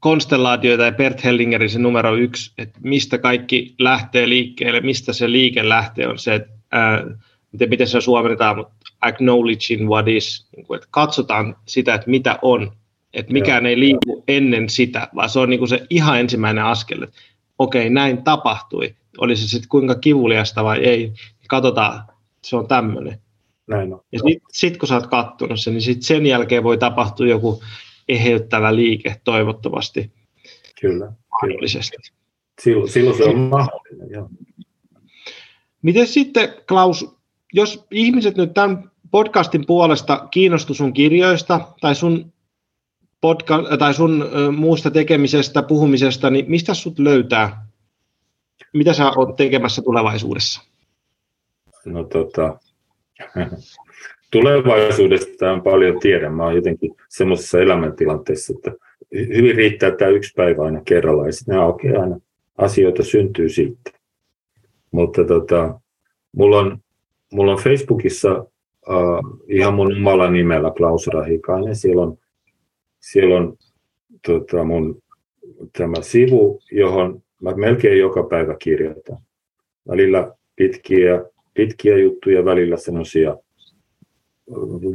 [0.00, 5.68] konstellaatioita ja Bert Hellingerin se numero yksi, että mistä kaikki lähtee liikkeelle, mistä se liike
[5.68, 7.04] lähtee, on se, että ää,
[7.52, 12.38] miten, miten se suomennetaan, mutta acknowledging what is, niin kuin, että katsotaan sitä, että mitä
[12.42, 12.72] on,
[13.14, 13.70] että mikään Joo.
[13.70, 17.16] ei liiku ennen sitä, vaan se on niin kuin se ihan ensimmäinen askel, että
[17.58, 21.12] okei, näin tapahtui, oli se sitten kuinka kivuliasta vai ei,
[21.48, 22.02] katsotaan,
[22.44, 23.18] se on tämmöinen.
[23.68, 24.00] Näin on.
[24.12, 27.62] Ja sitten sit, kun sä oot kattonut sen, niin sit sen jälkeen voi tapahtua joku
[28.08, 30.12] eheyttävä liike toivottavasti.
[30.80, 31.12] Kyllä.
[31.42, 31.96] Mahdollisesti.
[32.62, 34.30] Silloin, silloin se on mahdollinen, joo.
[35.82, 37.16] Miten sitten, Klaus,
[37.52, 42.32] jos ihmiset nyt tämän podcastin puolesta kiinnostu sun kirjoista tai sun,
[43.26, 47.66] podca- tai sun muusta tekemisestä, puhumisesta, niin mistä sut löytää?
[48.74, 50.60] Mitä sä oot tekemässä tulevaisuudessa?
[51.84, 52.58] No tota,
[54.32, 56.30] tulevaisuudesta on paljon tiedä.
[56.30, 58.72] Mä oon jotenkin semmoisessa elämäntilanteessa, että
[59.14, 62.20] hyvin riittää tämä yksi päivä aina kerralla ja sitten aukeaa aina.
[62.58, 63.90] Asioita syntyy siitä.
[64.90, 65.80] Mutta tota,
[66.36, 66.78] mulla, on,
[67.32, 68.46] mulla on Facebookissa
[68.88, 71.76] uh, ihan mun omalla nimellä Klaus Rahikainen.
[71.76, 72.18] Siellä on,
[73.00, 73.56] siellä on
[74.26, 75.02] tota, mun
[75.78, 79.18] tämä sivu, johon mä melkein joka päivä kirjoitan.
[79.88, 81.24] Välillä pitkiä
[81.58, 83.36] pitkiä juttuja, välillä semmoisia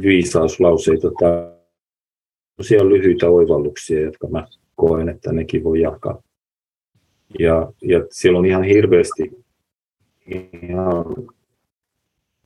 [0.02, 1.52] viisauslauseita tai
[2.50, 6.22] semmoisia lyhyitä oivalluksia, jotka mä koen, että nekin voi jakaa.
[7.38, 9.30] Ja, ja siellä on ihan hirveästi,
[10.62, 11.04] ihan,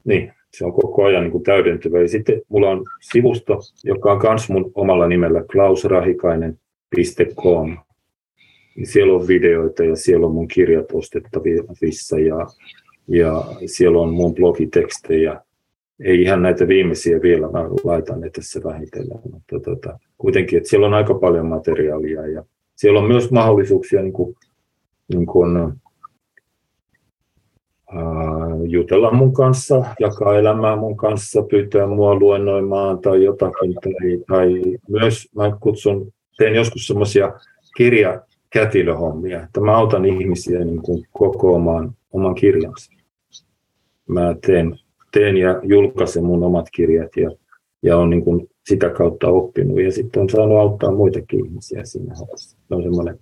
[0.04, 2.00] niin, se on koko ajan niin kuin täydentyvä.
[2.00, 7.76] Ja sitten mulla on sivusto, joka on myös mun omalla nimellä klausrahikainen.com.
[8.84, 12.46] Siellä on videoita ja siellä on mun kirjat ostettavissa ja
[13.08, 15.40] ja siellä on mun blogitekstejä.
[16.00, 20.86] Ei ihan näitä viimeisiä vielä, mä laitan ne tässä vähitellen, mutta tota, kuitenkin, että siellä
[20.86, 22.44] on aika paljon materiaalia ja
[22.76, 24.36] siellä on myös mahdollisuuksia niin kuin,
[25.14, 25.72] niin kuin, ää,
[28.68, 33.74] jutella mun kanssa, jakaa elämää mun kanssa, pyytää mua luennoimaan tai jotakin.
[33.74, 37.32] Tai, tai myös mä kutsun, teen joskus semmoisia
[37.76, 42.97] kirjakätilöhommia, että mä autan ihmisiä niin kuin kokoamaan oman kirjansa
[44.08, 44.78] mä teen
[45.12, 47.30] teen ja julkaisen mun omat kirjat ja,
[47.82, 52.14] ja on niin kuin sitä kautta oppinut ja sitten on saanut auttaa muitakin ihmisiä siinä
[52.14, 52.56] hommassa.
[52.68, 53.18] Se on semmoinen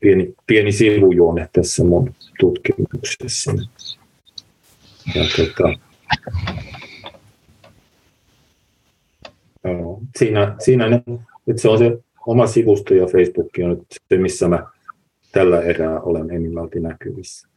[0.00, 3.52] pieni, pieni sivujuone tässä mun tutkimuksessa.
[5.14, 5.78] Ja tota,
[9.64, 11.02] joo, siinä, siinä ne,
[11.46, 14.66] että se on se oma sivusto ja Facebook on nyt se, missä mä
[15.32, 17.48] tällä erää olen enimmälti näkyvissä.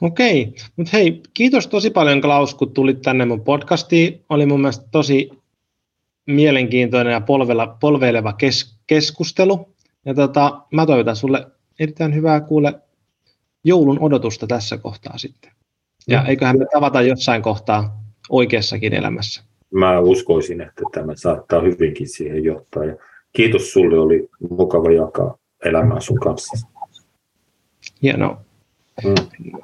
[0.00, 4.24] Okei, mutta hei, kiitos tosi paljon Klaus, kun tulit tänne mun podcastiin.
[4.28, 5.30] Oli mun mielestä tosi
[6.26, 9.68] mielenkiintoinen ja polvela, polveileva kes, keskustelu.
[10.04, 11.46] Ja tota, mä toivotan sulle
[11.80, 12.74] erittäin hyvää kuule
[13.64, 15.52] joulun odotusta tässä kohtaa sitten.
[16.08, 16.28] Ja mm.
[16.28, 19.42] eiköhän me tavata jossain kohtaa oikeassakin elämässä.
[19.70, 22.84] Mä uskoisin, että tämä saattaa hyvinkin siihen johtaa.
[22.84, 22.96] Ja
[23.32, 26.66] kiitos sulle, oli mukava jakaa elämää sun kanssa.
[28.02, 28.40] Hienoa.
[29.04, 29.60] Mm.